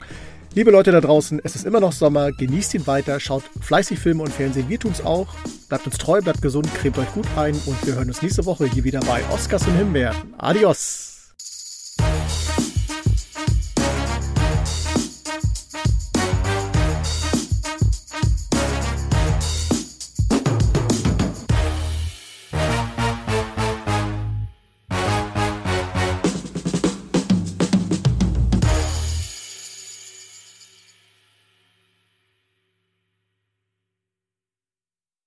Liebe 0.55 0.71
Leute 0.71 0.93
da 0.93 1.01
draußen, 1.01 1.41
es 1.45 1.57
ist 1.57 1.67
immer 1.67 1.81
noch 1.81 1.93
Sommer, 1.93 2.33
genießt 2.33 2.75
ihn 2.75 2.87
weiter, 2.87 3.21
schaut 3.21 3.43
fleißig 3.61 3.99
Filme 3.99 4.23
und 4.23 4.33
Fernsehen, 4.33 4.69
wir 4.69 4.79
tun's 4.79 5.05
auch. 5.05 5.35
Bleibt 5.69 5.85
uns 5.85 5.99
treu, 5.99 6.21
bleibt 6.23 6.43
gesund, 6.43 6.73
cremt 6.75 6.97
euch 6.97 7.13
gut 7.13 7.27
ein 7.37 7.55
und 7.67 7.87
wir 7.87 7.97
hören 7.97 8.09
uns 8.09 8.23
nächste 8.23 8.47
Woche 8.47 8.67
hier 8.67 8.85
wieder 8.85 9.01
bei 9.01 9.21
Oscars 9.31 9.67
und 9.67 9.77
Himbeeren. 9.77 10.17
Adios! 10.39 11.14